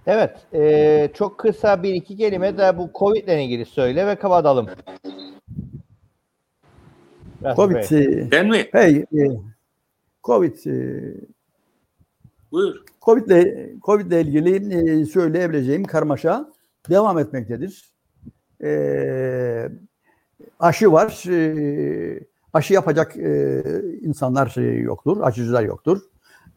Evet, 0.07 0.47
e, 0.55 1.11
çok 1.15 1.39
kısa 1.39 1.83
bir 1.83 1.95
iki 1.95 2.17
kelime 2.17 2.59
de 2.59 2.79
bu 2.79 2.91
Covid 2.95 3.25
ile 3.25 3.45
ilgili 3.45 3.65
söyle 3.65 4.07
ve 4.07 4.17
kapatalım. 4.17 4.67
Covid, 7.57 7.93
e, 7.93 8.31
Ben 8.31 8.49
mi? 8.49 8.69
hey, 8.73 8.97
e, 8.97 9.29
Covid, 10.25 10.67
e, 10.67 11.03
Buyur. 12.55 12.75
Covid 13.03 13.27
ile 13.27 13.71
Covid 13.83 14.07
ile 14.07 14.21
ilgili 14.21 14.75
e, 15.01 15.05
söyleyebileceğim 15.07 15.85
karmaşa 15.85 16.53
devam 16.91 17.19
etmektedir. 17.19 17.91
E, 18.63 19.69
aşı 20.61 20.93
var. 20.93 21.25
E, 21.31 22.21
aşı 22.53 22.75
yapacak 22.75 23.17
e, 23.17 23.63
insanlar 24.01 24.77
yoktur, 24.81 25.21
aşıcılar 25.21 25.63
yoktur. 25.63 26.01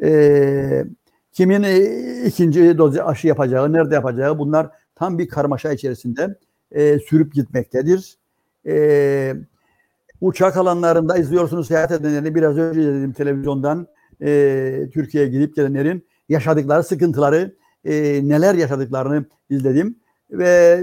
E, 0.03 0.85
kimin 1.31 1.63
e, 1.63 1.77
ikinci 2.25 2.77
doz 2.77 2.97
aşı 2.97 3.27
yapacağı, 3.27 3.73
nerede 3.73 3.95
yapacağı 3.95 4.39
bunlar 4.39 4.69
tam 4.95 5.17
bir 5.17 5.27
karmaşa 5.27 5.71
içerisinde 5.71 6.35
e, 6.71 6.99
sürüp 6.99 7.33
gitmektedir. 7.33 8.17
E, 8.67 9.35
uçak 10.21 10.57
alanlarında 10.57 11.17
izliyorsunuz 11.17 11.67
seyahat 11.67 11.91
edenleri 11.91 12.35
biraz 12.35 12.57
önce 12.57 12.81
dedim 12.81 13.13
televizyondan 13.13 13.87
e, 14.21 14.89
Türkiye'ye 14.93 15.29
gidip 15.29 15.55
gelenlerin 15.55 16.07
yaşadıkları 16.29 16.83
sıkıntıları 16.83 17.55
e, 17.85 17.93
neler 18.23 18.55
yaşadıklarını 18.55 19.25
izledim 19.49 19.95
ve 20.31 20.79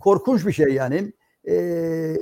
korkunç 0.00 0.46
bir 0.46 0.52
şey 0.52 0.68
yani. 0.68 1.12
E, 1.48 2.16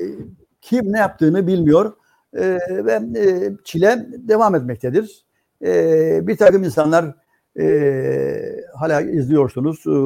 kim 0.60 0.92
ne 0.92 0.98
yaptığını 0.98 1.46
bilmiyor. 1.46 1.92
E, 2.34 2.58
ve 2.70 3.00
e, 3.18 3.52
çile 3.64 4.06
devam 4.12 4.54
etmektedir. 4.54 5.24
E, 5.64 6.26
bir 6.26 6.36
takım 6.36 6.64
insanlar 6.64 7.14
e, 7.60 8.66
hala 8.74 9.00
izliyorsunuz 9.00 9.86
e, 9.86 9.96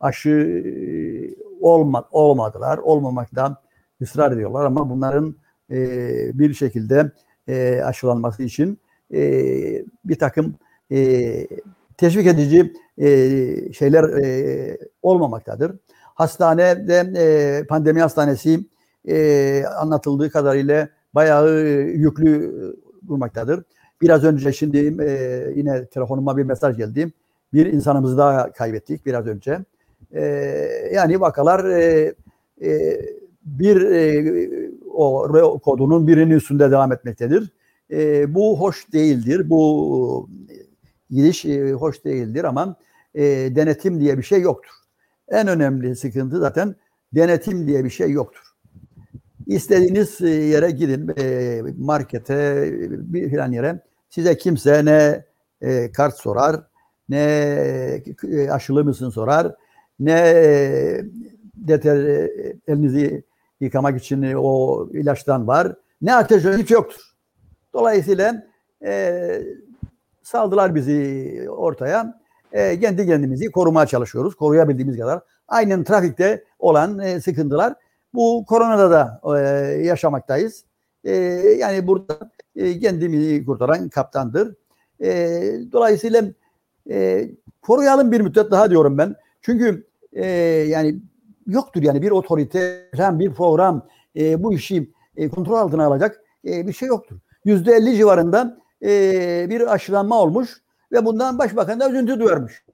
aşı 0.00 0.30
e, 0.30 0.72
olma, 1.60 2.08
olmadılar 2.10 2.78
olmamakta 2.78 3.62
ısrar 4.02 4.32
ediyorlar 4.32 4.64
ama 4.64 4.90
bunların 4.90 5.36
e, 5.70 5.78
bir 6.38 6.54
şekilde 6.54 7.12
e, 7.48 7.80
aşılanması 7.84 8.42
için 8.42 8.78
e, 9.14 9.22
bir 10.04 10.18
takım 10.18 10.54
e, 10.92 11.46
teşvik 11.96 12.26
edici 12.26 12.72
e, 12.98 13.08
şeyler 13.72 14.04
e, 14.04 14.78
olmamaktadır. 15.02 15.72
Hastanede 16.14 17.12
e, 17.16 17.66
pandemi 17.66 18.00
hastanesi 18.00 18.60
e, 19.08 19.64
anlatıldığı 19.78 20.30
kadarıyla 20.30 20.88
bayağı 21.14 21.60
yüklü 21.94 22.54
durmaktadır. 23.08 23.64
Biraz 24.02 24.24
önce 24.24 24.52
şimdi 24.52 25.02
e, 25.02 25.44
yine 25.56 25.86
telefonuma 25.86 26.36
bir 26.36 26.42
mesaj 26.42 26.76
geldi. 26.76 27.12
Bir 27.52 27.66
insanımızı 27.66 28.18
daha 28.18 28.52
kaybettik 28.52 29.06
biraz 29.06 29.26
önce. 29.26 29.58
E, 30.12 30.22
yani 30.94 31.20
vakalar 31.20 31.64
e, 31.64 32.14
e, 32.62 33.00
bir 33.44 33.82
e, 33.82 34.70
o 34.94 35.58
kodunun 35.64 36.06
birinin 36.06 36.34
üstünde 36.34 36.70
devam 36.70 36.92
etmektedir. 36.92 37.50
E, 37.92 38.34
bu 38.34 38.60
hoş 38.60 38.92
değildir. 38.92 39.50
Bu 39.50 40.30
gidiş 41.10 41.44
e, 41.44 41.72
hoş 41.72 42.04
değildir 42.04 42.44
ama 42.44 42.76
e, 43.14 43.22
denetim 43.56 44.00
diye 44.00 44.18
bir 44.18 44.22
şey 44.22 44.40
yoktur. 44.40 44.72
En 45.28 45.48
önemli 45.48 45.96
sıkıntı 45.96 46.38
zaten 46.38 46.74
denetim 47.14 47.66
diye 47.66 47.84
bir 47.84 47.90
şey 47.90 48.10
yoktur. 48.10 48.42
İstediğiniz 49.46 50.20
yere 50.20 50.70
gidin, 50.70 51.12
e, 51.18 51.62
markete, 51.78 52.68
bir 52.90 53.30
filan 53.30 53.52
yere. 53.52 53.80
Size 54.10 54.38
kimse 54.38 54.84
ne 54.84 55.24
e, 55.60 55.92
kart 55.92 56.14
sorar, 56.14 56.62
ne 57.08 57.18
e, 58.32 58.50
aşılı 58.50 58.84
mısın 58.84 59.10
sorar, 59.10 59.54
ne 60.00 60.12
e, 60.12 61.04
deter, 61.54 61.96
elinizi 62.68 63.22
yıkamak 63.60 64.00
için 64.02 64.32
o 64.36 64.88
ilaçtan 64.92 65.46
var, 65.46 65.76
ne 66.02 66.14
ateş 66.14 66.44
hiç 66.44 66.70
yoktur. 66.70 67.09
Dolayısıyla 67.74 68.46
e, 68.84 69.42
saldılar 70.22 70.74
bizi 70.74 71.46
ortaya. 71.50 72.20
E, 72.52 72.80
kendi 72.80 73.06
kendimizi 73.06 73.50
korumaya 73.50 73.86
çalışıyoruz. 73.86 74.34
Koruyabildiğimiz 74.34 74.98
kadar. 74.98 75.20
Aynen 75.48 75.84
trafikte 75.84 76.44
olan 76.58 76.98
e, 76.98 77.20
sıkıntılar 77.20 77.74
bu 78.14 78.44
koronada 78.48 78.90
da 78.90 79.20
e, 79.38 79.40
yaşamaktayız. 79.82 80.64
E, 81.04 81.12
yani 81.58 81.86
burada 81.86 82.18
e, 82.56 82.78
kendimizi 82.78 83.44
kurtaran 83.44 83.88
kaptandır. 83.88 84.54
E, 85.02 85.10
dolayısıyla 85.72 86.24
e, 86.90 87.28
koruyalım 87.62 88.12
bir 88.12 88.20
müddet 88.20 88.50
daha 88.50 88.70
diyorum 88.70 88.98
ben. 88.98 89.14
Çünkü 89.42 89.86
e, 90.12 90.26
yani 90.68 91.00
yoktur 91.46 91.82
yani 91.82 92.02
bir 92.02 92.10
otorite, 92.10 92.90
bir 92.94 93.34
program 93.34 93.86
e, 94.16 94.42
bu 94.42 94.54
işi 94.54 94.90
e, 95.16 95.28
kontrol 95.28 95.54
altına 95.54 95.86
alacak 95.86 96.20
e, 96.46 96.66
bir 96.66 96.72
şey 96.72 96.88
yoktur. 96.88 97.16
Yüzde 97.44 97.72
elli 97.72 97.96
civarında 97.96 98.58
e, 98.82 99.46
bir 99.50 99.72
aşılanma 99.74 100.18
olmuş 100.18 100.62
ve 100.92 101.04
bundan 101.04 101.38
başbakan 101.38 101.80
da 101.80 101.90
üzüntü 101.90 102.20
duyarmış. 102.20 102.64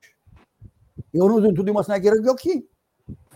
E 1.15 1.23
onun 1.23 1.39
üzüntü 1.39 1.67
duymasına 1.67 1.99
gerek 1.99 2.27
yok 2.27 2.39
ki. 2.39 2.67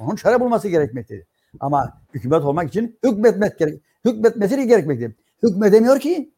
Onun 0.00 0.16
çare 0.16 0.40
bulması 0.40 0.68
gerekmektedir. 0.68 1.26
Ama 1.60 2.00
hükümet 2.14 2.44
olmak 2.44 2.68
için 2.68 2.98
hükmetmek 3.04 3.58
gerek, 3.58 3.82
hükmetmesi 4.04 4.66
gerekmektedir. 4.66 5.14
Hükmedemiyor 5.42 6.00
ki. 6.00 6.32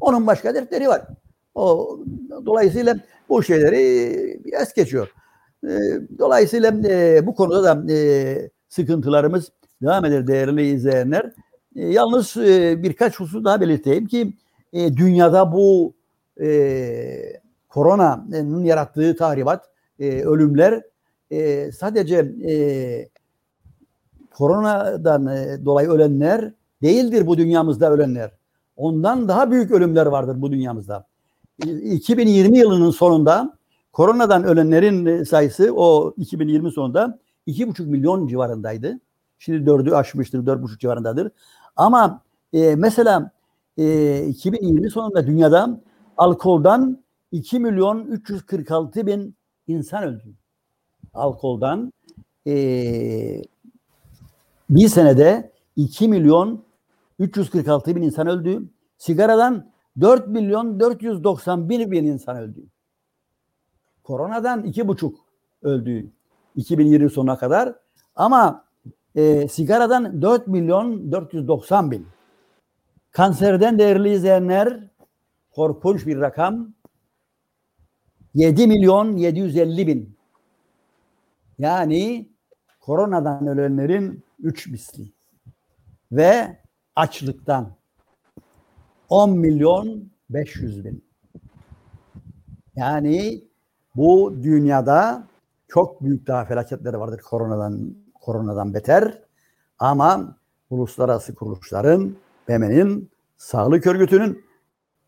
Onun 0.00 0.26
başka 0.26 0.54
dertleri 0.54 0.88
var. 0.88 1.02
O 1.54 1.98
dolayısıyla 2.46 2.96
bu 3.28 3.42
şeyleri 3.42 3.80
es 4.52 4.72
geçiyor. 4.72 5.12
E, 5.64 5.70
dolayısıyla 6.18 6.72
e, 6.88 7.26
bu 7.26 7.34
konuda 7.34 7.64
da 7.64 7.92
e, 7.92 8.50
sıkıntılarımız 8.68 9.52
devam 9.82 10.04
eder 10.04 10.26
değerli 10.26 10.66
izleyenler. 10.66 11.32
E, 11.76 11.86
yalnız 11.86 12.36
e, 12.36 12.82
birkaç 12.82 13.20
husus 13.20 13.44
daha 13.44 13.60
belirteyim 13.60 14.06
ki 14.06 14.32
e, 14.72 14.96
dünyada 14.96 15.52
bu 15.52 15.94
e, 16.40 17.40
koronanın 17.68 18.64
yarattığı 18.64 19.16
tahribat, 19.16 19.64
e, 19.98 20.22
ölümler 20.22 20.82
e, 21.30 21.72
sadece 21.72 22.16
e, 22.48 22.54
koronadan 24.30 25.26
e, 25.26 25.64
dolayı 25.64 25.88
ölenler 25.88 26.52
değildir 26.82 27.26
bu 27.26 27.38
dünyamızda 27.38 27.90
ölenler. 27.90 28.30
Ondan 28.76 29.28
daha 29.28 29.50
büyük 29.50 29.70
ölümler 29.70 30.06
vardır 30.06 30.42
bu 30.42 30.52
dünyamızda. 30.52 31.06
2020 31.66 32.58
yılının 32.58 32.90
sonunda 32.90 33.58
koronadan 33.92 34.44
ölenlerin 34.44 35.24
sayısı 35.24 35.74
o 35.76 36.14
2020 36.16 36.72
sonunda 36.72 37.18
2,5 37.46 37.86
milyon 37.86 38.26
civarındaydı. 38.26 39.00
Şimdi 39.38 39.66
dördü 39.66 39.90
aşmıştır, 39.90 40.46
4,5 40.46 40.78
civarındadır. 40.78 41.30
Ama 41.76 42.22
e, 42.52 42.76
mesela 42.76 43.30
e, 43.76 44.26
2020 44.26 44.90
sonunda 44.90 45.26
dünyada 45.26 45.80
alkoldan 46.16 47.04
2 47.32 47.60
milyon 47.60 48.06
346 48.06 49.06
bin 49.06 49.36
insan 49.66 50.04
öldü. 50.04 50.34
Alkoldan 51.14 51.92
e, 52.46 53.42
bir 54.70 54.88
senede 54.88 55.52
2 55.76 56.08
milyon 56.08 56.64
346 57.18 57.96
bin 57.96 58.02
insan 58.02 58.26
öldü. 58.26 58.68
Sigaradan 58.98 59.70
4 60.00 60.28
milyon 60.28 60.80
491 60.80 61.90
bin 61.90 62.04
insan 62.04 62.36
öldü. 62.36 62.66
Koronadan 64.02 64.64
2,5 64.64 65.14
öldü 65.62 66.10
2020 66.56 67.10
sonuna 67.10 67.38
kadar. 67.38 67.74
Ama 68.16 68.65
e, 69.16 69.48
sigaradan 69.48 70.22
4 70.22 70.46
milyon 70.46 71.12
490 71.12 71.90
bin. 71.90 72.06
Kanserden 73.10 73.78
değerli 73.78 74.12
izleyenler 74.12 74.90
korkunç 75.50 76.06
bir 76.06 76.20
rakam. 76.20 76.74
7 78.34 78.66
milyon 78.66 79.16
750 79.16 79.86
bin. 79.86 80.16
Yani 81.58 82.28
koronadan 82.80 83.46
ölenlerin 83.46 84.24
3 84.38 84.66
misli. 84.66 85.12
Ve 86.12 86.58
açlıktan 86.96 87.76
10 89.08 89.38
milyon 89.38 90.10
500 90.30 90.84
bin. 90.84 91.04
Yani 92.76 93.44
bu 93.96 94.34
dünyada 94.42 95.26
çok 95.68 96.02
büyük 96.02 96.26
daha 96.26 96.44
felaketleri 96.44 96.98
vardır 96.98 97.20
koronadan 97.20 98.05
koronadan 98.26 98.74
beter. 98.74 99.22
Ama 99.78 100.36
uluslararası 100.70 101.34
kuruluşların, 101.34 102.16
BM'nin, 102.48 103.10
sağlık 103.36 103.86
örgütünün 103.86 104.44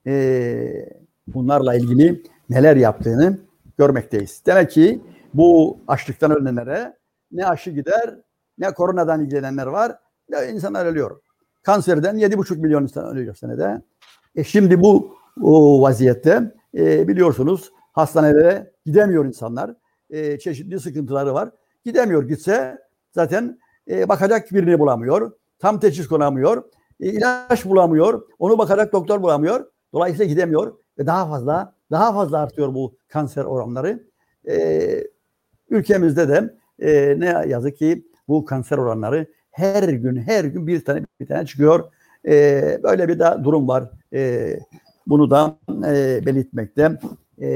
e, 0.06 0.88
bunlarla 1.26 1.74
ilgili 1.74 2.22
neler 2.50 2.76
yaptığını 2.76 3.38
görmekteyiz. 3.78 4.42
Demek 4.46 4.70
ki 4.70 5.00
bu 5.34 5.78
açlıktan 5.88 6.30
ölenlere 6.30 6.96
ne 7.32 7.46
aşı 7.46 7.70
gider, 7.70 8.18
ne 8.58 8.74
koronadan 8.74 9.20
ilgilenenler 9.24 9.66
var, 9.66 9.98
ne 10.30 10.48
insanlar 10.52 10.86
ölüyor. 10.86 11.20
Kanserden 11.62 12.16
7,5 12.16 12.56
milyon 12.58 12.82
insan 12.82 13.16
ölüyor 13.16 13.34
senede. 13.34 13.82
E 14.36 14.44
şimdi 14.44 14.80
bu 14.80 15.16
o 15.42 15.82
vaziyette 15.82 16.54
e, 16.74 17.08
biliyorsunuz 17.08 17.72
hastanelere 17.92 18.72
gidemiyor 18.86 19.26
insanlar. 19.26 19.74
E, 20.10 20.38
çeşitli 20.38 20.80
sıkıntıları 20.80 21.34
var. 21.34 21.50
Gidemiyor. 21.84 22.28
Gitse 22.28 22.87
zaten 23.12 23.58
e, 23.90 24.08
bakacak 24.08 24.52
birini 24.52 24.78
bulamıyor. 24.78 25.32
Tam 25.58 25.80
teşhis 25.80 26.08
konamıyor. 26.08 26.62
E, 27.00 27.06
ilaç 27.06 27.64
bulamıyor. 27.64 28.22
Onu 28.38 28.58
bakacak 28.58 28.92
doktor 28.92 29.22
bulamıyor. 29.22 29.66
Dolayısıyla 29.92 30.26
gidemiyor 30.26 30.74
ve 30.98 31.06
daha 31.06 31.28
fazla 31.28 31.74
daha 31.90 32.12
fazla 32.12 32.38
artıyor 32.38 32.74
bu 32.74 32.94
kanser 33.08 33.44
oranları. 33.44 34.02
E, 34.48 35.04
ülkemizde 35.70 36.28
de 36.28 36.54
e, 36.78 37.20
ne 37.20 37.26
yazık 37.48 37.78
ki 37.78 38.06
bu 38.28 38.44
kanser 38.44 38.78
oranları 38.78 39.26
her 39.50 39.88
gün 39.88 40.16
her 40.16 40.44
gün 40.44 40.66
bir 40.66 40.84
tane 40.84 41.04
bir 41.20 41.26
tane 41.26 41.46
çıkıyor. 41.46 41.92
E, 42.28 42.80
böyle 42.82 43.08
bir 43.08 43.18
de 43.18 43.44
durum 43.44 43.68
var. 43.68 43.90
E, 44.12 44.54
bunu 45.06 45.30
da 45.30 45.58
e, 45.86 46.26
belirtmekte 46.26 46.98
e, 47.40 47.48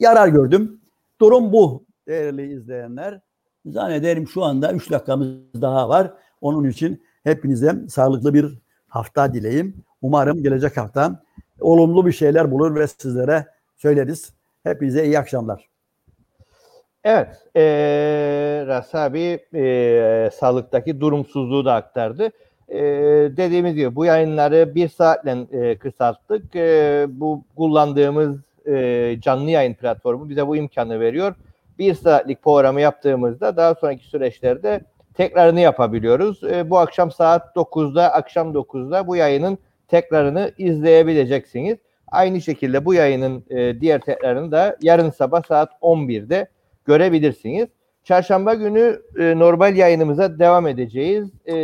yarar 0.00 0.28
gördüm. 0.28 0.80
Durum 1.20 1.52
bu 1.52 1.84
değerli 2.08 2.52
izleyenler. 2.52 3.20
Zannederim 3.66 4.28
şu 4.28 4.44
anda 4.44 4.72
3 4.72 4.90
dakikamız 4.90 5.28
daha 5.60 5.88
var. 5.88 6.12
Onun 6.40 6.68
için 6.68 7.02
hepinize 7.24 7.74
sağlıklı 7.88 8.34
bir 8.34 8.58
hafta 8.88 9.34
dileyim. 9.34 9.84
Umarım 10.02 10.42
gelecek 10.42 10.76
hafta 10.76 11.22
olumlu 11.60 12.06
bir 12.06 12.12
şeyler 12.12 12.50
bulur 12.50 12.74
ve 12.74 12.86
sizlere 12.86 13.46
söyleriz. 13.76 14.32
Hepinize 14.62 15.04
iyi 15.04 15.18
akşamlar. 15.18 15.68
Evet, 17.04 17.28
e, 17.56 17.62
Ras 18.66 18.94
abi 18.94 19.38
e, 19.54 20.30
sağlıktaki 20.34 21.00
durumsuzluğu 21.00 21.64
da 21.64 21.74
aktardı. 21.74 22.30
E, 22.68 22.80
dediğimiz 23.36 23.74
gibi 23.74 23.96
bu 23.96 24.04
yayınları 24.04 24.74
bir 24.74 24.88
saatle 24.88 25.46
e, 25.52 25.78
kısalttık. 25.78 26.56
E, 26.56 27.06
bu 27.08 27.44
kullandığımız 27.56 28.36
e, 28.66 29.16
canlı 29.20 29.50
yayın 29.50 29.74
platformu 29.74 30.28
bize 30.28 30.46
bu 30.46 30.56
imkanı 30.56 31.00
veriyor. 31.00 31.34
Bir 31.78 31.94
saatlik 31.94 32.42
programı 32.42 32.80
yaptığımızda 32.80 33.56
daha 33.56 33.74
sonraki 33.74 34.04
süreçlerde 34.04 34.80
tekrarını 35.14 35.60
yapabiliyoruz. 35.60 36.44
E, 36.44 36.70
bu 36.70 36.78
akşam 36.78 37.10
saat 37.10 37.56
9'da, 37.56 38.12
akşam 38.12 38.52
9'da 38.52 39.06
bu 39.06 39.16
yayının 39.16 39.58
tekrarını 39.88 40.52
izleyebileceksiniz. 40.58 41.78
Aynı 42.08 42.40
şekilde 42.40 42.84
bu 42.84 42.94
yayının 42.94 43.44
e, 43.50 43.80
diğer 43.80 44.00
tekrarını 44.00 44.52
da 44.52 44.76
yarın 44.82 45.10
sabah 45.10 45.42
saat 45.42 45.72
11'de 45.82 46.48
görebilirsiniz. 46.84 47.68
Çarşamba 48.04 48.54
günü 48.54 49.00
e, 49.18 49.38
normal 49.38 49.76
yayınımıza 49.76 50.38
devam 50.38 50.66
edeceğiz. 50.66 51.30
E, 51.46 51.54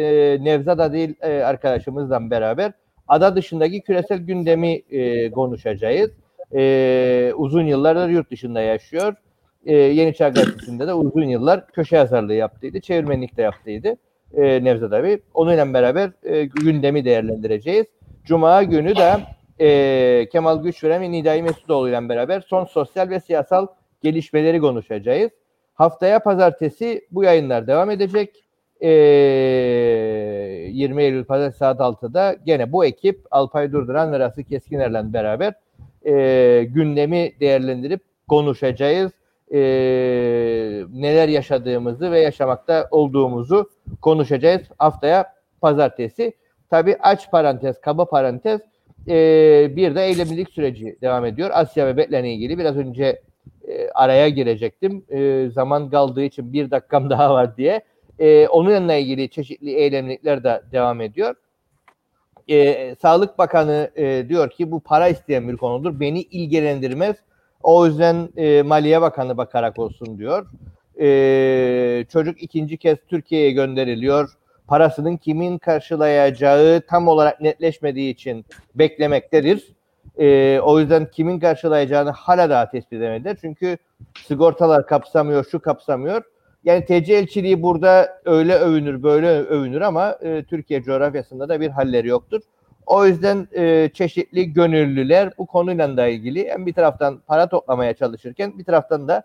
Nevzat 0.44 0.80
Adil 0.80 1.14
e, 1.20 1.42
arkadaşımızla 1.42 2.30
beraber 2.30 2.72
ada 3.08 3.36
dışındaki 3.36 3.80
küresel 3.80 4.18
gündemi 4.18 4.82
e, 4.90 5.30
konuşacağız. 5.30 6.11
E, 6.54 7.32
uzun 7.36 7.66
yıllardır 7.66 8.08
yurt 8.08 8.30
dışında 8.30 8.61
yaşıyor. 8.61 9.14
E, 9.66 9.76
Yeni 9.76 10.14
Çağ 10.14 10.28
Gazetesi'nde 10.28 10.86
de 10.86 10.94
uzun 10.94 11.22
yıllar 11.22 11.66
köşe 11.66 11.96
yazarlığı 11.96 12.34
yaptıydı. 12.34 12.80
Çevirmenlik 12.80 13.36
de 13.36 13.42
yaptıydı 13.42 13.96
e, 14.34 14.64
Nevzat 14.64 14.92
abi. 14.92 15.22
Onunla 15.34 15.74
beraber 15.74 16.11
e, 16.22 16.44
gündemi 16.44 17.04
değerlendireceğiz. 17.04 17.86
Cuma 18.24 18.62
günü 18.62 18.96
de 18.96 19.12
e, 19.61 20.28
Kemal 20.28 20.62
Güçveren 20.62 21.02
ve 21.02 21.12
Nidai 21.12 21.42
Mesutoğlu 21.42 21.88
ile 21.88 22.08
beraber 22.08 22.40
son 22.40 22.64
sosyal 22.64 23.11
ve 23.11 23.20
siyasal 23.20 23.66
gelişmeleri 24.02 24.61
konuşacağız. 24.61 25.30
Haftaya 25.74 26.18
pazartesi 26.18 27.06
bu 27.11 27.24
yayınlar 27.24 27.66
devam 27.66 27.90
edecek. 27.90 28.44
Ee, 28.82 28.88
20 30.72 31.02
Eylül 31.02 31.24
pazartesi 31.24 31.58
saat 31.58 31.80
6'da 31.80 32.36
gene 32.46 32.72
bu 32.72 32.84
ekip 32.84 33.20
Alpay 33.30 33.72
Durduran 33.72 34.12
ve 34.12 34.18
Rası 34.18 34.44
Keskiner'le 34.44 35.12
beraber 35.12 35.54
e, 36.06 36.64
gündemi 36.64 37.32
değerlendirip 37.40 38.00
konuşacağız. 38.28 39.12
E, 39.55 39.61
neler 40.92 41.28
yaşadığımızı 41.28 42.11
ve 42.11 42.20
yaşamakta 42.20 42.88
olduğumuzu 42.90 43.70
konuşacağız 44.03 44.62
haftaya 44.78 45.34
pazartesi. 45.61 46.32
Tabi 46.70 46.96
aç 47.01 47.30
parantez, 47.30 47.80
kaba 47.80 48.05
parantez 48.05 48.61
e, 49.09 49.76
bir 49.76 49.94
de 49.94 50.05
eylemlilik 50.05 50.51
süreci 50.51 50.96
devam 51.03 51.24
ediyor. 51.24 51.51
Asya 51.53 51.86
ve 51.86 51.96
Bekler'le 51.96 52.24
ilgili 52.24 52.59
biraz 52.59 52.76
önce 52.76 53.22
e, 53.68 53.88
araya 53.94 54.28
girecektim. 54.28 55.05
E, 55.09 55.48
zaman 55.53 55.90
kaldığı 55.90 56.22
için 56.22 56.53
bir 56.53 56.70
dakikam 56.70 57.11
daha 57.11 57.34
var 57.34 57.57
diye. 57.57 57.80
E, 58.18 58.48
onunla 58.48 58.94
ilgili 58.94 59.30
çeşitli 59.30 59.70
eylemlikler 59.70 60.44
de 60.44 60.62
devam 60.72 61.01
ediyor. 61.01 61.34
E, 62.48 62.94
Sağlık 63.03 63.38
Bakanı 63.38 63.90
e, 63.96 64.28
diyor 64.28 64.51
ki 64.51 64.70
bu 64.70 64.80
para 64.80 65.09
isteyen 65.09 65.48
bir 65.48 65.57
konudur. 65.57 66.01
Beni 66.01 66.22
ilgilendirmez. 66.22 67.16
O 67.62 67.86
yüzden 67.86 68.28
e, 68.36 68.62
Maliye 68.62 69.00
Bakanı 69.00 69.36
bakarak 69.36 69.78
olsun 69.78 70.18
diyor. 70.18 70.46
E, 71.00 72.04
çocuk 72.12 72.42
ikinci 72.42 72.76
kez 72.76 72.98
Türkiye'ye 73.08 73.50
gönderiliyor. 73.50 74.30
Parasının 74.66 75.16
kimin 75.16 75.58
karşılayacağı 75.58 76.80
tam 76.88 77.08
olarak 77.08 77.40
netleşmediği 77.40 78.14
için 78.14 78.44
beklemektedir. 78.74 79.72
E, 80.18 80.61
o 80.61 80.80
yüzden 80.80 81.11
kimin 81.11 81.40
karşılayacağını 81.40 82.11
hala 82.11 82.50
daha 82.50 82.70
tespit 82.70 82.92
edemediler. 82.92 83.36
Çünkü 83.40 83.78
sigortalar 84.26 84.86
kapsamıyor, 84.86 85.44
şu 85.50 85.61
kapsamıyor. 85.61 86.22
Yani 86.64 86.84
TC 86.84 87.14
elçiliği 87.14 87.62
burada 87.62 88.20
öyle 88.24 88.54
övünür, 88.54 89.02
böyle 89.02 89.28
övünür 89.28 89.80
ama 89.80 90.18
e, 90.22 90.44
Türkiye 90.44 90.82
coğrafyasında 90.82 91.48
da 91.48 91.61
bir 91.61 91.68
halleri 91.68 92.08
yoktur. 92.08 92.40
O 92.87 93.07
yüzden 93.07 93.49
e, 93.53 93.91
çeşitli 93.95 94.53
gönüllüler 94.53 95.33
bu 95.39 95.47
konuyla 95.47 95.97
da 95.97 96.07
ilgili 96.07 96.49
hem 96.49 96.66
bir 96.66 96.72
taraftan 96.72 97.20
para 97.26 97.49
toplamaya 97.49 97.95
çalışırken 97.95 98.59
bir 98.59 98.64
taraftan 98.64 99.09
da 99.09 99.22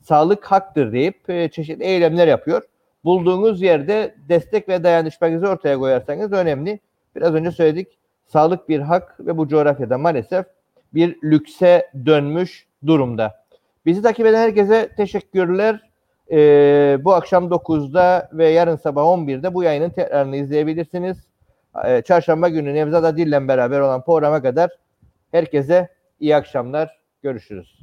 sağlık 0.00 0.44
haktır 0.44 0.92
deyip 0.92 1.30
e, 1.30 1.48
çeşitli 1.48 1.84
eylemler 1.84 2.28
yapıyor. 2.28 2.62
Bulduğunuz 3.04 3.62
yerde 3.62 4.14
destek 4.28 4.68
ve 4.68 4.84
dayanışmanızı 4.84 5.48
ortaya 5.48 5.78
koyarsanız 5.78 6.32
önemli. 6.32 6.80
Biraz 7.16 7.34
önce 7.34 7.50
söyledik 7.50 7.98
sağlık 8.26 8.68
bir 8.68 8.80
hak 8.80 9.16
ve 9.20 9.36
bu 9.36 9.48
coğrafyada 9.48 9.98
maalesef 9.98 10.46
bir 10.94 11.16
lükse 11.22 11.90
dönmüş 12.06 12.66
durumda. 12.86 13.44
Bizi 13.86 14.02
takip 14.02 14.26
eden 14.26 14.38
herkese 14.38 14.88
teşekkürler. 14.96 15.88
Ee, 16.30 16.98
bu 17.00 17.14
akşam 17.14 17.48
9'da 17.48 18.28
ve 18.32 18.48
yarın 18.48 18.76
sabah 18.76 19.02
11'de 19.02 19.54
bu 19.54 19.62
yayının 19.62 19.90
tekrarını 19.90 20.36
izleyebilirsiniz. 20.36 21.27
Ee, 21.86 22.02
çarşamba 22.02 22.48
günü 22.48 22.74
Nevzat 22.74 23.04
Adil'le 23.04 23.48
beraber 23.48 23.80
olan 23.80 24.04
programa 24.04 24.42
kadar 24.42 24.70
herkese 25.30 25.88
iyi 26.20 26.36
akşamlar. 26.36 26.98
Görüşürüz. 27.22 27.77